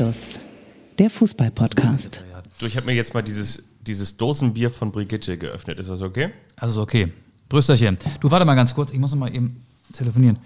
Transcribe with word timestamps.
Anstoß, 0.00 0.40
der 0.98 1.10
Fußball-Podcast. 1.10 2.24
Du, 2.58 2.64
ich 2.64 2.74
habe 2.78 2.86
mir 2.86 2.94
jetzt 2.94 3.12
mal 3.12 3.20
dieses, 3.20 3.62
dieses 3.82 4.16
Dosenbier 4.16 4.70
von 4.70 4.92
Brigitte 4.92 5.36
geöffnet. 5.36 5.78
Ist 5.78 5.90
das 5.90 6.00
okay? 6.00 6.30
Also 6.56 6.80
okay. 6.80 7.12
Brüsterchen. 7.50 7.98
Du 8.18 8.30
warte 8.30 8.46
mal 8.46 8.54
ganz 8.54 8.74
kurz, 8.74 8.92
ich 8.92 8.98
muss 8.98 9.10
noch 9.10 9.18
mal 9.18 9.34
eben 9.34 9.62
telefonieren. 9.92 10.38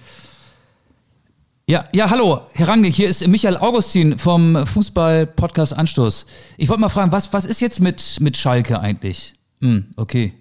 Ja, 1.69 1.89
ja, 1.93 2.11
hallo, 2.11 2.41
Herr 2.53 2.67
Rangnick, 2.67 2.97
hier 2.97 3.09
ist 3.09 3.25
Michael 3.29 3.57
Augustin 3.59 4.19
vom 4.19 4.67
Fußball-Podcast 4.67 5.73
Anstoß. 5.73 6.27
Ich 6.57 6.69
wollte 6.69 6.81
mal 6.81 6.89
fragen, 6.89 7.13
was, 7.13 7.33
was 7.33 7.45
ist 7.45 7.61
jetzt 7.61 7.81
mit, 7.81 8.19
mit 8.21 8.37
Schalke 8.37 8.81
eigentlich? 8.81 9.35
Hm, 9.61 9.87
okay. 9.95 10.35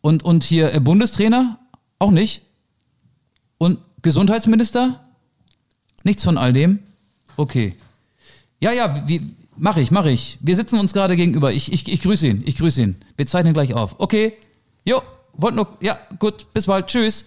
Und, 0.00 0.22
und 0.22 0.42
hier 0.42 0.72
äh, 0.72 0.80
Bundestrainer? 0.80 1.58
Auch 1.98 2.10
nicht? 2.10 2.40
Und 3.58 3.80
Gesundheitsminister? 4.00 5.04
Nichts 6.02 6.24
von 6.24 6.38
all 6.38 6.54
dem? 6.54 6.78
Okay. 7.36 7.76
Ja, 8.60 8.72
ja, 8.72 9.06
wie, 9.06 9.34
mach 9.56 9.76
ich, 9.76 9.90
mach 9.90 10.06
ich. 10.06 10.38
Wir 10.40 10.56
sitzen 10.56 10.78
uns 10.78 10.92
gerade 10.92 11.16
gegenüber. 11.16 11.52
Ich, 11.52 11.72
ich, 11.72 11.90
ich 11.90 12.00
grüße 12.00 12.26
ihn, 12.26 12.42
ich 12.46 12.56
grüße 12.56 12.82
ihn. 12.82 12.96
Wir 13.16 13.26
zeichnen 13.26 13.54
gleich 13.54 13.74
auf. 13.74 13.96
Okay. 13.98 14.34
Jo, 14.84 15.02
wollt 15.34 15.54
nur, 15.54 15.76
ja, 15.80 15.98
gut, 16.18 16.52
bis 16.52 16.66
bald, 16.66 16.86
tschüss. 16.86 17.24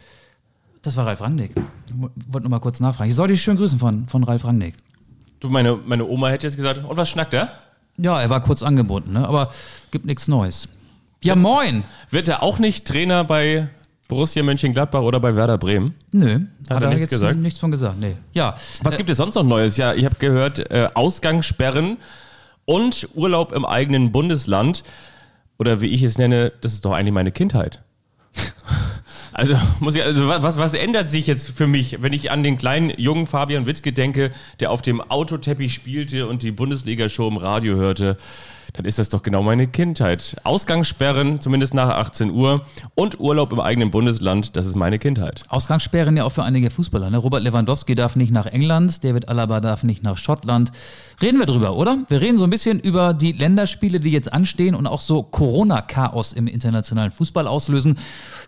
Das 0.81 0.95
war 0.95 1.05
Ralf 1.05 1.21
Rangnick. 1.21 1.51
Wollte 2.27 2.45
nur 2.45 2.51
mal 2.51 2.59
kurz 2.59 2.79
nachfragen. 2.79 3.09
Ich 3.09 3.15
soll 3.15 3.27
dich 3.27 3.41
schön 3.41 3.57
grüßen 3.57 3.79
von, 3.79 4.07
von 4.07 4.23
Ralf 4.23 4.45
Rangnick. 4.45 4.75
Du, 5.39 5.49
meine, 5.49 5.75
meine 5.75 6.05
Oma 6.05 6.29
hätte 6.29 6.47
jetzt 6.47 6.55
gesagt, 6.55 6.83
und 6.83 6.97
was 6.97 7.09
schnackt 7.09 7.33
er? 7.33 7.49
Ja, 7.97 8.21
er 8.21 8.29
war 8.29 8.41
kurz 8.41 8.63
angebunden, 8.63 9.13
ne? 9.13 9.27
aber 9.27 9.51
gibt 9.91 10.05
nichts 10.05 10.27
Neues. 10.27 10.69
Ja, 11.23 11.35
moin. 11.35 11.83
Wird 12.11 12.27
er 12.27 12.43
auch 12.43 12.59
nicht 12.59 12.85
Trainer 12.85 13.23
bei 13.23 13.69
Borussia 14.07 14.41
Mönchengladbach 14.43 15.01
oder 15.01 15.19
bei 15.19 15.35
Werder 15.35 15.57
Bremen? 15.57 15.95
Nö, 16.11 16.39
Hat 16.69 16.83
er 16.83 16.89
nichts 16.93 17.09
gesagt? 17.09 17.37
nichts 17.39 17.59
von 17.59 17.71
gesagt. 17.71 17.99
Nee. 17.99 18.15
Ja, 18.33 18.55
Was 18.83 18.97
gibt 18.97 19.09
es 19.09 19.17
sonst 19.17 19.35
noch 19.35 19.43
Neues? 19.43 19.77
Ja, 19.77 19.93
ich 19.93 20.05
habe 20.05 20.15
gehört, 20.19 20.59
äh, 20.71 20.89
Ausgangssperren 20.93 21.97
und 22.65 23.09
Urlaub 23.15 23.51
im 23.51 23.65
eigenen 23.65 24.11
Bundesland. 24.11 24.83
Oder 25.59 25.81
wie 25.81 25.87
ich 25.87 26.03
es 26.03 26.17
nenne, 26.17 26.53
das 26.61 26.73
ist 26.73 26.85
doch 26.85 26.93
eigentlich 26.93 27.13
meine 27.13 27.31
Kindheit. 27.31 27.81
Also, 29.33 29.55
muss 29.79 29.95
ich, 29.95 30.03
also 30.03 30.27
was, 30.27 30.57
was 30.57 30.73
ändert 30.73 31.11
sich 31.11 31.27
jetzt 31.27 31.51
für 31.51 31.67
mich, 31.67 32.01
wenn 32.01 32.11
ich 32.11 32.31
an 32.31 32.41
den 32.41 32.57
kleinen 32.57 32.89
jungen 32.97 33.27
Fabian 33.27 33.67
Wittke 33.67 33.93
denke, 33.93 34.31
der 34.59 34.71
auf 34.71 34.81
dem 34.81 34.99
Autoteppich 34.99 35.75
spielte 35.75 36.25
und 36.25 36.41
die 36.41 36.49
Bundesliga-Show 36.49 37.27
im 37.27 37.37
Radio 37.37 37.75
hörte? 37.75 38.17
Dann 38.73 38.85
ist 38.85 38.99
das 38.99 39.09
doch 39.09 39.23
genau 39.23 39.43
meine 39.43 39.67
Kindheit. 39.67 40.35
Ausgangssperren, 40.43 41.39
zumindest 41.39 41.73
nach 41.73 41.89
18 41.89 42.31
Uhr, 42.31 42.65
und 42.95 43.19
Urlaub 43.19 43.51
im 43.51 43.59
eigenen 43.59 43.91
Bundesland, 43.91 44.55
das 44.57 44.65
ist 44.65 44.75
meine 44.75 44.99
Kindheit. 44.99 45.43
Ausgangssperren 45.49 46.17
ja 46.17 46.23
auch 46.23 46.31
für 46.31 46.43
einige 46.43 46.69
Fußballer. 46.69 47.09
Ne? 47.09 47.17
Robert 47.17 47.43
Lewandowski 47.43 47.95
darf 47.95 48.15
nicht 48.15 48.31
nach 48.31 48.45
England, 48.45 49.03
David 49.03 49.29
Alaba 49.29 49.61
darf 49.61 49.83
nicht 49.83 50.03
nach 50.03 50.17
Schottland. 50.17 50.71
Reden 51.21 51.39
wir 51.39 51.45
drüber, 51.45 51.75
oder? 51.75 52.05
Wir 52.09 52.21
reden 52.21 52.37
so 52.37 52.43
ein 52.43 52.49
bisschen 52.49 52.79
über 52.79 53.13
die 53.13 53.31
Länderspiele, 53.31 53.99
die 53.99 54.11
jetzt 54.11 54.31
anstehen 54.31 54.75
und 54.75 54.85
auch 54.85 55.01
so 55.01 55.23
Corona-Chaos 55.23 56.33
im 56.33 56.47
internationalen 56.47 57.11
Fußball 57.11 57.47
auslösen. 57.47 57.97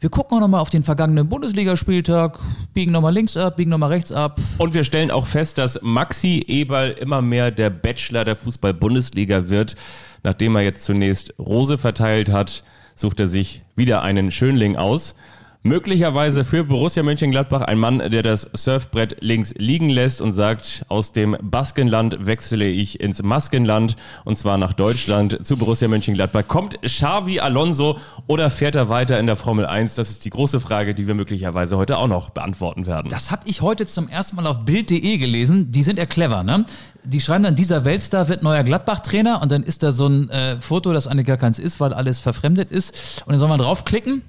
Wir 0.01 0.09
gucken 0.09 0.37
auch 0.37 0.41
nochmal 0.41 0.61
auf 0.61 0.69
den 0.69 0.83
vergangenen 0.83 1.27
Bundesligaspieltag, 1.27 2.37
biegen 2.73 2.91
nochmal 2.91 3.13
links 3.13 3.37
ab, 3.37 3.55
biegen 3.57 3.71
nochmal 3.71 3.89
rechts 3.89 4.11
ab. 4.11 4.39
Und 4.57 4.73
wir 4.73 4.83
stellen 4.83 5.09
auch 5.09 5.25
fest, 5.25 5.57
dass 5.57 5.81
Maxi 5.81 6.43
Eberl 6.47 6.91
immer 6.91 7.21
mehr 7.21 7.51
der 7.51 7.69
Bachelor 7.69 8.23
der 8.23 8.35
Fußball-Bundesliga 8.35 9.49
wird. 9.49 9.75
Nachdem 10.23 10.55
er 10.55 10.61
jetzt 10.61 10.83
zunächst 10.83 11.33
Rose 11.39 11.77
verteilt 11.77 12.29
hat, 12.29 12.63
sucht 12.95 13.19
er 13.19 13.27
sich 13.27 13.63
wieder 13.75 14.01
einen 14.01 14.31
Schönling 14.31 14.75
aus. 14.75 15.15
Möglicherweise 15.61 16.45
für 16.45 16.63
Borussia 16.63 17.03
Mönchengladbach 17.03 17.63
ein 17.63 17.77
Mann, 17.77 17.97
der 17.99 18.23
das 18.23 18.49
Surfbrett 18.53 19.17
links 19.19 19.53
liegen 19.57 19.89
lässt 19.89 20.21
und 20.21 20.31
sagt, 20.31 20.85
aus 20.87 21.11
dem 21.11 21.35
Baskenland 21.41 22.25
wechsle 22.25 22.65
ich 22.65 23.01
ins 23.01 23.21
Maskenland 23.21 23.97
und 24.23 24.37
zwar 24.37 24.57
nach 24.57 24.71
Deutschland 24.71 25.45
zu 25.45 25.57
Borussia 25.57 25.89
Mönchengladbach. 25.89 26.47
Kommt 26.47 26.81
Xavi 26.81 27.41
Alonso 27.41 27.97
oder 28.25 28.49
fährt 28.49 28.75
er 28.75 28.87
weiter 28.87 29.19
in 29.19 29.27
der 29.27 29.35
Formel 29.35 29.65
1? 29.65 29.95
Das 29.95 30.09
ist 30.09 30.23
die 30.23 30.29
große 30.29 30.61
Frage, 30.61 30.95
die 30.95 31.07
wir 31.07 31.13
möglicherweise 31.13 31.75
heute 31.75 31.97
auch 31.97 32.07
noch 32.07 32.29
beantworten 32.29 32.85
werden. 32.85 33.09
Das 33.09 33.29
habe 33.29 33.41
ich 33.43 33.61
heute 33.61 33.85
zum 33.85 34.07
ersten 34.07 34.37
Mal 34.37 34.47
auf 34.47 34.63
Bild.de 34.63 35.17
gelesen. 35.17 35.73
Die 35.73 35.83
sind 35.83 35.99
ja 35.99 36.05
clever, 36.05 36.45
ne? 36.45 36.65
Die 37.03 37.19
schreiben 37.19 37.43
dann, 37.43 37.57
dieser 37.57 37.83
Weltstar 37.83 38.29
wird 38.29 38.43
neuer 38.43 38.63
Gladbach-Trainer 38.63 39.41
und 39.41 39.51
dann 39.51 39.63
ist 39.63 39.83
da 39.83 39.91
so 39.91 40.07
ein 40.07 40.29
äh, 40.29 40.61
Foto, 40.61 40.93
das 40.93 41.05
eigentlich 41.05 41.27
gar 41.27 41.35
keins 41.35 41.59
ist, 41.59 41.81
weil 41.81 41.91
alles 41.93 42.21
verfremdet 42.21 42.71
ist. 42.71 43.23
Und 43.25 43.33
dann 43.33 43.39
soll 43.39 43.49
man 43.49 43.59
draufklicken. 43.59 44.21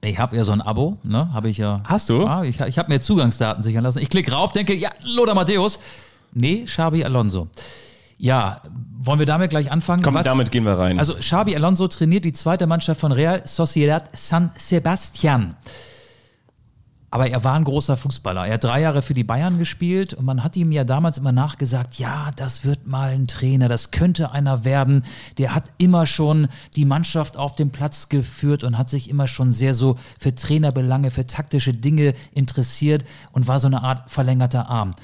Ich 0.00 0.18
habe 0.18 0.36
ja 0.36 0.44
so 0.44 0.52
ein 0.52 0.60
Abo, 0.60 0.98
ne? 1.02 1.32
Habe 1.32 1.48
ich 1.48 1.58
ja. 1.58 1.80
Hast 1.84 2.08
du? 2.08 2.22
Ja, 2.22 2.42
ich, 2.42 2.60
ich 2.60 2.78
habe 2.78 2.92
mir 2.92 3.00
Zugangsdaten 3.00 3.62
sichern 3.62 3.84
lassen. 3.84 4.00
Ich 4.00 4.10
klicke 4.10 4.32
rauf, 4.32 4.52
denke, 4.52 4.74
ja, 4.74 4.90
Lothar 5.14 5.34
Matthäus. 5.34 5.78
Nee, 6.32 6.64
Xabi 6.64 7.04
Alonso. 7.04 7.48
Ja, 8.18 8.60
wollen 8.98 9.18
wir 9.18 9.26
damit 9.26 9.50
gleich 9.50 9.70
anfangen? 9.70 10.02
Komm, 10.02 10.14
damit 10.22 10.50
gehen 10.50 10.64
wir 10.64 10.78
rein. 10.78 10.98
Also 10.98 11.14
Xabi 11.14 11.54
Alonso 11.56 11.88
trainiert 11.88 12.24
die 12.24 12.32
zweite 12.32 12.66
Mannschaft 12.66 13.00
von 13.00 13.12
Real 13.12 13.42
Sociedad 13.44 14.08
San 14.12 14.50
Sebastian. 14.56 15.56
Aber 17.12 17.28
er 17.28 17.44
war 17.44 17.56
ein 17.56 17.64
großer 17.64 17.98
Fußballer. 17.98 18.46
Er 18.46 18.54
hat 18.54 18.64
drei 18.64 18.80
Jahre 18.80 19.02
für 19.02 19.12
die 19.12 19.22
Bayern 19.22 19.58
gespielt 19.58 20.14
und 20.14 20.24
man 20.24 20.42
hat 20.42 20.56
ihm 20.56 20.72
ja 20.72 20.82
damals 20.82 21.18
immer 21.18 21.30
nachgesagt, 21.30 21.98
ja, 21.98 22.30
das 22.36 22.64
wird 22.64 22.86
mal 22.86 23.10
ein 23.10 23.26
Trainer, 23.26 23.68
das 23.68 23.90
könnte 23.90 24.32
einer 24.32 24.64
werden. 24.64 25.04
Der 25.36 25.54
hat 25.54 25.70
immer 25.76 26.06
schon 26.06 26.48
die 26.74 26.86
Mannschaft 26.86 27.36
auf 27.36 27.54
den 27.54 27.70
Platz 27.70 28.08
geführt 28.08 28.64
und 28.64 28.78
hat 28.78 28.88
sich 28.88 29.10
immer 29.10 29.28
schon 29.28 29.52
sehr 29.52 29.74
so 29.74 29.98
für 30.18 30.34
Trainerbelange, 30.34 31.10
für 31.10 31.26
taktische 31.26 31.74
Dinge 31.74 32.14
interessiert 32.32 33.04
und 33.32 33.46
war 33.46 33.60
so 33.60 33.66
eine 33.66 33.82
Art 33.82 34.10
verlängerter 34.10 34.70
Arm. 34.70 34.94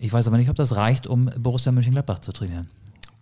Ich 0.00 0.12
weiß 0.12 0.28
aber 0.28 0.36
nicht, 0.36 0.50
ob 0.50 0.56
das 0.56 0.76
reicht, 0.76 1.06
um 1.06 1.30
Borussia 1.38 1.72
Mönchengladbach 1.72 2.18
zu 2.18 2.32
trainieren. 2.32 2.68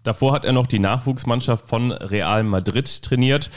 Davor 0.03 0.33
hat 0.33 0.45
er 0.45 0.53
noch 0.53 0.67
die 0.67 0.81
Nachwuchsmannschaft 0.81 1.69
von 1.69 1.93
Real 1.93 2.43
Madrid 2.43 3.03
trainiert. 3.03 3.53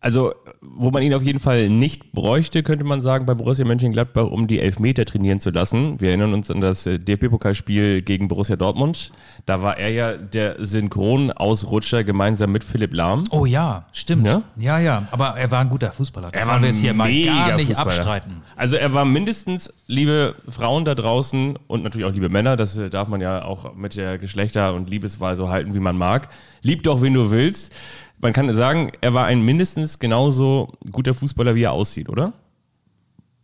Also, 0.00 0.32
wo 0.60 0.92
man 0.92 1.02
ihn 1.02 1.12
auf 1.12 1.22
jeden 1.24 1.40
Fall 1.40 1.68
nicht 1.68 2.12
bräuchte, 2.12 2.62
könnte 2.62 2.84
man 2.84 3.00
sagen, 3.00 3.26
bei 3.26 3.34
Borussia 3.34 3.64
Mönchengladbach, 3.64 4.26
um 4.26 4.46
die 4.46 4.60
Elfmeter 4.60 5.04
trainieren 5.04 5.40
zu 5.40 5.50
lassen. 5.50 6.00
Wir 6.00 6.10
erinnern 6.10 6.34
uns 6.34 6.50
an 6.52 6.60
das 6.60 6.86
äh, 6.86 6.98
DFB-Pokalspiel 7.00 8.02
gegen 8.02 8.28
Borussia 8.28 8.54
Dortmund. 8.54 9.10
Da 9.44 9.60
war 9.60 9.76
er 9.76 9.90
ja 9.90 10.12
der 10.16 10.64
Synchronausrutscher 10.64 12.04
gemeinsam 12.04 12.52
mit 12.52 12.64
Philipp 12.64 12.94
Lahm. 12.94 13.24
Oh 13.30 13.44
ja, 13.44 13.86
stimmt. 13.92 14.26
Ja? 14.26 14.42
Ja, 14.56 14.78
ja. 14.78 15.08
Aber 15.10 15.36
er 15.36 15.50
war 15.50 15.60
ein 15.60 15.68
guter 15.68 15.90
Fußballer. 15.90 16.30
Das 16.30 16.40
Er 16.42 16.46
war 16.46 16.60
wir 16.60 16.68
jetzt 16.68 16.80
hier 16.80 16.94
mal 16.94 17.08
mega 17.08 17.48
gar 17.48 17.56
nicht 17.56 17.66
Fußballer. 17.66 17.90
abstreiten. 17.90 18.42
Also 18.56 18.76
er 18.76 18.94
war 18.94 19.04
mindestens, 19.04 19.72
liebe 19.88 20.34
Frauen 20.48 20.84
da 20.84 20.94
draußen 20.94 21.58
und 21.66 21.82
natürlich 21.82 22.06
auch 22.06 22.12
liebe 22.12 22.28
Männer, 22.28 22.56
das 22.56 22.76
äh, 22.78 22.88
darf 22.90 23.08
man 23.08 23.20
ja 23.20 23.44
auch 23.44 23.74
mit 23.74 23.96
der 23.96 24.18
Geschlechter- 24.18 24.74
und 24.74 24.90
Liebeswahl 24.90 25.34
so 25.34 25.48
halten, 25.48 25.74
wie 25.74 25.80
man 25.80 25.96
mag. 25.96 26.28
Lieb 26.62 26.82
doch, 26.84 27.02
wen 27.02 27.14
du 27.14 27.30
willst. 27.30 27.72
Man 28.20 28.32
kann 28.32 28.52
sagen, 28.54 28.92
er 29.00 29.14
war 29.14 29.26
ein 29.26 29.42
mindestens 29.42 29.98
genauso 29.98 30.72
guter 30.90 31.14
Fußballer, 31.14 31.54
wie 31.54 31.62
er 31.62 31.72
aussieht, 31.72 32.08
oder? 32.08 32.32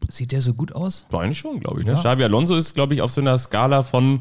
Sieht 0.08 0.32
der 0.32 0.40
so 0.40 0.54
gut 0.54 0.72
aus? 0.74 1.06
Eigentlich 1.12 1.38
schon, 1.38 1.60
glaube 1.60 1.80
ich. 1.80 1.86
Ne? 1.86 1.92
Ja. 1.92 1.98
Xabi 1.98 2.24
Alonso 2.24 2.56
ist, 2.56 2.74
glaube 2.74 2.94
ich, 2.94 3.02
auf 3.02 3.10
so 3.10 3.20
einer 3.20 3.38
Skala 3.38 3.82
von, 3.82 4.20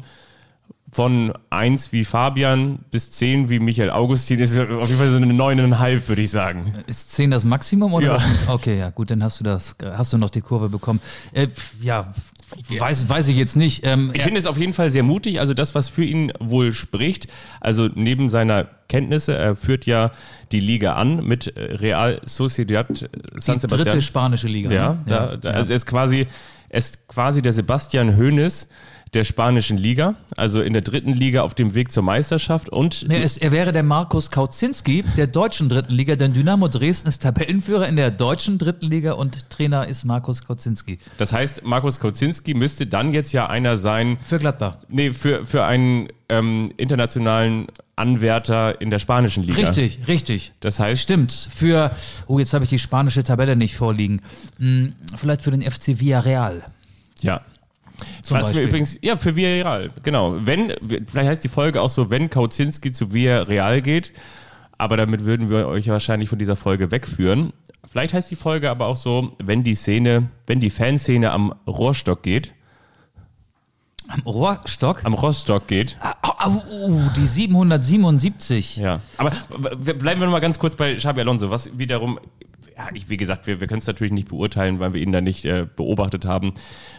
von 0.92 1.34
1 1.50 1.92
wie 1.92 2.04
Fabian 2.04 2.78
bis 2.90 3.10
10 3.10 3.48
wie 3.48 3.58
Michael 3.58 3.90
Augustin. 3.90 4.38
Ist 4.38 4.56
auf 4.58 4.88
jeden 4.88 4.98
Fall 4.98 5.10
so 5.10 5.16
eine 5.16 5.32
9,5, 5.32 6.08
würde 6.08 6.22
ich 6.22 6.30
sagen. 6.30 6.74
Ist 6.86 7.12
10 7.12 7.32
das 7.32 7.44
Maximum 7.44 7.92
oder? 7.92 8.18
Ja. 8.18 8.24
Okay, 8.46 8.78
ja, 8.78 8.90
gut, 8.90 9.10
dann 9.10 9.22
hast 9.22 9.40
du 9.40 9.44
das, 9.44 9.76
hast 9.82 10.12
du 10.12 10.18
noch 10.18 10.30
die 10.30 10.40
Kurve 10.40 10.68
bekommen. 10.68 11.00
Äh, 11.32 11.48
pf, 11.48 11.74
ja, 12.68 12.80
weiß, 12.80 13.08
weiß 13.08 13.28
ich 13.28 13.36
jetzt 13.36 13.56
nicht. 13.56 13.84
Ähm, 13.84 14.10
Ich 14.14 14.22
finde 14.22 14.38
es 14.38 14.46
auf 14.46 14.58
jeden 14.58 14.72
Fall 14.72 14.90
sehr 14.90 15.02
mutig. 15.02 15.40
Also 15.40 15.54
das, 15.54 15.74
was 15.74 15.88
für 15.88 16.04
ihn 16.04 16.32
wohl 16.40 16.72
spricht, 16.72 17.28
also 17.60 17.88
neben 17.94 18.28
seiner 18.28 18.66
Kenntnisse, 18.88 19.34
er 19.34 19.56
führt 19.56 19.86
ja 19.86 20.12
die 20.52 20.60
Liga 20.60 20.94
an 20.94 21.24
mit 21.26 21.56
äh, 21.56 21.74
Real 21.74 22.20
Sociedad 22.24 23.02
äh, 23.02 23.08
San 23.36 23.58
die 23.58 23.66
dritte 23.66 24.02
spanische 24.02 24.46
Liga. 24.48 24.70
ja, 24.72 24.92
ne? 24.92 25.02
da, 25.06 25.36
da, 25.36 25.50
also 25.50 25.72
er 25.72 25.76
ist 25.76 25.86
quasi, 25.86 26.26
er 26.68 26.78
ist 26.78 27.08
quasi 27.08 27.42
der 27.42 27.52
Sebastian 27.52 28.16
Hoeneß 28.16 28.68
der 29.14 29.24
spanischen 29.24 29.78
Liga, 29.78 30.16
also 30.36 30.60
in 30.60 30.72
der 30.72 30.82
dritten 30.82 31.12
Liga 31.12 31.42
auf 31.42 31.54
dem 31.54 31.74
Weg 31.74 31.92
zur 31.92 32.02
Meisterschaft 32.02 32.68
und 32.68 33.06
Er, 33.08 33.22
ist, 33.22 33.38
er 33.38 33.52
wäre 33.52 33.72
der 33.72 33.82
Markus 33.82 34.30
Kauzinski 34.30 35.04
der 35.16 35.26
deutschen 35.26 35.68
dritten 35.68 35.92
Liga, 35.94 36.16
denn 36.16 36.32
Dynamo 36.32 36.68
Dresden 36.68 37.08
ist 37.08 37.22
Tabellenführer 37.22 37.88
in 37.88 37.96
der 37.96 38.10
deutschen 38.10 38.58
dritten 38.58 38.86
Liga 38.86 39.12
und 39.12 39.48
Trainer 39.50 39.86
ist 39.86 40.04
Markus 40.04 40.44
Kauzinski. 40.44 40.98
das 41.18 41.32
heißt, 41.32 41.64
Markus 41.64 42.00
Kocinski 42.00 42.54
müsste 42.54 42.86
dann 42.86 43.12
jetzt 43.14 43.32
ja 43.32 43.46
einer 43.48 43.76
sein, 43.76 44.16
Für 44.24 44.38
Gladbach. 44.38 44.78
nee, 44.88 45.12
für, 45.12 45.46
für 45.46 45.64
einen 45.64 46.08
ähm, 46.28 46.70
internationalen 46.76 47.66
Anwärter 47.96 48.80
in 48.80 48.90
der 48.90 48.98
spanischen 48.98 49.44
Liga. 49.44 49.60
Richtig, 49.60 50.08
richtig. 50.08 50.52
Das 50.60 50.80
heißt, 50.80 51.00
Stimmt. 51.00 51.32
Für, 51.32 51.92
oh, 52.26 52.38
jetzt 52.38 52.52
habe 52.52 52.64
ich 52.64 52.70
die 52.70 52.78
spanische 52.78 53.22
Tabelle 53.22 53.54
nicht 53.54 53.76
vorliegen. 53.76 54.20
Hm, 54.58 54.94
vielleicht 55.16 55.42
für 55.42 55.52
den 55.52 55.62
FC 55.62 56.00
Villarreal. 56.00 56.62
Ja. 57.20 57.40
Zum 58.22 58.36
Was 58.36 58.46
Beispiel. 58.46 58.62
mir 58.62 58.68
übrigens, 58.68 58.98
ja, 59.02 59.16
für 59.16 59.36
Villarreal, 59.36 59.90
genau. 60.02 60.36
Wenn, 60.40 60.72
vielleicht 60.88 61.28
heißt 61.28 61.44
die 61.44 61.48
Folge 61.48 61.80
auch 61.80 61.90
so, 61.90 62.10
wenn 62.10 62.30
Kauzinski 62.30 62.92
zu 62.92 63.12
Villarreal 63.12 63.82
geht, 63.82 64.12
aber 64.78 64.96
damit 64.96 65.24
würden 65.24 65.50
wir 65.50 65.68
euch 65.68 65.88
wahrscheinlich 65.88 66.28
von 66.28 66.38
dieser 66.38 66.56
Folge 66.56 66.90
wegführen. 66.90 67.52
Vielleicht 67.90 68.14
heißt 68.14 68.30
die 68.30 68.36
Folge 68.36 68.70
aber 68.70 68.86
auch 68.86 68.96
so, 68.96 69.36
wenn 69.42 69.62
die 69.62 69.74
Szene, 69.74 70.30
wenn 70.46 70.60
die 70.60 70.70
Fanszene 70.70 71.30
am 71.30 71.54
Rohrstock 71.66 72.22
geht. 72.22 72.52
Am 74.08 74.20
Rohrstock? 74.20 75.04
am 75.04 75.14
Rostock 75.14 75.66
geht. 75.66 75.96
Au, 76.00 76.30
au, 76.38 76.50
au, 76.50 77.00
die 77.16 77.26
777. 77.26 78.76
Ja. 78.76 79.00
Aber 79.16 79.30
bleiben 79.58 80.20
wir 80.20 80.26
noch 80.26 80.32
mal 80.32 80.40
ganz 80.40 80.58
kurz 80.58 80.76
bei 80.76 80.94
Xabi 80.94 81.20
Alonso, 81.20 81.50
was 81.50 81.78
wiederum, 81.78 82.18
ja, 82.76 82.88
ich, 82.92 83.08
wie 83.08 83.16
gesagt, 83.16 83.46
wir, 83.46 83.60
wir 83.60 83.66
können 83.66 83.78
es 83.78 83.86
natürlich 83.86 84.12
nicht 84.12 84.28
beurteilen, 84.28 84.80
weil 84.80 84.94
wir 84.94 85.00
ihn 85.00 85.12
da 85.12 85.20
nicht 85.20 85.44
äh, 85.44 85.66
beobachtet 85.76 86.24
haben, 86.24 86.54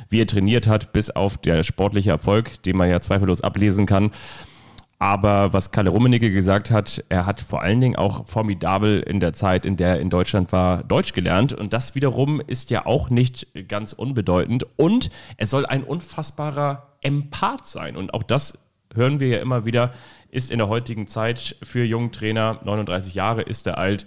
wie 0.09 0.21
er 0.21 0.27
trainiert 0.27 0.67
hat, 0.67 0.93
bis 0.93 1.09
auf 1.09 1.37
der 1.37 1.63
sportliche 1.63 2.11
Erfolg, 2.11 2.63
den 2.63 2.77
man 2.77 2.89
ja 2.89 3.01
zweifellos 3.01 3.41
ablesen 3.41 3.85
kann. 3.85 4.11
Aber 4.97 5.51
was 5.51 5.71
Kalle 5.71 5.89
Rummenigge 5.89 6.31
gesagt 6.31 6.71
hat, 6.71 7.03
er 7.09 7.25
hat 7.25 7.41
vor 7.41 7.61
allen 7.61 7.81
Dingen 7.81 7.97
auch 7.97 8.27
formidabel 8.27 9.01
in 9.01 9.19
der 9.19 9.33
Zeit, 9.33 9.65
in 9.65 9.75
der 9.75 9.89
er 9.89 9.99
in 9.99 10.09
Deutschland 10.09 10.53
war, 10.53 10.83
Deutsch 10.83 11.11
gelernt. 11.11 11.51
Und 11.51 11.73
das 11.73 11.95
wiederum 11.95 12.41
ist 12.45 12.71
ja 12.71 12.85
auch 12.85 13.09
nicht 13.09 13.47
ganz 13.67 13.91
unbedeutend. 13.91 14.65
Und 14.77 15.11
er 15.35 15.47
soll 15.47 15.65
ein 15.65 15.83
unfassbarer 15.83 16.93
Empath 17.01 17.65
sein. 17.65 17.97
Und 17.97 18.13
auch 18.13 18.23
das 18.23 18.57
hören 18.93 19.19
wir 19.19 19.27
ja 19.27 19.37
immer 19.39 19.65
wieder, 19.65 19.91
ist 20.31 20.49
in 20.49 20.59
der 20.59 20.69
heutigen 20.69 21.07
Zeit 21.07 21.57
für 21.61 21.83
jungen 21.83 22.13
Trainer, 22.13 22.59
39 22.63 23.15
Jahre 23.15 23.41
ist 23.41 23.67
er 23.67 23.77
alt, 23.77 24.05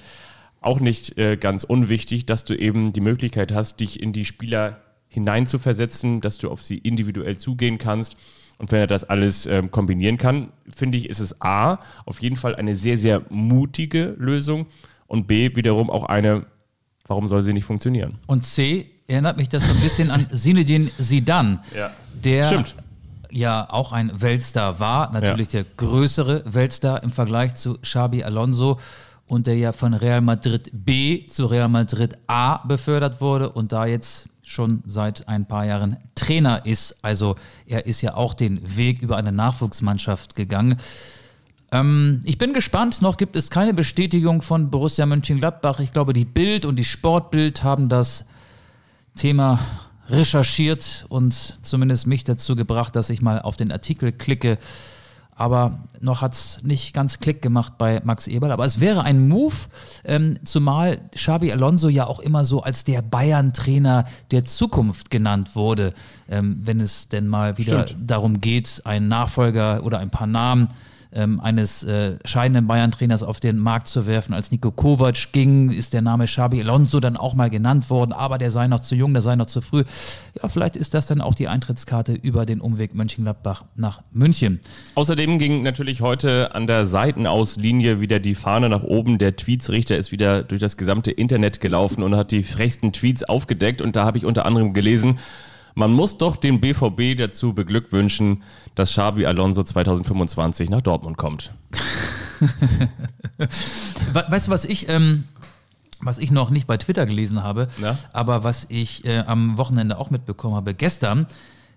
auch 0.69 0.81
nicht 0.81 1.19
äh, 1.19 1.37
ganz 1.37 1.65
unwichtig, 1.65 2.27
dass 2.27 2.45
du 2.45 2.55
eben 2.55 2.93
die 2.93 3.01
Möglichkeit 3.01 3.53
hast, 3.53 3.81
dich 3.81 4.01
in 4.01 4.13
die 4.13 4.25
Spieler 4.25 4.77
hineinzuversetzen, 5.09 6.21
dass 6.21 6.39
du 6.39 6.51
auf 6.51 6.63
sie 6.63 6.79
individuell 6.79 7.37
zugehen 7.39 7.79
kannst. 7.79 8.17
Und 8.59 8.73
wenn 8.73 8.81
er 8.81 8.87
das 8.87 9.05
alles 9.05 9.47
ähm, 9.47 9.71
kombinieren 9.71 10.19
kann, 10.19 10.49
finde 10.75 10.99
ich, 10.99 11.09
ist 11.09 11.21
es 11.21 11.41
A, 11.41 11.79
auf 12.07 12.21
jeden 12.21 12.37
Fall 12.37 12.57
eine 12.57 12.75
sehr, 12.77 12.99
sehr 12.99 13.23
mutige 13.31 14.15
Lösung 14.19 14.67
und 15.07 15.27
B, 15.27 15.55
wiederum 15.57 15.91
auch 15.91 16.05
eine, 16.05 16.47
warum 17.07 17.29
soll 17.29 17.43
sie 17.43 17.53
nicht 17.53 17.65
funktionieren? 17.65 18.17
Und 18.27 18.45
C 18.45 18.87
erinnert 19.07 19.37
mich 19.37 19.49
das 19.49 19.67
so 19.67 19.73
ein 19.73 19.81
bisschen 19.81 20.11
an 20.11 20.27
Zinedine 20.33 20.91
Zidane, 20.99 21.61
Ja. 21.75 21.91
der 22.23 22.45
Stimmt. 22.45 22.75
ja 23.31 23.67
auch 23.71 23.93
ein 23.93 24.11
Weltstar 24.21 24.81
war, 24.81 25.13
natürlich 25.13 25.49
der 25.49 25.65
größere 25.65 26.43
Weltstar 26.45 27.03
im 27.05 27.11
Vergleich 27.11 27.55
zu 27.55 27.79
Xabi 27.79 28.25
Alonso 28.25 28.79
und 29.29 29.47
der 29.47 29.57
ja 29.57 29.73
von 29.73 29.95
Real 29.95 30.21
Madrid 30.21 30.71
B 30.73 31.27
zu 31.27 31.47
Real 31.47 31.69
Madrid 31.69 32.19
A 32.27 32.59
befördert 32.67 33.21
wurde 33.21 33.51
und 33.53 33.73
da 33.73 33.87
jetzt 33.87 34.29
schon 34.43 34.83
seit 34.87 35.29
ein 35.29 35.47
paar 35.47 35.67
Jahren 35.67 35.99
Trainer 36.15 36.65
ist. 36.65 37.05
Also 37.05 37.37
er 37.67 37.87
ist 37.87 38.01
ja 38.01 38.15
auch 38.15 38.35
den 38.35 38.77
Weg 38.77 39.03
über 39.03 39.17
eine 39.17 39.31
Nachwuchsmannschaft 39.31 40.35
gegangen. 40.35 40.79
Ähm, 41.71 42.23
ich 42.25 42.39
bin 42.39 42.55
gespannt, 42.55 43.03
noch 43.03 43.19
gibt 43.19 43.37
es 43.37 43.51
keine 43.51 43.75
Bestätigung 43.75 44.41
von 44.41 44.71
Borussia 44.71 45.05
Mönchengladbach. 45.05 45.81
Ich 45.81 45.93
glaube, 45.93 46.15
die 46.15 46.25
Bild 46.25 46.65
und 46.65 46.77
die 46.77 46.85
Sportbild 46.85 47.63
haben 47.63 47.89
das 47.89 48.25
Thema 49.15 49.59
recherchiert 50.09 51.05
und 51.11 51.35
zumindest 51.35 52.07
mich 52.07 52.25
dazu 52.25 52.57
gebracht, 52.57 52.97
dass 52.97 53.11
ich 53.11 53.21
mal 53.21 53.41
auf 53.41 53.59
den 53.59 53.71
Artikel 53.71 54.13
klicke. 54.13 54.59
Aber 55.39 55.79
noch 56.01 56.21
hat 56.21 56.35
es 56.35 56.59
nicht 56.65 56.93
ganz 56.93 57.21
Klick 57.21 57.41
gemacht 57.43 57.75
bei 57.79 58.01
Max 58.03 58.27
Eberl. 58.27 58.51
Aber 58.51 58.65
es 58.65 58.81
wäre 58.81 59.05
ein 59.05 59.29
Move, 59.29 59.55
ähm, 60.05 60.37
zumal 60.45 60.99
Xabi 61.15 61.53
Alonso 61.53 61.89
ja 61.89 62.09
auch 62.09 62.19
immer 62.19 62.45
so 62.45 62.63
als 62.65 62.83
der 62.83 63.03
Bayern-Trainer 63.03 64.05
der 64.33 64.45
Zukunft 64.45 65.13
genannt 65.13 65.55
wurde, 65.55 65.95
ähm, 66.29 66.61
wenn 66.65 66.81
es 66.81 67.09
denn 67.09 67.29
mal 67.29 67.57
wieder 67.57 67.87
Stimmt. 67.87 68.11
darum 68.11 68.41
geht, 68.41 68.83
einen 68.85 69.07
Nachfolger 69.07 69.85
oder 69.85 70.01
ein 70.01 70.11
paar 70.11 70.27
Namen 70.27 70.69
ähm, 71.13 71.41
eines 71.41 71.85
äh, 71.85 72.19
scheidenden 72.25 72.67
Bayern-Trainers 72.67 73.23
auf 73.23 73.41
den 73.41 73.59
Markt 73.59 73.89
zu 73.89 74.07
werfen. 74.07 74.35
Als 74.35 74.51
Nico 74.51 74.71
Kovac 74.71 75.33
ging, 75.33 75.71
ist 75.71 75.93
der 75.93 76.03
Name 76.03 76.27
Xabi 76.27 76.61
Alonso 76.61 77.01
dann 77.01 77.17
auch 77.17 77.35
mal 77.35 77.51
genannt 77.51 77.91
worden, 77.91 78.13
aber 78.13 78.39
der 78.39 78.51
sei 78.51 78.67
noch 78.67 78.81
zu 78.81 78.95
jung, 78.95 79.13
der 79.13 79.23
sei 79.23 79.37
noch 79.37 79.47
zu 79.47 79.61
früh. 79.61 79.85
Ja, 80.41 80.49
vielleicht 80.49 80.77
ist 80.77 80.95
das 80.95 81.07
dann 81.07 81.21
auch 81.21 81.35
die 81.35 81.49
Eintrittskarte 81.49 82.13
über 82.13 82.47
den 82.47 82.61
Umweg 82.61 82.95
Mönchengladbach 82.95 83.65
nach 83.75 84.03
München. 84.13 84.61
Außerdem 84.95 85.39
ging 85.39 85.63
natürlich 85.63 86.01
heute 86.01 86.55
an 86.55 86.67
der 86.67 86.85
Seitenauslinie 86.85 88.01
wieder 88.01 88.21
die 88.21 88.35
Fahne 88.35 88.69
nach 88.69 88.83
oben. 88.83 89.19
Der 89.19 89.37
Tweetsrichter 89.37 89.97
ist 89.97 90.13
wieder 90.13 90.43
durch 90.43 90.61
das 90.61 90.77
gesamte 90.77 91.11
Internet 91.11 91.61
gelaufen 91.61 92.03
und 92.03 92.17
hat 92.17 92.31
die 92.31 92.43
frechsten 92.43 92.93
Tweets 92.93 93.25
aufgedeckt. 93.25 93.81
Und 93.81 93.97
da 93.97 94.05
habe 94.05 94.19
ich 94.19 94.25
unter 94.25 94.45
anderem 94.45 94.73
gelesen, 94.73 95.19
man 95.79 95.93
muss 95.93 96.19
doch 96.19 96.37
den 96.37 96.61
BVB 96.61 97.17
dazu 97.17 97.53
beglückwünschen, 97.53 98.43
dass 98.75 98.91
Xabi 98.91 99.27
Alonso 99.27 99.63
2025 99.63 100.71
nach 100.71 100.83
Dortmund 100.83 101.17
kommt. 101.17 101.53
We 103.39 104.25
weißt 104.29 104.49
du, 104.49 104.51
was 104.51 104.65
ich, 104.65 104.89
ähm, 104.89 105.25
was 106.01 106.19
ich 106.19 106.33
noch 106.33 106.51
nicht 106.51 106.67
bei 106.67 106.77
Twitter 106.79 107.07
gelesen 107.07 107.45
habe, 107.45 107.69
Ja? 107.81 107.97
aber 108.13 108.43
was 108.43 108.67
ich 108.69 109.05
äh, 109.05 109.21
am 109.21 109.57
Wochenende 109.57 109.99
auch 109.99 110.11
mitbekommen 110.11 110.57
habe, 110.57 110.75
gestern, 110.75 111.27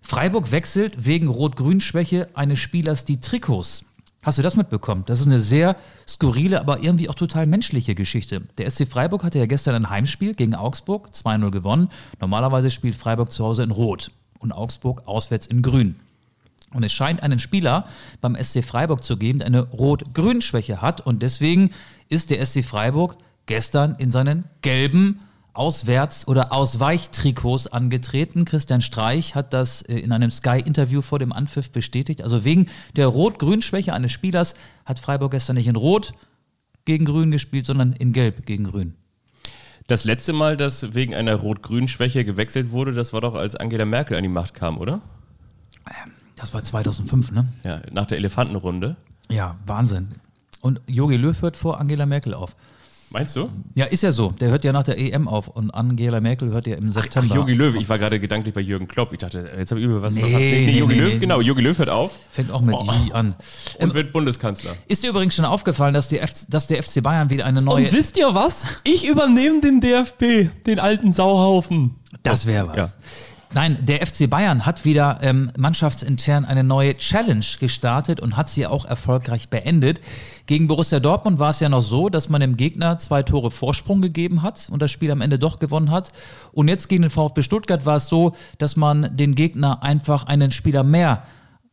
Freiburg 0.02 0.52
wechselt 0.52 1.06
wegen 1.06 1.28
Rot-Grün-Schwäche 1.28 2.30
eines 2.34 2.58
Spielers 2.58 3.06
die 3.06 3.20
Trikots. 3.20 3.86
Hast 4.24 4.38
du 4.38 4.44
das 4.44 4.56
mitbekommen? 4.56 5.04
Das 5.08 5.20
ist 5.20 5.26
eine 5.26 5.40
sehr 5.40 5.76
skurrile, 6.08 6.60
aber 6.60 6.84
irgendwie 6.84 7.10
auch 7.10 7.16
total 7.16 7.48
menschliche 7.48 7.96
Geschichte. 7.96 8.44
Der 8.60 8.70
SC 8.70 8.88
Freiburg 8.88 9.24
hatte 9.24 9.40
ja 9.40 9.48
gestern 9.48 9.74
ein 9.74 9.90
Heimspiel 9.90 10.34
gegen 10.34 10.54
Augsburg, 10.54 11.10
2-0 11.12 11.50
gewonnen. 11.50 11.90
Normalerweise 12.20 12.70
spielt 12.70 12.96
Freiburg 12.96 13.32
zu 13.32 13.44
Hause 13.44 13.64
in 13.64 13.72
Rot 13.72 14.12
und 14.38 14.52
Augsburg 14.52 15.08
auswärts 15.08 15.48
in 15.48 15.64
Grün. 15.64 15.96
Und 16.72 16.84
es 16.84 16.94
scheint 16.94 17.24
einen 17.24 17.40
Spieler 17.40 17.88
beim 18.22 18.36
SC 18.36 18.64
Freiburg 18.64 19.04
zu 19.04 19.18
geben, 19.18 19.40
der 19.40 19.48
eine 19.48 19.62
Rot-Grün-Schwäche 19.62 20.84
hat. 20.84 21.02
Und 21.02 21.24
deswegen 21.24 21.72
ist 22.08 22.30
der 22.30 22.46
SC 22.46 22.64
Freiburg 22.64 23.18
gestern 23.48 23.96
in 23.98 24.12
seinen 24.12 24.46
gelben 24.62 25.20
Auswärts- 25.54 26.28
oder 26.28 26.54
Ausweichtrikots 26.54 27.68
angetreten. 27.68 28.46
Christian 28.46 28.82
Streich 28.82 29.36
hat 29.36 29.54
das 29.54 29.82
äh, 29.82 30.00
in 30.00 30.12
einem 30.12 30.32
Sky-Interview 30.32 31.02
vor 31.02 31.20
dem 31.20 31.34
Anpfiff 31.34 31.72
bestätigt. 31.72 32.22
Also 32.24 32.44
wegen 32.44 32.68
der 32.96 33.08
Rot-Grün-Schwäche 33.08 33.94
eines 33.94 34.12
Spielers 34.12 34.56
hat 34.86 35.00
Freiburg 35.00 35.32
gestern 35.32 35.58
nicht 35.58 35.68
in 35.68 35.76
Rot 35.76 36.14
gegen 36.86 37.06
Grün 37.06 37.32
gespielt, 37.32 37.66
sondern 37.66 37.94
in 37.94 38.14
Gelb 38.14 38.46
gegen 38.46 38.64
Grün. 38.64 38.96
Das 39.88 40.06
letzte 40.06 40.32
Mal, 40.32 40.56
dass 40.56 40.94
wegen 40.94 41.14
einer 41.14 41.36
Rot-Grün-Schwäche 41.36 42.24
gewechselt 42.24 42.72
wurde, 42.72 42.94
das 42.94 43.12
war 43.12 43.22
doch, 43.22 43.36
als 43.36 43.56
Angela 43.56 43.86
Merkel 43.86 44.16
an 44.16 44.24
die 44.24 44.30
Macht 44.30 44.54
kam, 44.54 44.78
oder? 44.78 45.02
Das 46.36 46.54
war 46.54 46.64
2005, 46.64 47.32
ne? 47.32 47.48
Ja, 47.64 47.82
nach 47.92 48.06
der 48.06 48.18
Elefantenrunde. 48.18 48.96
Ja, 49.30 49.58
Wahnsinn. 49.66 50.10
Und 50.62 50.82
Jogi 50.88 51.18
Löw 51.18 51.40
hört 51.42 51.58
vor 51.58 51.80
Angela 51.80 52.06
Merkel 52.06 52.34
auf. 52.34 52.56
Meinst 53.14 53.36
du? 53.36 53.50
Ja, 53.76 53.86
ist 53.86 54.04
ja 54.04 54.12
so. 54.14 54.32
Der 54.32 54.50
hört 54.50 54.64
ja 54.64 54.72
nach 54.72 54.84
der 54.86 54.98
EM 54.98 55.28
auf 55.28 55.50
und 55.50 55.70
Angela 55.72 56.22
Merkel 56.22 56.50
hört 56.52 56.66
ja 56.66 56.78
im 56.78 56.88
Ach, 56.90 56.94
September. 56.94 57.36
Jogi 57.36 57.54
Löw. 57.54 57.76
Ich 57.76 57.90
war 57.90 58.00
gerade 58.00 58.20
gedanklich 58.22 58.54
bei 58.56 58.62
Jürgen 58.62 58.88
Klopp. 58.88 59.12
Ich 59.12 59.20
dachte, 59.20 59.50
jetzt 59.58 59.72
habe 59.72 59.82
ich 59.82 59.86
über 59.86 60.02
was 60.02 60.14
Nee, 60.14 60.22
verpasst. 60.22 60.40
nee, 60.42 60.80
Jogi 60.80 60.94
nee, 60.96 61.02
Löw, 61.02 61.14
nee. 61.14 61.20
genau. 61.20 61.42
Jogi 61.42 61.62
Löw 61.62 61.78
hört 61.78 61.90
auf 61.90 62.12
Fängt 62.32 62.52
auch 62.52 62.62
mit 62.62 62.74
Oh. 62.74 62.86
I 63.08 63.12
an. 63.12 63.36
und 63.80 63.94
wird 63.94 64.14
Bundeskanzler. 64.14 64.72
Ist 64.88 65.04
dir 65.04 65.10
übrigens 65.10 65.36
schon 65.36 65.44
aufgefallen, 65.46 65.94
dass, 65.94 66.08
die 66.08 66.20
F 66.20 66.32
dass 66.50 66.68
der 66.68 66.82
FC 66.82 67.04
Bayern 67.04 67.30
wieder 67.30 67.46
eine 67.46 67.62
neue. 67.62 67.86
Und 67.88 67.92
wisst 67.92 68.16
ihr 68.18 68.34
was? 68.34 68.66
Ich 68.86 69.06
übernehme 69.06 69.60
den 69.60 69.82
DFB, 69.82 70.50
den 70.66 70.80
alten 70.80 71.12
Sauhaufen. 71.12 71.96
Das 72.24 72.46
wäre 72.46 72.68
was. 72.70 72.76
Ja. 72.78 72.88
Nein, 73.54 73.80
der 73.82 74.06
FC 74.06 74.30
Bayern 74.30 74.66
hat 74.66 74.86
wieder 74.86 75.20
ähm, 75.22 75.52
mannschaftsintern 75.58 76.46
eine 76.46 76.64
neue 76.64 76.96
Challenge 76.96 77.46
gestartet 77.60 78.22
und 78.22 78.38
hat 78.38 78.50
sie 78.50 78.66
auch 78.66 78.86
erfolgreich 78.86 79.50
beendet. 79.50 80.00
Gegen 80.46 80.68
Borussia 80.68 81.02
Dortmund 81.02 81.38
war 81.40 81.50
es 81.50 81.60
ja 81.60 81.68
noch 81.68 81.82
so, 81.82 82.08
dass 82.08 82.30
man 82.30 82.40
dem 82.40 82.56
Gegner 82.56 82.98
zwei 82.98 83.24
Tore 83.24 83.52
Vorsprung 83.52 84.02
gegeben 84.02 84.42
hat 84.42 84.70
und 84.72 84.82
das 84.82 84.90
Spiel 84.90 85.12
am 85.12 85.20
Ende 85.20 85.38
doch 85.38 85.60
gewonnen 85.60 85.92
hat. 85.92 86.14
Und 86.54 86.70
jetzt 86.70 86.88
gegen 86.88 87.02
den 87.02 87.12
VfB 87.12 87.42
Stuttgart 87.42 87.86
war 87.86 87.98
es 87.98 88.08
so, 88.08 88.34
dass 88.58 88.78
man 88.78 89.18
den 89.18 89.36
Gegner 89.36 89.84
einfach 89.84 90.28
einen 90.28 90.52
Spieler 90.52 90.84
mehr 90.84 91.24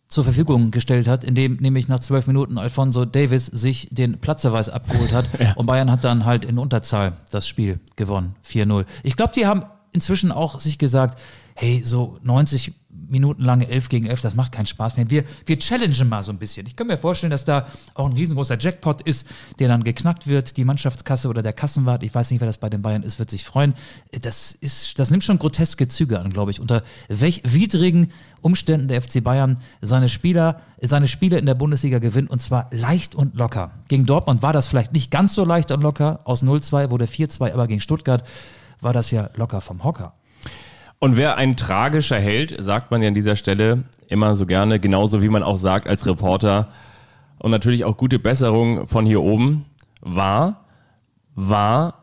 zur 0.08 0.24
Verfügung 0.24 0.72
gestellt 0.72 1.06
hat, 1.06 1.22
indem 1.22 1.58
nämlich 1.58 1.86
nach 1.86 2.00
zwölf 2.00 2.26
Minuten 2.26 2.58
Alfonso 2.58 3.04
Davis 3.04 3.46
sich 3.46 3.88
den 3.92 4.18
Platzverweis 4.18 4.68
abgeholt 4.68 5.12
hat 5.12 5.26
und 5.54 5.66
Bayern 5.66 5.92
hat 5.92 6.02
dann 6.02 6.24
halt 6.24 6.44
in 6.44 6.58
Unterzahl 6.58 7.12
das 7.30 7.46
Spiel 7.46 7.78
gewonnen, 7.94 8.34
4-0. 8.44 8.84
Ich 9.04 9.14
glaube, 9.14 9.32
die 9.36 9.46
haben 9.46 9.62
inzwischen 9.92 10.32
auch 10.32 10.60
sich 10.60 10.78
gesagt, 10.78 11.18
hey, 11.58 11.82
so 11.84 12.18
90 12.22 12.72
Minuten 13.08 13.42
lang 13.42 13.62
11 13.62 13.88
gegen 13.88 14.06
11, 14.06 14.20
das 14.20 14.36
macht 14.36 14.52
keinen 14.52 14.66
Spaß 14.66 14.96
mehr. 14.96 15.10
Wir, 15.10 15.24
wir 15.44 15.58
challengen 15.58 16.08
mal 16.08 16.22
so 16.22 16.30
ein 16.30 16.38
bisschen. 16.38 16.66
Ich 16.66 16.76
kann 16.76 16.86
mir 16.86 16.98
vorstellen, 16.98 17.32
dass 17.32 17.44
da 17.44 17.66
auch 17.94 18.06
ein 18.06 18.12
riesengroßer 18.12 18.56
Jackpot 18.58 19.02
ist, 19.02 19.26
der 19.58 19.66
dann 19.66 19.82
geknackt 19.82 20.28
wird. 20.28 20.56
Die 20.56 20.64
Mannschaftskasse 20.64 21.28
oder 21.28 21.42
der 21.42 21.52
Kassenwart, 21.52 22.04
ich 22.04 22.14
weiß 22.14 22.30
nicht, 22.30 22.40
wer 22.40 22.46
das 22.46 22.58
bei 22.58 22.68
den 22.68 22.82
Bayern 22.82 23.02
ist, 23.02 23.18
wird 23.18 23.30
sich 23.30 23.44
freuen. 23.44 23.74
Das, 24.22 24.52
ist, 24.52 24.98
das 25.00 25.10
nimmt 25.10 25.24
schon 25.24 25.38
groteske 25.38 25.88
Züge 25.88 26.20
an, 26.20 26.32
glaube 26.32 26.52
ich. 26.52 26.60
Unter 26.60 26.84
welch 27.08 27.42
widrigen 27.44 28.12
Umständen 28.40 28.86
der 28.86 29.02
FC 29.02 29.22
Bayern 29.22 29.58
seine 29.80 30.08
Spieler, 30.08 30.60
seine 30.80 31.08
Spiele 31.08 31.38
in 31.38 31.46
der 31.46 31.54
Bundesliga 31.54 31.98
gewinnt 31.98 32.30
und 32.30 32.40
zwar 32.40 32.68
leicht 32.70 33.16
und 33.16 33.34
locker. 33.34 33.72
Gegen 33.88 34.06
Dortmund 34.06 34.42
war 34.42 34.52
das 34.52 34.68
vielleicht 34.68 34.92
nicht 34.92 35.10
ganz 35.10 35.34
so 35.34 35.44
leicht 35.44 35.72
und 35.72 35.80
locker. 35.82 36.20
Aus 36.22 36.44
0-2 36.44 36.92
wurde 36.92 37.06
4-2, 37.06 37.52
aber 37.52 37.66
gegen 37.66 37.80
Stuttgart 37.80 38.22
war 38.80 38.92
das 38.92 39.10
ja 39.10 39.30
locker 39.34 39.60
vom 39.60 39.82
Hocker. 39.82 40.14
Und 41.00 41.16
wer 41.16 41.36
ein 41.36 41.56
tragischer 41.56 42.18
Held, 42.18 42.56
sagt 42.62 42.90
man 42.90 43.02
ja 43.02 43.08
an 43.08 43.14
dieser 43.14 43.36
Stelle 43.36 43.84
immer 44.08 44.34
so 44.36 44.46
gerne, 44.46 44.80
genauso 44.80 45.22
wie 45.22 45.28
man 45.28 45.42
auch 45.42 45.58
sagt 45.58 45.88
als 45.88 46.06
Reporter 46.06 46.68
und 47.38 47.50
natürlich 47.52 47.84
auch 47.84 47.96
gute 47.96 48.18
Besserung 48.18 48.88
von 48.88 49.06
hier 49.06 49.22
oben, 49.22 49.64
war, 50.00 50.64
war 51.36 51.94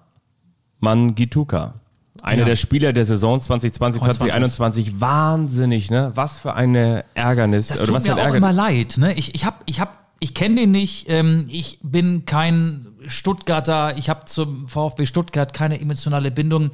Mangituka. 0.80 1.74
Einer 2.22 2.40
Ja. 2.42 2.46
der 2.46 2.56
Spieler 2.56 2.94
der 2.94 3.06
Saison 3.06 3.40
2020, 3.40 4.02
Kreuzbandriss. 4.02 4.56
2021. 4.56 5.02
Wahnsinnig, 5.02 5.92
ne? 5.92 6.12
Was 6.16 6.40
für 6.40 6.54
eine 6.54 7.04
Ärgernis. 7.14 7.68
Das 7.68 7.78
Oder 7.80 7.88
tut 7.88 7.96
was 7.96 8.04
für 8.04 8.10
mir 8.10 8.16
auch 8.16 8.26
Ärgernis. 8.26 8.38
immer 8.38 8.54
leid. 8.54 8.96
Ne? 8.98 9.14
Ich, 9.14 9.36
ich 9.36 9.46
hab, 9.46 9.62
ich 9.66 9.80
hab, 9.80 10.06
ich 10.20 10.34
kenne 10.34 10.56
den 10.56 10.72
nicht. 10.72 11.08
Ähm, 11.10 11.46
ich 11.52 11.80
bin 11.84 12.26
kein 12.26 12.88
Stuttgarter. 13.06 13.98
Ich 13.98 14.10
habe 14.10 14.26
zum 14.26 14.68
VfB 14.70 15.06
Stuttgart 15.06 15.54
keine 15.54 15.80
emotionale 15.82 16.32
Bindung. 16.32 16.72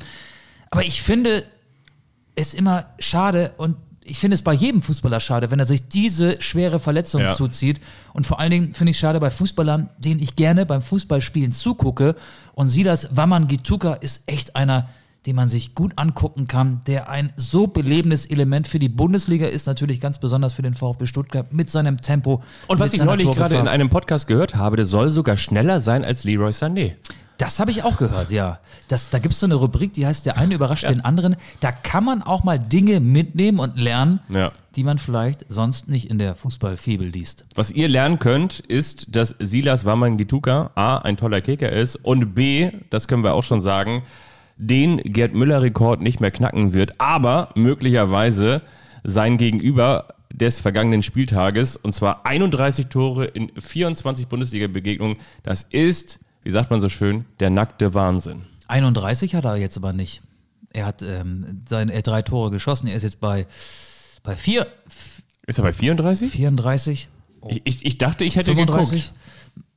Aber 0.69 0.85
ich 0.85 1.01
finde 1.01 1.43
es 2.35 2.53
immer 2.53 2.85
schade 2.99 3.51
und 3.57 3.75
ich 4.03 4.17
finde 4.17 4.33
es 4.35 4.41
bei 4.41 4.53
jedem 4.53 4.81
Fußballer 4.81 5.19
schade, 5.19 5.51
wenn 5.51 5.59
er 5.59 5.65
sich 5.67 5.87
diese 5.87 6.41
schwere 6.41 6.79
Verletzung 6.79 7.21
Ja. 7.21 7.35
zuzieht. 7.35 7.79
Und 8.13 8.25
vor 8.25 8.39
allen 8.39 8.49
Dingen 8.49 8.73
finde 8.73 8.91
ich 8.91 8.97
schade 8.99 9.19
bei 9.19 9.29
Fußballern, 9.29 9.89
denen 9.99 10.19
ich 10.19 10.35
gerne 10.35 10.65
beim 10.65 10.81
Fußballspielen 10.81 11.51
zugucke. 11.51 12.15
Und 12.53 12.67
Silas 12.67 13.15
Wamangituka 13.15 13.93
ist 13.93 14.23
echt 14.25 14.55
einer, 14.55 14.89
den 15.27 15.35
man 15.35 15.47
sich 15.47 15.75
gut 15.75 15.93
angucken 15.97 16.47
kann, 16.47 16.81
der 16.87 17.09
ein 17.09 17.31
so 17.35 17.67
belebendes 17.67 18.25
Element 18.25 18.67
für 18.67 18.79
die 18.79 18.89
Bundesliga 18.89 19.45
ist, 19.45 19.67
natürlich 19.67 20.01
ganz 20.01 20.17
besonders 20.17 20.53
für 20.53 20.63
den 20.63 20.73
VfB 20.73 21.05
Stuttgart 21.05 21.53
mit 21.53 21.69
seinem 21.69 22.01
Tempo. 22.01 22.41
Und 22.67 22.79
was 22.79 22.93
ich 22.93 23.03
neulich 23.03 23.29
gerade 23.31 23.55
in 23.57 23.67
einem 23.67 23.89
Podcast 23.89 24.25
gehört 24.27 24.55
habe, 24.55 24.77
der 24.77 24.85
soll 24.85 25.11
sogar 25.11 25.37
schneller 25.37 25.79
sein 25.79 26.03
als 26.03 26.23
Leroy 26.23 26.49
Sané. 26.49 26.93
Das 27.41 27.59
habe 27.59 27.71
ich 27.71 27.81
auch 27.83 27.97
gehört, 27.97 28.31
ja. 28.31 28.59
Das, 28.87 29.09
da 29.09 29.17
gibt 29.17 29.33
es 29.33 29.39
so 29.39 29.47
eine 29.47 29.55
Rubrik, 29.55 29.93
die 29.93 30.05
heißt 30.05 30.27
Der 30.27 30.37
eine 30.37 30.53
überrascht 30.53 30.87
den 30.87 31.01
anderen. 31.01 31.35
Da 31.59 31.71
kann 31.71 32.03
man 32.03 32.21
auch 32.21 32.43
mal 32.43 32.59
Dinge 32.59 32.99
mitnehmen 32.99 33.57
und 33.57 33.77
lernen, 33.77 34.19
Ja. 34.29 34.51
die 34.75 34.83
man 34.83 34.99
vielleicht 34.99 35.45
sonst 35.49 35.87
nicht 35.87 36.11
in 36.11 36.19
der 36.19 36.35
Fußballfibel 36.35 37.07
liest. 37.07 37.45
Was 37.55 37.71
ihr 37.71 37.87
lernen 37.89 38.19
könnt, 38.19 38.59
ist, 38.59 39.15
dass 39.15 39.35
Silas 39.39 39.85
Wamangituka 39.85 40.69
A, 40.75 40.97
ein 40.99 41.17
toller 41.17 41.41
Kicker 41.41 41.71
ist 41.71 41.95
und 41.95 42.35
B, 42.35 42.69
das 42.91 43.07
können 43.07 43.23
wir 43.23 43.33
auch 43.33 43.43
schon 43.43 43.59
sagen, 43.59 44.03
den 44.57 44.97
Gerd 44.97 45.33
Müller-Rekord 45.33 45.99
nicht 46.01 46.19
mehr 46.19 46.29
knacken 46.29 46.75
wird, 46.75 47.01
aber 47.01 47.49
möglicherweise 47.55 48.61
sein 49.03 49.37
Gegenüber 49.37 50.09
des 50.31 50.59
vergangenen 50.59 51.01
Spieltages, 51.01 51.75
und 51.75 51.93
zwar 51.93 52.25
31 52.27 52.87
Tore 52.87 53.25
in 53.25 53.51
24 53.59 54.27
Bundesliga-Begegnungen. 54.27 55.17
Das 55.41 55.63
ist, 55.63 56.19
wie 56.43 56.49
sagt 56.51 56.69
man 56.71 56.81
so 56.81 56.89
schön, 56.89 57.25
der 57.39 57.49
nackte 57.49 57.93
Wahnsinn. 57.93 58.43
31 58.67 59.35
hat 59.35 59.45
er 59.45 59.57
jetzt 59.57 59.77
aber 59.77 59.93
nicht. 59.93 60.21
Er 60.73 60.85
hat 60.85 61.01
ähm, 61.01 61.61
seine, 61.67 61.93
äh, 61.93 62.01
drei 62.01 62.21
Tore 62.21 62.51
geschossen. 62.51 62.87
Er 62.87 62.95
ist 62.95 63.03
jetzt 63.03 63.19
bei, 63.19 63.45
bei 64.23 64.35
vier, 64.35 64.67
Ist 65.45 65.59
er 65.59 65.63
bei 65.63 65.73
34? 65.73 66.31
34, 66.31 67.09
Ich, 67.49 67.61
ich, 67.65 67.85
ich 67.85 67.97
dachte, 67.97 68.23
ich 68.23 68.35
hätte 68.37 68.51
35. 68.51 69.01
geguckt. 69.03 69.19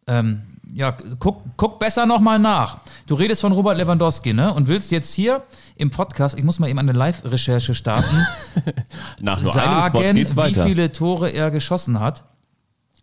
Ähm, 0.06 0.42
ja, 0.72 0.96
guck, 1.18 1.42
guck 1.56 1.78
besser 1.78 2.06
nochmal 2.06 2.38
nach. 2.38 2.78
Du 3.06 3.14
redest 3.14 3.40
von 3.40 3.52
Robert 3.52 3.76
Lewandowski, 3.78 4.32
ne? 4.32 4.52
Und 4.52 4.68
willst 4.68 4.90
jetzt 4.90 5.12
hier 5.14 5.42
im 5.76 5.90
Podcast, 5.90 6.36
ich 6.38 6.44
muss 6.44 6.58
mal 6.58 6.68
eben 6.68 6.78
eine 6.78 6.92
Live-Recherche 6.92 7.74
starten, 7.74 8.26
Nach 9.20 9.40
nur 9.40 9.54
einem 9.56 9.82
Spot 9.82 10.00
sagen, 10.00 10.14
geht's 10.14 10.32
wie 10.32 10.36
weiter. 10.36 10.64
viele 10.64 10.92
Tore 10.92 11.30
er 11.30 11.50
geschossen 11.50 12.00
hat. 12.00 12.24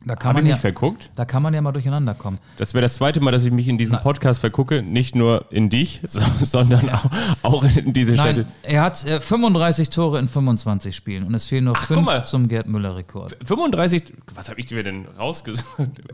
Da 0.03 0.15
kann, 0.15 0.29
Habe 0.29 0.39
ich 0.39 0.43
man 0.43 0.49
ja, 0.49 0.55
nicht 0.55 0.61
verguckt? 0.61 1.11
da 1.15 1.25
kann 1.25 1.43
man 1.43 1.53
ja 1.53 1.61
mal 1.61 1.71
durcheinander 1.71 2.15
kommen. 2.15 2.39
Das 2.57 2.73
wäre 2.73 2.81
das 2.81 2.95
zweite 2.95 3.21
Mal, 3.21 3.31
dass 3.31 3.43
ich 3.43 3.51
mich 3.51 3.67
in 3.67 3.77
diesem 3.77 3.99
Podcast 3.99 4.39
vergucke. 4.39 4.81
Nicht 4.81 5.15
nur 5.15 5.45
in 5.51 5.69
dich, 5.69 6.01
so, 6.05 6.19
sondern 6.39 6.89
auch, 6.89 7.05
auch 7.43 7.63
in 7.63 7.93
diese 7.93 8.17
Städte. 8.17 8.41
Nein, 8.41 8.51
er 8.63 8.81
hat 8.81 9.05
äh, 9.05 9.21
35 9.21 9.91
Tore 9.91 10.17
in 10.17 10.27
25 10.27 10.95
Spielen 10.95 11.23
und 11.23 11.35
es 11.35 11.45
fehlen 11.45 11.65
noch 11.65 11.77
Ach, 11.77 11.85
fünf 11.85 12.23
zum 12.23 12.47
Gerd 12.47 12.67
Müller-Rekord. 12.67 13.37
35, 13.43 14.13
was 14.33 14.49
habe 14.49 14.59
ich 14.59 14.71
mir 14.71 14.83
denn 14.83 15.05
rausgesucht? 15.19 15.67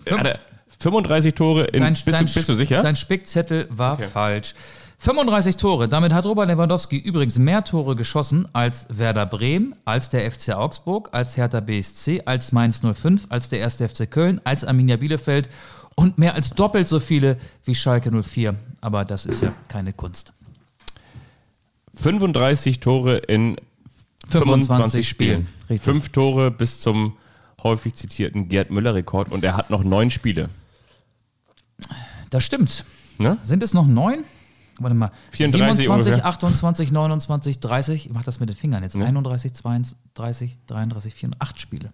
Hat 0.10 0.26
er 0.26 0.40
35 0.80 1.34
Tore 1.34 1.64
in, 1.66 1.80
Dein, 1.80 1.94
bist, 1.94 2.08
dein, 2.08 2.26
du, 2.26 2.34
bist 2.34 2.50
du 2.50 2.54
sicher? 2.54 2.82
Dein 2.82 2.96
Spickzettel 2.96 3.68
war 3.70 3.98
falsch. 3.98 4.54
35 5.00 5.56
Tore. 5.58 5.88
Damit 5.88 6.12
hat 6.12 6.26
Robert 6.26 6.48
Lewandowski 6.48 6.98
übrigens 6.98 7.38
mehr 7.38 7.64
Tore 7.64 7.96
geschossen 7.96 8.48
als 8.54 8.88
Werder 8.90 9.26
Bremen, 9.26 9.76
als 9.86 10.10
der 10.10 10.30
FC 10.30 10.50
Augsburg, 10.50 11.10
als 11.12 11.38
Hertha 11.38 11.60
BSC, 11.60 12.24
als 12.26 12.52
Mainz 12.52 12.82
05, 12.82 13.28
als 13.30 13.50
der 13.50 13.64
1. 13.64 13.76
FC 13.76 14.10
Köln, 14.10 14.42
als 14.44 14.66
Arminia 14.66 14.98
Bielefeld 14.98 15.50
und 15.96 16.18
mehr 16.18 16.34
als 16.34 16.50
doppelt 16.52 16.88
so 16.88 17.00
viele 17.00 17.38
wie 17.64 17.76
Schalke 17.76 18.12
04. 18.24 18.56
Aber 18.82 19.06
das 19.06 19.26
ist 19.26 19.42
ja 19.42 19.54
keine 19.68 19.94
Kunst. 19.94 20.34
35 21.96 22.80
Tore 22.80 23.18
in 23.18 23.58
25, 24.28 25.08
Spielen. 25.08 25.48
Richtig. 25.70 25.82
Fünf 25.84 26.10
Tore 26.10 26.52
bis 26.52 26.80
zum 26.80 27.14
häufig 27.64 27.94
zitierten 27.96 28.50
Gerd 28.50 28.72
Müller-Rekord 28.72 29.32
und 29.32 29.44
er 29.44 29.56
hat 29.56 29.70
noch 29.70 29.84
neun 29.84 30.12
Spiele. 30.12 30.50
Das 32.30 32.44
stimmt. 32.44 32.84
Ne? 33.18 33.38
Sind 33.44 33.64
es 33.64 33.74
noch 33.74 33.88
neun? 33.88 34.24
Warte 34.80 34.96
mal. 34.96 35.12
34 35.32 35.86
27, 35.86 35.90
ungefähr. 35.90 36.26
28, 36.26 36.92
29, 36.92 37.60
30. 37.60 38.06
Ich 38.06 38.12
mach 38.12 38.24
das 38.24 38.40
mit 38.40 38.50
den 38.50 38.56
Fingern 38.56 38.84
jetzt. 38.84 38.96
31, 38.96 39.54
32, 39.54 40.58
33, 40.68 41.14
34, 41.14 41.42
acht 41.42 41.60
Spiele. 41.60 41.90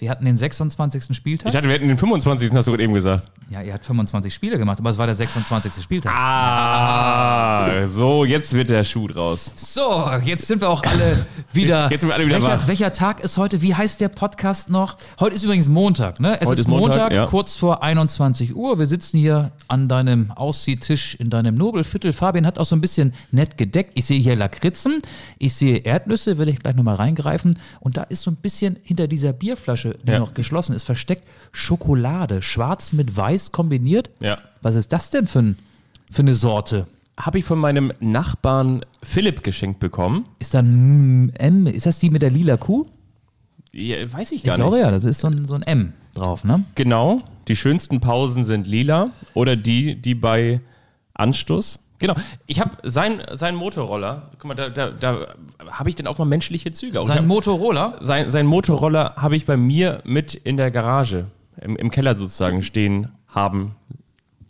Wir 0.00 0.08
hatten 0.08 0.24
den 0.24 0.38
26. 0.38 1.14
Spieltag. 1.14 1.50
Ich 1.50 1.56
hatte, 1.56 1.68
wir 1.68 1.74
hätten 1.74 1.86
den 1.86 1.98
25. 1.98 2.52
hast 2.54 2.66
du 2.66 2.70
gerade 2.70 2.82
eben 2.82 2.94
gesagt. 2.94 3.22
ja, 3.50 3.60
ihr 3.60 3.74
habt 3.74 3.84
25 3.84 4.32
Spiele 4.32 4.56
gemacht, 4.56 4.78
aber 4.78 4.88
es 4.88 4.96
war 4.96 5.04
der 5.04 5.14
26. 5.14 5.82
Spieltag. 5.82 6.14
Ah, 6.16 7.86
so, 7.86 8.24
jetzt 8.24 8.54
wird 8.54 8.70
der 8.70 8.82
Schuh 8.84 9.08
draus. 9.08 9.52
So, 9.56 10.10
jetzt 10.24 10.46
sind 10.46 10.62
wir 10.62 10.70
auch 10.70 10.82
alle 10.84 11.26
wieder. 11.52 11.90
Jetzt 11.90 12.00
sind 12.00 12.08
wir 12.08 12.14
alle 12.14 12.24
wieder 12.24 12.36
welcher, 12.36 12.60
wach. 12.60 12.68
welcher 12.68 12.92
Tag 12.92 13.20
ist 13.20 13.36
heute? 13.36 13.60
Wie 13.60 13.74
heißt 13.74 14.00
der 14.00 14.08
Podcast 14.08 14.70
noch? 14.70 14.96
Heute 15.18 15.34
ist 15.36 15.42
übrigens 15.42 15.68
Montag, 15.68 16.18
ne? 16.18 16.40
Es 16.40 16.48
Heute 16.48 16.52
ist 16.52 16.58
ist 16.60 16.68
Montag, 16.68 16.88
Montag, 16.88 17.12
ja. 17.12 17.26
kurz 17.26 17.56
vor 17.56 17.82
21 17.82 18.56
Uhr. 18.56 18.78
Wir 18.78 18.86
sitzen 18.86 19.18
hier 19.18 19.52
an 19.68 19.86
deinem 19.86 20.30
Ausziehtisch 20.30 21.14
in 21.16 21.28
deinem 21.28 21.56
Nobelviertel. 21.56 22.14
Fabian 22.14 22.46
hat 22.46 22.58
auch 22.58 22.64
so 22.64 22.74
ein 22.74 22.80
bisschen 22.80 23.12
nett 23.32 23.58
gedeckt. 23.58 23.92
Ich 23.96 24.06
sehe 24.06 24.18
hier 24.18 24.34
Lakritzen, 24.34 25.02
ich 25.38 25.52
sehe 25.52 25.78
Erdnüsse, 25.78 26.38
will 26.38 26.48
ich 26.48 26.60
gleich 26.60 26.76
nochmal 26.76 26.94
reingreifen. 26.94 27.58
Und 27.80 27.98
da 27.98 28.04
ist 28.04 28.22
so 28.22 28.30
ein 28.30 28.36
bisschen 28.36 28.78
hinter 28.82 29.06
dieser 29.06 29.32
Bierflasche, 29.34 29.89
die 30.04 30.12
Ja. 30.12 30.18
noch 30.18 30.34
geschlossen 30.34 30.74
ist, 30.74 30.84
versteckt 30.84 31.24
Schokolade. 31.52 32.42
Schwarz 32.42 32.92
mit 32.92 33.16
weiß 33.16 33.52
kombiniert. 33.52 34.10
Ja. 34.22 34.38
Was 34.62 34.74
ist 34.74 34.92
das 34.92 35.10
denn 35.10 35.26
für, 35.26 35.40
ein, 35.40 35.58
für 36.10 36.22
eine 36.22 36.34
Sorte? 36.34 36.86
Habe 37.18 37.38
ich 37.38 37.44
von 37.44 37.58
meinem 37.58 37.92
Nachbarn 38.00 38.84
Philipp 39.02 39.42
geschenkt 39.42 39.78
bekommen. 39.80 40.26
Ist 40.38 40.54
da 40.54 40.60
ein 40.60 41.30
M? 41.34 41.66
Ist 41.66 41.86
das 41.86 41.98
die 41.98 42.08
mit 42.10 42.22
der 42.22 42.30
lila 42.30 42.56
Kuh? 42.56 42.86
Ja, 43.72 44.10
weiß 44.12 44.32
ich 44.32 44.38
Ich 44.40 44.44
gar 44.44 44.56
glaube 44.56 44.76
nicht. 44.76 44.84
ja, 44.84 44.90
das 44.90 45.04
ist 45.04 45.20
so 45.20 45.28
ein, 45.28 45.46
so 45.46 45.54
ein 45.54 45.62
M 45.62 45.92
drauf, 46.14 46.44
ne? 46.44 46.64
Genau, 46.74 47.22
die 47.46 47.54
schönsten 47.56 48.00
Pausen 48.00 48.44
sind 48.44 48.66
lila 48.66 49.10
oder 49.34 49.54
die, 49.54 49.94
die 50.00 50.14
bei 50.14 50.60
Anstoß. 51.14 51.78
Genau, 52.00 52.14
ich 52.46 52.60
habe 52.60 52.70
sein, 52.82 53.22
sein 53.32 53.54
Motorroller, 53.54 54.30
guck 54.38 54.46
mal, 54.46 54.54
da, 54.54 54.68
da, 54.70 54.90
da 54.90 55.28
habe 55.70 55.88
ich 55.90 55.94
dann 55.94 56.06
auch 56.06 56.18
mal 56.18 56.24
menschliche 56.24 56.72
Züge. 56.72 57.02
Sein 57.04 57.18
hab- 57.18 57.26
Motorola. 57.26 57.94
sein, 58.00 58.30
sein 58.30 58.46
Motorroller 58.46 59.14
habe 59.16 59.36
ich 59.36 59.46
bei 59.46 59.56
mir 59.56 60.00
mit 60.04 60.34
in 60.34 60.56
der 60.56 60.70
Garage, 60.70 61.26
im, 61.60 61.76
im 61.76 61.90
Keller 61.90 62.16
sozusagen 62.16 62.62
stehen 62.62 63.08
haben, 63.28 63.76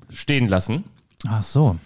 stehen 0.08 0.48
lassen. 0.48 0.84
Ach 1.28 1.42
so. 1.42 1.76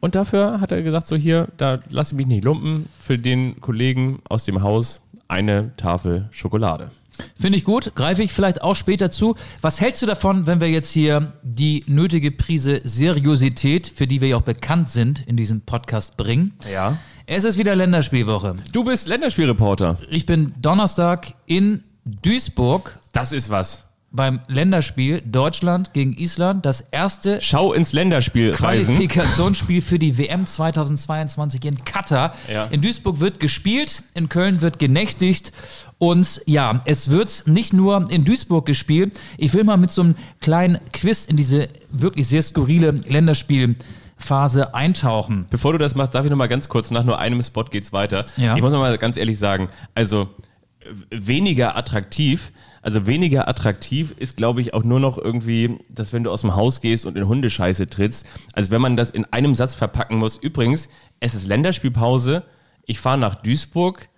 Und 0.00 0.16
dafür 0.16 0.60
hat 0.60 0.72
er 0.72 0.82
gesagt, 0.82 1.06
so 1.06 1.16
hier, 1.16 1.48
da 1.56 1.78
lasse 1.88 2.12
ich 2.12 2.16
mich 2.18 2.26
nicht 2.26 2.44
lumpen, 2.44 2.88
für 3.00 3.16
den 3.16 3.60
Kollegen 3.60 4.20
aus 4.28 4.44
dem 4.44 4.62
Haus 4.62 5.00
eine 5.28 5.74
Tafel 5.76 6.28
Schokolade. 6.32 6.90
Finde 7.38 7.58
ich 7.58 7.64
gut, 7.64 7.94
greife 7.94 8.22
ich 8.22 8.32
vielleicht 8.32 8.62
auch 8.62 8.74
später 8.76 9.10
zu. 9.10 9.36
Was 9.60 9.80
hältst 9.80 10.02
du 10.02 10.06
davon, 10.06 10.46
wenn 10.46 10.60
wir 10.60 10.68
jetzt 10.70 10.90
hier 10.92 11.32
die 11.42 11.84
nötige 11.86 12.30
Prise 12.30 12.80
Seriosität, 12.84 13.86
für 13.86 14.06
die 14.06 14.20
wir 14.20 14.28
ja 14.28 14.36
auch 14.36 14.42
bekannt 14.42 14.90
sind, 14.90 15.22
in 15.26 15.36
diesem 15.36 15.60
Podcast 15.62 16.16
bringen? 16.16 16.54
Ja. 16.72 16.98
Es 17.26 17.44
ist 17.44 17.56
wieder 17.58 17.74
Länderspielwoche. 17.74 18.56
Du 18.72 18.84
bist 18.84 19.08
Länderspielreporter. 19.08 19.98
Ich 20.10 20.26
bin 20.26 20.52
Donnerstag 20.60 21.34
in 21.46 21.82
Duisburg 22.04 22.98
Das 23.12 23.32
ist 23.32 23.48
was. 23.48 23.82
beim 24.10 24.40
Länderspiel 24.46 25.22
Deutschland 25.24 25.92
gegen 25.94 26.12
Island. 26.18 26.66
Das 26.66 26.82
erste 26.82 27.40
Schau 27.40 27.72
ins 27.72 27.92
Länderspiel. 27.92 28.52
Qualifikationsspiel 28.52 29.80
für 29.82 29.98
die 29.98 30.18
WM 30.18 30.46
2022 30.46 31.64
in 31.64 31.84
Katar. 31.84 32.34
Ja. 32.52 32.64
In 32.66 32.80
Duisburg 32.82 33.20
wird 33.20 33.40
gespielt, 33.40 34.02
in 34.14 34.28
Köln 34.28 34.60
wird 34.60 34.78
genächtigt. 34.78 35.52
Und 36.04 36.42
ja, 36.44 36.82
es 36.84 37.08
wird 37.08 37.44
nicht 37.46 37.72
nur 37.72 38.10
in 38.10 38.26
Duisburg 38.26 38.66
gespielt. 38.66 39.18
Ich 39.38 39.54
will 39.54 39.64
mal 39.64 39.78
mit 39.78 39.90
so 39.90 40.02
einem 40.02 40.16
kleinen 40.42 40.78
Quiz 40.92 41.24
in 41.24 41.38
diese 41.38 41.70
wirklich 41.90 42.28
sehr 42.28 42.42
skurrile 42.42 42.90
Länderspielphase 42.90 44.74
eintauchen. 44.74 45.46
Bevor 45.48 45.72
du 45.72 45.78
das 45.78 45.94
machst, 45.94 46.14
darf 46.14 46.26
ich 46.26 46.30
noch 46.30 46.36
mal 46.36 46.46
ganz 46.46 46.68
kurz, 46.68 46.90
nach 46.90 47.04
nur 47.04 47.18
einem 47.18 47.42
Spot 47.42 47.64
geht's 47.64 47.94
weiter. 47.94 48.26
Ja. 48.36 48.54
Ich 48.54 48.60
muss 48.60 48.74
noch 48.74 48.80
mal 48.80 48.98
ganz 48.98 49.16
ehrlich 49.16 49.38
sagen, 49.38 49.70
also 49.94 50.28
weniger 51.08 51.74
attraktiv, 51.74 52.52
also 52.82 53.06
weniger 53.06 53.48
attraktiv 53.48 54.14
ist, 54.18 54.36
glaube 54.36 54.60
ich, 54.60 54.74
auch 54.74 54.84
nur 54.84 55.00
noch 55.00 55.16
irgendwie, 55.16 55.78
dass 55.88 56.12
wenn 56.12 56.22
du 56.22 56.30
aus 56.30 56.42
dem 56.42 56.54
Haus 56.54 56.82
gehst 56.82 57.06
und 57.06 57.16
in 57.16 57.26
Hundescheiße 57.26 57.88
trittst, 57.88 58.26
also 58.52 58.70
wenn 58.70 58.82
man 58.82 58.98
das 58.98 59.10
in 59.10 59.24
einem 59.32 59.54
Satz 59.54 59.74
verpacken 59.74 60.18
muss. 60.18 60.36
Übrigens, 60.36 60.90
es 61.20 61.34
ist 61.34 61.46
Länderspielpause, 61.46 62.42
ich 62.84 63.00
fahre 63.00 63.16
nach 63.16 63.36
Duisburg 63.36 64.10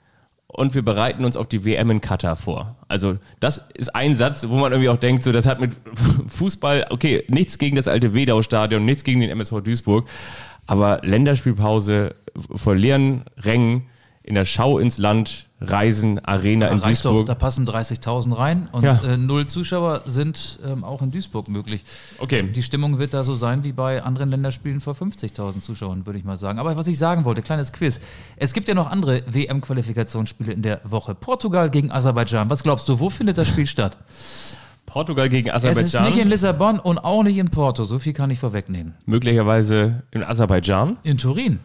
und 0.57 0.75
wir 0.75 0.83
bereiten 0.83 1.25
uns 1.25 1.37
auf 1.37 1.47
die 1.47 1.65
WM 1.65 1.91
in 1.91 2.01
Katar 2.01 2.35
vor. 2.35 2.77
Also 2.89 3.19
das 3.41 3.67
ist 3.75 3.95
ein 3.95 4.15
Satz, 4.15 4.47
wo 4.49 4.57
man 4.57 4.73
irgendwie 4.73 4.89
auch 4.89 4.97
denkt, 4.97 5.23
so 5.23 5.31
das 5.31 5.47
hat 5.47 5.61
mit 5.61 5.77
Fußball, 6.29 6.87
okay, 6.91 7.25
nichts 7.29 7.59
gegen 7.59 7.77
das 7.77 7.89
alte 7.89 8.15
Wedau-Stadion, 8.15 8.85
nichts 8.85 9.05
gegen 9.05 9.21
den 9.21 9.31
MSV 9.31 9.61
Duisburg, 9.63 10.09
Aber 10.67 11.01
Länderspielpause 11.03 12.15
vor 12.55 12.75
leeren 12.75 13.25
Rängen 13.39 13.87
in 14.27 14.35
der 14.35 14.45
Schau 14.45 14.79
ins 14.79 14.99
Land, 14.99 15.47
Reisen, 15.61 16.19
Arena 16.25 16.67
in 16.67 16.81
reicht 16.81 17.05
doch, 17.05 17.13
Duisburg. 17.13 17.27
da 17.29 17.35
passen 17.37 17.65
30.000 17.67 18.37
rein 18.37 18.69
und 18.73 18.83
Ja. 18.85 19.01
äh, 19.05 19.17
null 19.17 19.47
Zuschauer 19.47 20.03
sind 20.05 20.59
ähm, 20.67 20.83
auch 20.85 21.01
in 21.01 21.11
Duisburg 21.13 21.49
möglich. 21.49 21.85
Okay. 22.19 22.43
Die 22.43 22.63
Stimmung 22.65 22.99
wird 22.99 23.15
da 23.15 23.23
so 23.25 23.35
sein 23.35 23.63
wie 23.65 23.71
bei 23.73 24.03
anderen 24.03 24.31
Länderspielen 24.31 24.81
vor 24.81 24.95
50.000 24.95 25.61
Zuschauern, 25.61 26.05
würde 26.07 26.19
ich 26.19 26.25
mal 26.25 26.37
sagen. 26.37 26.59
Aber 26.59 26.77
was 26.77 26.89
ich 26.89 26.99
sagen 26.99 27.25
wollte, 27.25 27.41
kleines 27.41 27.73
Quiz. 27.73 28.01
Es 28.37 28.53
gibt 28.53 28.67
ja 28.69 28.75
noch 28.75 28.89
andere 28.91 29.23
WM-Qualifikationsspiele 29.29 30.53
in 30.53 30.63
der 30.63 30.81
Woche. 30.85 31.15
Portugal 31.15 31.71
gegen 31.71 31.91
Aserbaidschan. 31.93 32.51
Was 32.51 32.63
glaubst 32.65 32.89
du, 32.89 32.99
wo 33.01 33.09
findet 33.09 33.39
das 33.39 33.49
Spiel 33.49 33.67
statt? 33.67 33.97
Portugal 34.87 35.29
gegen 35.29 35.49
Es 35.51 35.63
ist 35.63 35.65
nicht 35.65 35.77
in 35.77 35.87
Aserbaidschan. 35.87 36.29
Lissabon 36.29 36.79
und 36.81 36.99
auch 36.99 37.23
nicht 37.23 37.39
in 37.39 37.47
Porto. 37.49 37.85
So 37.85 37.99
viel 37.99 38.13
kann 38.13 38.31
ich 38.31 38.39
vorwegnehmen. 38.41 38.95
Möglicherweise 39.07 40.03
in 40.11 40.23
Aserbaidschan. 40.23 40.97
In 41.05 41.17
Turin. 41.17 41.61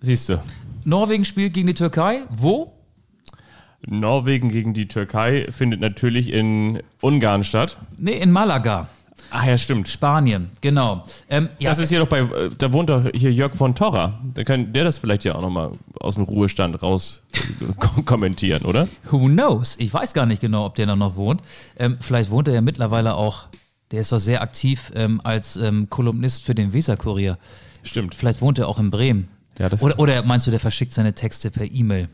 Siehst 0.00 0.28
du. 0.30 0.38
Norwegen 0.88 1.24
spielt 1.24 1.52
gegen 1.52 1.66
die 1.66 1.74
Türkei. 1.74 2.20
Wo? 2.30 2.72
Norwegen 3.86 4.48
gegen 4.48 4.72
die 4.74 4.88
Türkei 4.88 5.46
findet 5.50 5.80
natürlich 5.80 6.32
in 6.32 6.82
Ungarn 7.00 7.44
statt. 7.44 7.76
Nee, 7.96 8.12
in 8.12 8.32
Malaga. 8.32 8.88
Ach 9.30 9.44
ja, 9.44 9.58
stimmt. 9.58 9.88
Spanien, 9.88 10.48
genau. 10.62 11.04
Ähm, 11.28 11.48
ja, 11.58 11.68
Das 11.70 11.78
ist 11.78 11.90
hier 11.90 11.98
doch 11.98 12.06
bei, 12.08 12.26
da 12.56 12.72
wohnt 12.72 12.88
doch 12.88 13.04
hier 13.14 13.30
Jörg 13.32 13.54
von 13.54 13.74
Torra. 13.74 14.18
Da 14.34 14.44
kann 14.44 14.72
der 14.72 14.84
das 14.84 14.96
vielleicht 14.98 15.24
ja 15.24 15.34
auch 15.34 15.42
nochmal 15.42 15.72
aus 16.00 16.14
dem 16.14 16.24
Ruhestand 16.24 16.82
raus 16.82 17.22
äh, 17.34 17.38
ko- 17.78 18.02
kommentieren, 18.02 18.62
oder? 18.64 18.88
Who 19.10 19.26
knows? 19.26 19.76
Ich 19.78 19.92
weiß 19.92 20.14
gar 20.14 20.24
nicht 20.24 20.40
genau, 20.40 20.64
ob 20.64 20.76
der 20.76 20.86
da 20.86 20.96
noch 20.96 21.16
wohnt. 21.16 21.42
Ähm, 21.78 21.98
vielleicht 22.00 22.30
wohnt 22.30 22.48
er 22.48 22.54
ja 22.54 22.60
mittlerweile 22.62 23.14
auch, 23.14 23.44
der 23.90 24.00
ist 24.00 24.12
doch 24.12 24.18
sehr 24.20 24.40
aktiv 24.40 24.90
ähm, 24.94 25.20
als 25.24 25.56
ähm, 25.56 25.88
Kolumnist 25.90 26.44
für 26.44 26.54
den 26.54 26.72
Weser-Kurier. 26.72 27.36
Stimmt. 27.82 28.14
Vielleicht 28.14 28.40
wohnt 28.40 28.58
er 28.58 28.68
auch 28.68 28.78
in 28.78 28.90
Bremen. 28.90 29.28
Ja, 29.58 29.68
das- 29.68 29.82
oder, 29.82 29.98
oder 29.98 30.22
meinst 30.24 30.46
du, 30.46 30.50
der 30.50 30.60
verschickt 30.60 30.92
seine 30.92 31.14
Texte 31.14 31.50
per 31.50 31.64
E-Mail? 31.70 32.08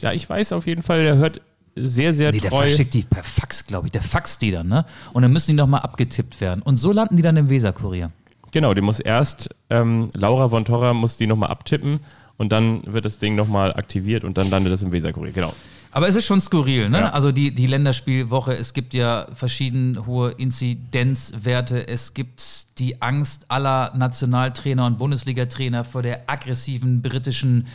Ja, 0.00 0.12
ich 0.12 0.28
weiß 0.28 0.52
auf 0.52 0.66
jeden 0.66 0.82
Fall, 0.82 1.02
der 1.02 1.16
hört 1.16 1.40
sehr, 1.76 2.12
sehr 2.12 2.32
Nee, 2.32 2.40
der 2.40 2.50
treu. 2.50 2.58
verschickt 2.66 2.92
die 2.94 3.02
per 3.02 3.22
Fax, 3.22 3.66
glaube 3.66 3.86
ich. 3.86 3.92
Der 3.92 4.02
faxt 4.02 4.42
die 4.42 4.50
dann, 4.50 4.68
ne? 4.68 4.84
Und 5.12 5.22
dann 5.22 5.32
müssen 5.32 5.52
die 5.52 5.56
nochmal 5.56 5.80
abgetippt 5.80 6.40
werden. 6.40 6.60
Und 6.62 6.76
so 6.76 6.92
landen 6.92 7.16
die 7.16 7.22
dann 7.22 7.36
im 7.36 7.48
Weser-Kurier. 7.48 8.10
Genau, 8.50 8.74
die 8.74 8.82
muss 8.82 9.00
erst, 9.00 9.48
ähm, 9.70 10.10
Laura 10.14 10.48
von 10.50 10.64
Torra 10.66 10.92
muss 10.92 11.16
die 11.16 11.26
nochmal 11.26 11.50
abtippen 11.50 12.00
und 12.36 12.52
dann 12.52 12.82
wird 12.92 13.04
das 13.06 13.18
Ding 13.18 13.34
nochmal 13.36 13.72
aktiviert 13.74 14.24
und 14.24 14.36
dann 14.36 14.50
landet 14.50 14.72
das 14.72 14.82
im 14.82 14.92
Weserkurier. 14.92 15.32
Genau. 15.32 15.54
Aber 15.94 16.08
es 16.08 16.16
ist 16.16 16.24
schon 16.24 16.40
skurril, 16.40 16.88
ne? 16.88 17.00
Ja. 17.00 17.10
Also 17.10 17.32
die, 17.32 17.54
die 17.54 17.66
Länderspielwoche, 17.66 18.56
es 18.56 18.72
gibt 18.72 18.94
ja 18.94 19.26
verschieden 19.34 20.06
hohe 20.06 20.30
Inzidenzwerte, 20.30 21.86
es 21.86 22.14
gibt 22.14 22.42
die 22.78 23.02
Angst 23.02 23.44
aller 23.48 23.92
Nationaltrainer 23.94 24.86
und 24.86 24.96
Bundesliga-Trainer 24.96 25.84
vor 25.84 26.02
der 26.02 26.30
aggressiven 26.30 27.02
britischen 27.02 27.66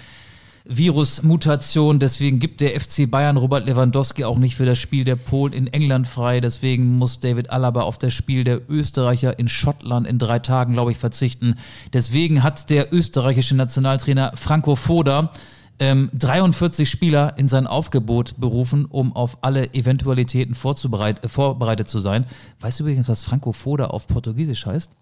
Virusmutation. 0.65 1.99
Deswegen 1.99 2.39
gibt 2.39 2.59
der 2.59 2.79
FC 2.79 3.09
Bayern 3.09 3.37
Robert 3.37 3.67
Lewandowski 3.67 4.25
auch 4.25 4.39
nicht 4.39 4.55
für 4.55 4.65
das 4.65 4.79
Spiel 4.79 5.03
der 5.03 5.15
Polen 5.15 5.53
in 5.53 5.67
England 5.67 6.07
frei. 6.07 6.41
Deswegen 6.41 6.97
muss 6.97 7.19
David 7.19 7.51
Alaba 7.51 7.81
auf 7.81 7.99
das 7.99 8.13
Spiel 8.13 8.43
der 8.43 8.61
Österreicher 8.67 9.37
in 9.37 9.47
Schottland 9.47 10.07
in 10.07 10.17
drei 10.17 10.39
Tagen, 10.39 10.73
glaube 10.73 10.91
ich, 10.91 10.97
verzichten. 10.97 11.55
Deswegen 11.93 12.41
hat 12.41 12.69
der 12.71 12.91
österreichische 12.91 13.55
Nationaltrainer 13.55 14.33
Franco 14.35 14.75
Foda 14.75 15.31
ähm, 15.79 16.09
43 16.13 16.89
Spieler 16.89 17.37
in 17.37 17.47
sein 17.47 17.67
Aufgebot 17.67 18.35
berufen, 18.39 18.85
um 18.85 19.15
auf 19.15 19.37
alle 19.41 19.73
Eventualitäten 19.73 20.55
vorzubereit, 20.55 21.23
äh, 21.23 21.29
vorbereitet 21.29 21.89
zu 21.89 21.99
sein. 21.99 22.25
Weißt 22.59 22.79
du 22.79 22.83
übrigens, 22.83 23.07
was 23.09 23.23
Franco 23.23 23.51
Foda 23.51 23.87
auf 23.87 24.07
Portugiesisch 24.07 24.65
heißt? 24.65 24.91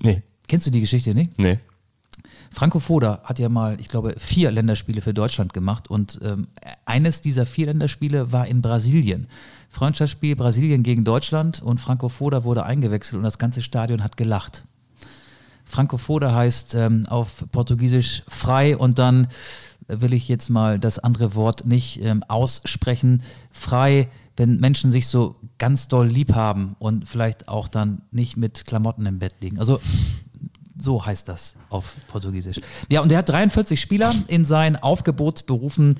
Nee, 0.00 0.22
Kennst 0.46 0.66
du 0.66 0.70
die 0.70 0.80
Geschichte 0.80 1.14
nicht? 1.14 1.38
nee. 1.38 1.58
Franco 2.50 2.78
Foda 2.80 3.20
hat 3.24 3.38
ja 3.38 3.48
mal, 3.48 3.78
ich 3.80 3.88
glaube, 3.88 4.14
vier 4.16 4.50
Länderspiele 4.50 5.00
für 5.02 5.12
Deutschland 5.12 5.52
gemacht 5.52 5.88
und 5.90 6.18
ähm, 6.22 6.48
eines 6.86 7.20
dieser 7.20 7.44
vier 7.46 7.66
Länderspiele 7.66 8.32
war 8.32 8.46
in 8.46 8.62
Brasilien. 8.62 9.26
Freundschaftsspiel 9.68 10.34
Brasilien 10.34 10.82
gegen 10.82 11.04
Deutschland 11.04 11.62
und 11.62 11.78
Franco 11.78 12.08
Foda 12.08 12.44
wurde 12.44 12.64
eingewechselt 12.64 13.18
und 13.18 13.22
das 13.24 13.38
ganze 13.38 13.60
Stadion 13.60 14.02
hat 14.02 14.16
gelacht. 14.16 14.64
Franco 15.68 15.98
Foda 15.98 16.34
heißt 16.34 16.74
ähm, 16.74 17.06
auf 17.08 17.44
Portugiesisch 17.52 18.22
frei 18.26 18.76
und 18.76 18.98
dann 18.98 19.28
will 19.86 20.12
ich 20.12 20.28
jetzt 20.28 20.50
mal 20.50 20.78
das 20.78 20.98
andere 20.98 21.34
Wort 21.34 21.66
nicht 21.66 22.02
ähm, 22.02 22.22
aussprechen. 22.26 23.22
Frei, 23.50 24.08
wenn 24.36 24.60
Menschen 24.60 24.92
sich 24.92 25.08
so 25.08 25.36
ganz 25.58 25.88
doll 25.88 26.06
lieb 26.06 26.34
haben 26.34 26.76
und 26.78 27.08
vielleicht 27.08 27.48
auch 27.48 27.68
dann 27.68 28.02
nicht 28.10 28.36
mit 28.36 28.66
Klamotten 28.66 29.06
im 29.06 29.18
Bett 29.18 29.34
liegen. 29.40 29.58
Also 29.58 29.80
so 30.80 31.04
heißt 31.04 31.28
das 31.28 31.56
auf 31.70 31.96
Portugiesisch. 32.06 32.60
Ja, 32.88 33.00
und 33.00 33.10
er 33.10 33.18
hat 33.18 33.28
43 33.28 33.80
Spieler 33.80 34.14
in 34.28 34.44
sein 34.44 34.76
Aufgebot 34.76 35.46
berufen, 35.46 35.96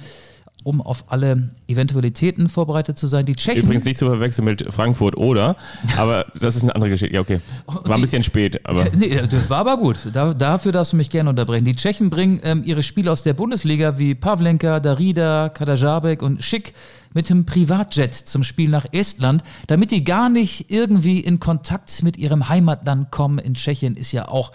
um 0.68 0.82
auf 0.82 1.06
alle 1.08 1.48
Eventualitäten 1.66 2.50
vorbereitet 2.50 2.98
zu 2.98 3.06
sein. 3.06 3.24
Die 3.24 3.34
Tschechen. 3.34 3.62
Übrigens 3.62 3.86
nicht 3.86 3.96
zu 3.96 4.04
verwechseln 4.04 4.44
mit 4.44 4.70
Frankfurt 4.70 5.16
oder, 5.16 5.56
aber 5.96 6.26
das 6.38 6.56
ist 6.56 6.62
eine 6.62 6.74
andere 6.74 6.90
Geschichte. 6.90 7.14
Ja, 7.14 7.22
okay. 7.22 7.40
War 7.66 7.96
ein 7.96 8.02
bisschen 8.02 8.22
spät, 8.22 8.60
aber 8.66 8.84
Nee, 8.94 9.18
das 9.30 9.48
war 9.48 9.60
aber 9.60 9.78
gut. 9.78 10.08
Da, 10.12 10.34
dafür 10.34 10.72
darfst 10.72 10.92
du 10.92 10.98
mich 10.98 11.08
gerne 11.08 11.30
unterbrechen. 11.30 11.64
Die 11.64 11.74
Tschechen 11.74 12.10
bringen 12.10 12.40
ähm, 12.42 12.64
ihre 12.66 12.82
Spieler 12.82 13.12
aus 13.12 13.22
der 13.22 13.32
Bundesliga 13.32 13.98
wie 13.98 14.14
Pavlenka, 14.14 14.78
Darida, 14.78 15.48
Kadajabek 15.48 16.20
und 16.20 16.44
Schick 16.44 16.74
mit 17.14 17.30
dem 17.30 17.46
Privatjet 17.46 18.12
zum 18.12 18.42
Spiel 18.42 18.68
nach 18.68 18.84
Estland, 18.92 19.42
damit 19.68 19.90
die 19.90 20.04
gar 20.04 20.28
nicht 20.28 20.70
irgendwie 20.70 21.20
in 21.20 21.40
Kontakt 21.40 22.02
mit 22.02 22.18
ihrem 22.18 22.50
Heimatland 22.50 23.10
kommen. 23.10 23.38
In 23.38 23.54
Tschechien 23.54 23.96
ist 23.96 24.12
ja 24.12 24.28
auch 24.28 24.52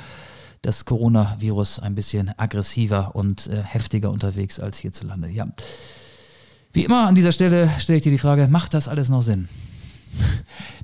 das 0.62 0.86
Coronavirus 0.86 1.80
ein 1.80 1.96
bisschen 1.96 2.32
aggressiver 2.38 3.16
und 3.16 3.48
äh, 3.48 3.62
heftiger 3.64 4.10
unterwegs 4.10 4.60
als 4.60 4.78
hierzulande. 4.78 5.30
Ja. 5.30 5.48
Wie 6.74 6.84
immer 6.84 7.08
an 7.08 7.14
dieser 7.14 7.32
Stelle 7.32 7.70
stelle 7.80 7.98
ich 7.98 8.04
dir 8.04 8.12
die 8.12 8.18
Frage, 8.18 8.48
macht 8.50 8.74
das 8.74 8.88
alles 8.88 9.10
noch 9.10 9.22
Sinn? 9.22 9.48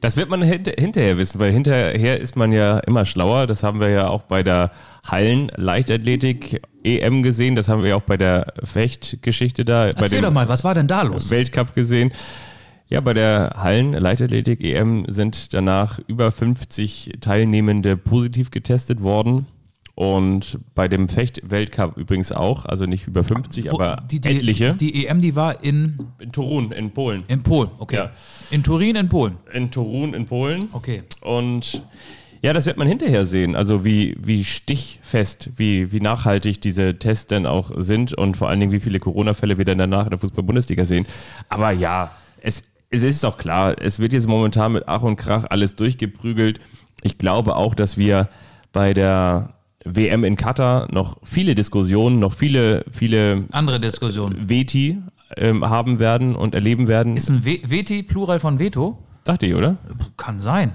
das 0.02 0.18
wird 0.18 0.30
man 0.30 0.42
hint 0.42 0.68
hinterher 0.68 1.18
wissen, 1.18 1.40
weil 1.40 1.52
hinterher 1.52 2.20
ist 2.20 2.36
man 2.36 2.52
ja 2.52 2.80
immer 2.80 3.06
schlauer. 3.06 3.48
Das 3.48 3.64
haben 3.64 3.80
wir 3.80 3.90
ja 3.90 4.08
auch 4.08 4.24
bei 4.24 4.44
der 4.44 4.72
Hallen-Leichtathletik 5.06 6.62
EM 6.84 7.24
gesehen. 7.24 7.56
Das 7.56 7.70
haben 7.70 7.82
wir 7.82 7.90
ja 7.90 7.96
auch 7.96 8.04
bei 8.04 8.18
der 8.18 8.54
Fechtgeschichte 8.64 9.66
da, 9.66 9.88
Erzähl 9.88 10.22
doch 10.22 10.32
mal, 10.32 10.48
was 10.48 10.64
war 10.64 10.76
denn 10.76 10.88
da 10.88 11.02
los? 11.02 11.32
Weltcup 11.32 11.74
gesehen. 11.74 12.12
Ja, 12.88 13.02
bei 13.02 13.14
der 13.14 13.54
Hallen-Leichtathletik 13.56 14.64
EM 14.64 15.06
sind 15.08 15.54
danach 15.54 16.00
über 16.08 16.32
50 16.32 17.18
Teilnehmende 17.22 17.98
positiv 17.98 18.52
getestet 18.52 19.02
worden. 19.02 19.48
Und 20.00 20.60
bei 20.76 20.88
dem 20.88 21.10
Fecht-Weltcup 21.10 21.98
übrigens 21.98 22.32
auch, 22.32 22.66
also 22.66 22.86
nicht 22.86 23.06
über 23.06 23.22
50, 23.22 23.66
Wo- 23.66 23.76
aber 23.76 24.02
die, 24.10 24.22
die, 24.22 24.30
etliche. 24.30 24.74
Die 24.76 25.06
EM, 25.06 25.20
die 25.20 25.36
war 25.36 25.62
in, 25.62 25.98
in 26.20 26.32
Torun 26.32 26.72
in 26.72 26.92
Polen. 26.92 27.26
in 27.28 27.44
Polen, 27.44 27.70
okay. 27.80 27.96
Ja. 27.98 28.12
In 28.50 28.64
Turin, 28.64 28.96
in 28.96 29.10
Polen. 29.10 29.36
In 29.52 29.72
Torun 29.72 30.14
in 30.14 30.26
Polen. 30.26 30.70
Okay. 30.72 31.04
Und 31.20 31.84
ja, 32.42 32.54
das 32.54 32.66
wird 32.66 32.78
man 32.78 32.88
hinterher 32.88 33.26
sehen. 33.26 33.58
Also 33.58 33.84
wie, 33.84 34.16
wie 34.24 34.46
stichfest, 34.46 35.50
wie, 35.58 35.92
wie 35.92 36.00
nachhaltig 36.00 36.62
diese 36.62 36.98
Tests 36.98 37.28
denn 37.28 37.46
auch 37.46 37.70
sind 37.76 38.14
und 38.14 38.38
vor 38.38 38.48
allen 38.48 38.62
Dingen, 38.62 38.72
wie 38.72 38.80
viele 38.80 39.02
Corona-Fälle 39.02 39.58
wir 39.58 39.66
dann 39.66 39.80
danach 39.80 40.06
in 40.06 40.12
der 40.12 40.20
Fußball-Bundesliga 40.20 40.86
sehen. 40.86 41.06
Aber 41.50 41.72
ja, 41.72 42.12
es, 42.40 42.64
es 42.90 43.04
ist 43.04 43.26
auch 43.26 43.38
klar, 43.38 43.76
es 43.82 44.00
wird 44.00 44.14
jetzt 44.14 44.30
momentan 44.30 44.72
mit 44.72 44.86
Ach 44.88 45.02
und 45.02 45.18
Krach 45.18 45.44
alles 45.50 45.76
durchgeprügelt. 45.76 46.62
Ich 47.04 47.18
glaube 47.18 47.58
auch, 47.58 47.76
dass 47.76 47.98
wir 47.98 48.30
bei 48.72 48.94
der 48.94 49.56
WM 49.86 50.24
in 50.24 50.36
Katar 50.36 50.88
noch 50.92 51.18
viele 51.24 51.56
Diskussionen, 51.56 52.20
noch 52.20 52.34
viele, 52.34 52.84
viele 52.92 53.46
Andere 53.52 53.80
Diskussion. 53.80 54.50
Veti 54.50 54.98
ähm, 55.38 55.68
haben 55.68 56.00
werden 56.00 56.36
und 56.36 56.54
erleben 56.54 56.88
werden. 56.88 57.16
Ist 57.16 57.30
ein 57.30 57.46
We 57.46 57.60
Veti 57.64 58.04
Plural 58.04 58.40
von 58.40 58.60
Veto? 58.60 58.98
Dachte 59.24 59.46
ich, 59.46 59.56
oder? 59.56 59.78
Kann 60.18 60.40
sein. 60.40 60.72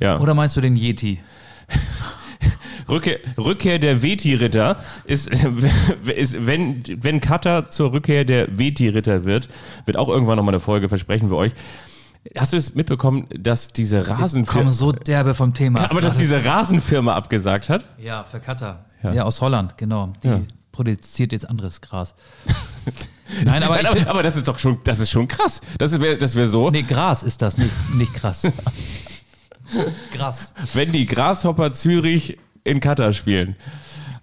Ja. 0.00 0.20
Oder 0.20 0.34
meinst 0.34 0.56
du 0.56 0.60
den 0.60 0.76
Yeti? 0.76 1.18
Rückkehr, 2.88 3.18
Rückkehr 3.36 3.78
der 3.80 4.02
Veti-Ritter 4.02 4.78
ist, 5.04 5.28
ist 6.04 6.46
wenn, 6.46 6.82
wenn 6.86 7.20
Katar 7.20 7.68
zur 7.68 7.92
Rückkehr 7.92 8.24
der 8.24 8.58
Veti-Ritter 8.58 9.24
wird, 9.24 9.48
wird 9.86 9.96
auch 9.96 10.08
irgendwann 10.08 10.36
nochmal 10.36 10.54
eine 10.54 10.60
Folge, 10.60 10.88
versprechen 10.88 11.30
wir 11.30 11.36
euch. 11.36 11.52
Hast 12.36 12.52
du 12.52 12.56
es 12.56 12.74
mitbekommen, 12.74 13.26
dass 13.38 13.68
diese 13.68 14.08
Rasenfirma, 14.08 14.70
so 14.70 14.92
derbe 14.92 15.34
vom 15.34 15.54
Thema. 15.54 15.84
ab 15.84 15.90
aber 15.92 16.00
dass 16.00 16.14
diese 16.18 16.44
Rasenfirma 16.44 17.14
abgesagt 17.14 17.68
hat? 17.68 17.84
ja, 17.98 18.24
für 18.24 18.40
Katar. 18.40 18.84
Ja. 19.02 19.12
Ja. 19.12 19.22
aus 19.24 19.40
Holland, 19.40 19.76
genau. 19.78 20.12
Die 20.22 20.28
Ja. 20.28 20.40
produziert 20.72 21.32
jetzt 21.32 21.48
anderes 21.48 21.80
Gras. 21.80 22.14
Nein, 23.44 23.62
aber 23.62 23.76
Nein, 23.82 23.86
ich 23.94 24.00
aber, 24.02 24.10
aber 24.10 24.22
das 24.22 24.36
ist 24.36 24.48
doch 24.48 24.58
schon, 24.58 24.78
das 24.84 24.98
ist 25.00 25.10
schon 25.10 25.28
krass. 25.28 25.60
Das 25.78 25.98
wäre 26.00 26.16
das 26.16 26.34
wär 26.36 26.46
so, 26.46 26.70
Nee, 26.70 26.82
Gras 26.82 27.22
ist 27.22 27.42
das, 27.42 27.58
nicht, 27.58 27.70
nicht 27.94 28.14
krass. 28.14 28.48
Gras. 30.12 30.52
wenn 30.74 30.92
die 30.92 31.06
Grashopper 31.06 31.72
Zürich 31.72 32.38
in 32.64 32.80
Katar 32.80 33.12
spielen. 33.12 33.56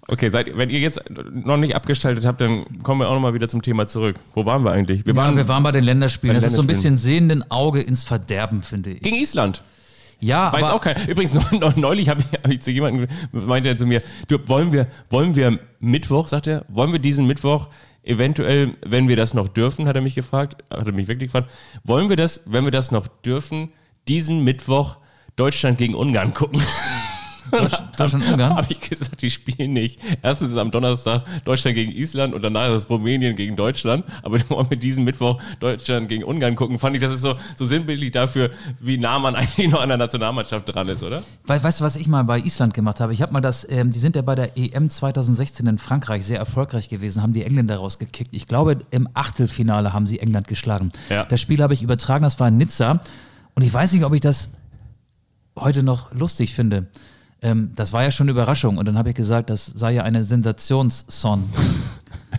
Okay, 0.06 0.28
seid, 0.28 0.56
wenn 0.56 0.68
ihr 0.68 0.80
jetzt 0.80 1.00
noch 1.32 1.56
nicht 1.56 1.74
abgeschaltet 1.74 2.26
habt, 2.26 2.40
dann 2.40 2.64
kommen 2.82 3.00
wir 3.00 3.08
auch 3.08 3.14
nochmal 3.14 3.32
wieder 3.32 3.48
zum 3.48 3.62
Thema 3.62 3.86
zurück. 3.86 4.16
Wo 4.34 4.44
waren 4.44 4.62
wir 4.62 4.72
eigentlich? 4.72 5.06
Wir 5.06 5.14
Ja, 5.14 5.16
waren 5.16 5.36
wir 5.36 5.48
waren 5.48 5.62
bei 5.62 5.72
den 5.72 5.84
Länderspielen. 5.84 6.36
Bei 6.36 6.40
das 6.40 6.50
ist 6.50 6.56
so 6.56 6.62
ein 6.62 6.66
bisschen 6.66 6.96
sehenden 6.96 7.50
Auge 7.50 7.80
ins 7.80 8.04
Verderben, 8.04 8.62
finde 8.62 8.90
ich. 8.90 9.00
gegen 9.00 9.16
Island. 9.16 9.62
Ja, 10.20 10.52
Weiß 10.52 10.70
auch 10.70 10.80
keiner. 10.80 11.06
Übrigens, 11.08 11.34
neulich 11.76 12.08
habe 12.08 12.20
ich, 12.20 12.38
hab 12.38 12.50
ich 12.50 12.60
zu 12.60 12.70
jemandem, 12.70 13.08
meinte 13.32 13.68
er 13.70 13.76
zu 13.76 13.86
mir, 13.86 14.02
du, 14.28 14.38
wollen 14.46 14.72
wir, 14.72 14.86
wollen 15.10 15.36
wir 15.36 15.58
Mittwoch, 15.80 16.28
sagt 16.28 16.46
er, 16.46 16.64
wollen 16.68 16.92
wir 16.92 16.98
diesen 16.98 17.26
Mittwoch 17.26 17.68
eventuell, 18.02 18.74
wenn 18.86 19.08
wir 19.08 19.16
das 19.16 19.34
noch 19.34 19.48
dürfen, 19.48 19.88
hat 19.88 19.96
er 19.96 20.02
mich 20.02 20.14
gefragt, 20.14 20.62
hat 20.70 20.86
er 20.86 20.92
mich 20.92 21.08
wirklich 21.08 21.32
gefragt, 21.32 21.50
wollen 21.82 22.08
wir 22.08 22.16
das, 22.16 22.42
wenn 22.46 22.64
wir 22.64 22.70
das 22.70 22.90
noch 22.90 23.06
dürfen, 23.06 23.70
diesen 24.08 24.44
Mittwoch 24.44 24.98
Deutschland 25.36 25.78
gegen 25.78 25.94
Ungarn 25.94 26.34
gucken? 26.34 26.60
Deutschland, 27.96 28.28
Ungarn. 28.30 28.56
Habe 28.56 28.66
ich 28.72 28.80
gesagt, 28.80 29.22
die 29.22 29.30
spielen 29.30 29.72
nicht. 29.72 30.00
Erstens 30.22 30.50
ist 30.50 30.56
am 30.56 30.70
Donnerstag 30.70 31.22
Deutschland 31.44 31.76
gegen 31.76 31.92
Island 31.92 32.34
und 32.34 32.42
danach 32.42 32.72
ist 32.74 32.88
Rumänien 32.90 33.36
gegen 33.36 33.56
Deutschland. 33.56 34.04
Aber 34.22 34.38
wir 34.38 34.50
wollen 34.50 34.66
mit 34.70 34.82
diesem 34.82 35.04
Mittwoch 35.04 35.40
Deutschland 35.60 36.08
gegen 36.08 36.24
Ungarn 36.24 36.56
gucken. 36.56 36.78
Fand 36.78 36.96
ich, 36.96 37.02
das 37.02 37.12
ist 37.12 37.22
so, 37.22 37.34
so 37.56 37.64
sinnbildlich 37.64 38.12
dafür, 38.12 38.50
wie 38.80 38.98
nah 38.98 39.18
man 39.18 39.34
eigentlich 39.36 39.70
noch 39.70 39.80
an 39.80 39.88
der 39.88 39.98
Nationalmannschaft 39.98 40.74
dran 40.74 40.88
ist, 40.88 41.02
oder? 41.02 41.22
We 41.46 41.62
weißt 41.62 41.80
du, 41.80 41.84
was 41.84 41.96
ich 41.96 42.08
mal 42.08 42.24
bei 42.24 42.38
Island 42.40 42.74
gemacht 42.74 43.00
habe? 43.00 43.12
Ich 43.12 43.22
habe 43.22 43.32
mal 43.32 43.40
das, 43.40 43.66
ähm, 43.70 43.90
die 43.90 43.98
sind 43.98 44.16
ja 44.16 44.22
bei 44.22 44.34
der 44.34 44.56
EM 44.56 44.88
2016 44.88 45.66
in 45.66 45.78
Frankreich 45.78 46.24
sehr 46.24 46.38
erfolgreich 46.38 46.88
gewesen, 46.88 47.22
haben 47.22 47.32
die 47.32 47.44
Engländer 47.44 47.76
rausgekickt. 47.76 48.34
Ich 48.34 48.46
glaube, 48.46 48.78
im 48.90 49.08
Achtelfinale 49.14 49.92
haben 49.92 50.06
sie 50.06 50.18
England 50.18 50.48
geschlagen. 50.48 50.92
Ja. 51.10 51.24
Das 51.24 51.40
Spiel 51.40 51.62
habe 51.62 51.74
ich 51.74 51.82
übertragen, 51.82 52.24
das 52.24 52.38
war 52.40 52.48
in 52.48 52.56
Nizza. 52.56 53.00
Und 53.54 53.62
ich 53.62 53.72
weiß 53.72 53.92
nicht, 53.92 54.04
ob 54.04 54.12
ich 54.12 54.20
das 54.20 54.50
heute 55.56 55.82
noch 55.82 56.12
lustig 56.12 56.54
finde. 56.54 56.86
Ähm, 57.44 57.70
das 57.76 57.92
war 57.92 58.02
ja 58.02 58.10
schon 58.10 58.24
eine 58.24 58.30
Überraschung. 58.32 58.78
Und 58.78 58.86
dann 58.88 58.96
habe 58.96 59.10
ich 59.10 59.14
gesagt, 59.14 59.50
das 59.50 59.66
sei 59.66 59.92
ja 59.92 60.02
eine 60.02 60.24
Sensationssong. 60.24 61.44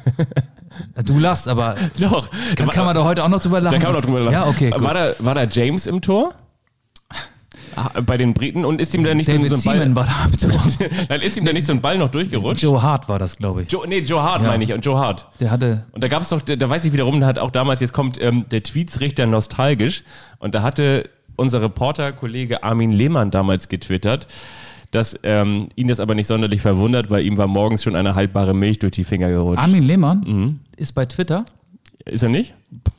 du 1.05 1.19
lachst, 1.19 1.47
aber 1.47 1.75
Doch. 1.99 2.29
kann, 2.55 2.69
kann 2.69 2.85
man 2.85 2.95
da 2.95 3.03
heute 3.03 3.23
auch 3.23 3.29
noch 3.29 3.39
drüber 3.39 3.61
lachen? 3.61 3.79
Da 3.79 3.85
kann 3.85 3.93
man 3.93 4.01
noch 4.01 4.07
drüber 4.07 4.19
lachen. 4.21 4.33
Ja, 4.33 4.47
okay. 4.47 4.71
Gut. 4.71 4.81
War 4.81 4.93
da, 4.95 5.11
war 5.19 5.35
da 5.35 5.43
James 5.43 5.85
im 5.85 6.01
Tor? 6.01 6.33
Bei 8.05 8.17
den 8.17 8.33
Briten 8.33 8.63
und 8.63 8.79
ist 8.79 8.95
ihm 8.95 9.03
da 9.03 9.13
nicht 9.13 9.29
David 9.29 9.49
so, 9.49 9.55
ein 9.55 9.61
Seaman 9.61 9.93
Ball. 9.93 10.07
war 10.07 10.29
da. 10.39 11.05
Dann 11.09 11.21
ist 11.21 11.35
ihm 11.35 11.43
da 11.45 11.51
nicht 11.51 11.65
so 11.65 11.73
ein 11.73 11.81
Ball 11.81 11.97
noch 11.97 12.07
durchgerutscht. 12.07 12.63
Joe 12.63 12.81
Hart 12.81 13.09
war 13.09 13.19
das, 13.19 13.35
glaube 13.35 13.63
ich. 13.63 13.71
Joe, 13.71 13.85
nee, 13.85 13.99
Joe 13.99 14.23
Hart 14.23 14.41
Ja. 14.41 14.47
meine 14.47 14.63
ich. 14.63 14.71
Und 14.73 14.85
Joe 14.85 14.97
Hart. 14.97 15.27
Der 15.41 15.51
hatte 15.51 15.85
Und 15.91 16.01
da 16.01 16.07
gab 16.07 16.21
es 16.21 16.29
doch, 16.29 16.41
da 16.41 16.55
da 16.55 16.69
weiß 16.69 16.85
ich 16.85 16.93
wiederum, 16.93 17.19
da 17.19 17.27
hat 17.27 17.37
auch 17.37 17.51
damals, 17.51 17.81
jetzt 17.81 17.91
kommt 17.91 18.19
ähm, 18.21 18.45
der 18.49 18.63
Tweetsrichter 18.63 19.27
nostalgisch. 19.27 20.03
Und 20.39 20.55
da 20.55 20.61
hatte 20.61 21.09
unser 21.35 21.61
Reporter-Kollege 21.61 22.63
Armin 22.63 22.93
Lehmann 22.93 23.29
damals 23.29 23.67
getwittert, 23.67 24.27
dass 24.95 25.19
ähm, 25.23 25.67
ihn 25.75 25.87
das 25.87 25.99
aber 25.99 26.15
nicht 26.15 26.27
sonderlich 26.27 26.61
verwundert, 26.61 27.09
weil 27.09 27.25
ihm 27.25 27.37
war 27.37 27.47
morgens 27.47 27.83
schon 27.83 27.95
eine 27.95 28.15
haltbare 28.15 28.53
Milch 28.53 28.79
durch 28.79 28.93
die 28.93 29.03
Finger 29.03 29.29
gerutscht. 29.29 29.61
Armin 29.61 29.83
Lehmann 29.83 30.19
Mhm. 30.25 30.59
ist 30.77 30.93
bei 30.93 31.05
Twitter. 31.05 31.45
Ist 32.05 32.23
er 32.23 32.29
nicht? 32.29 32.53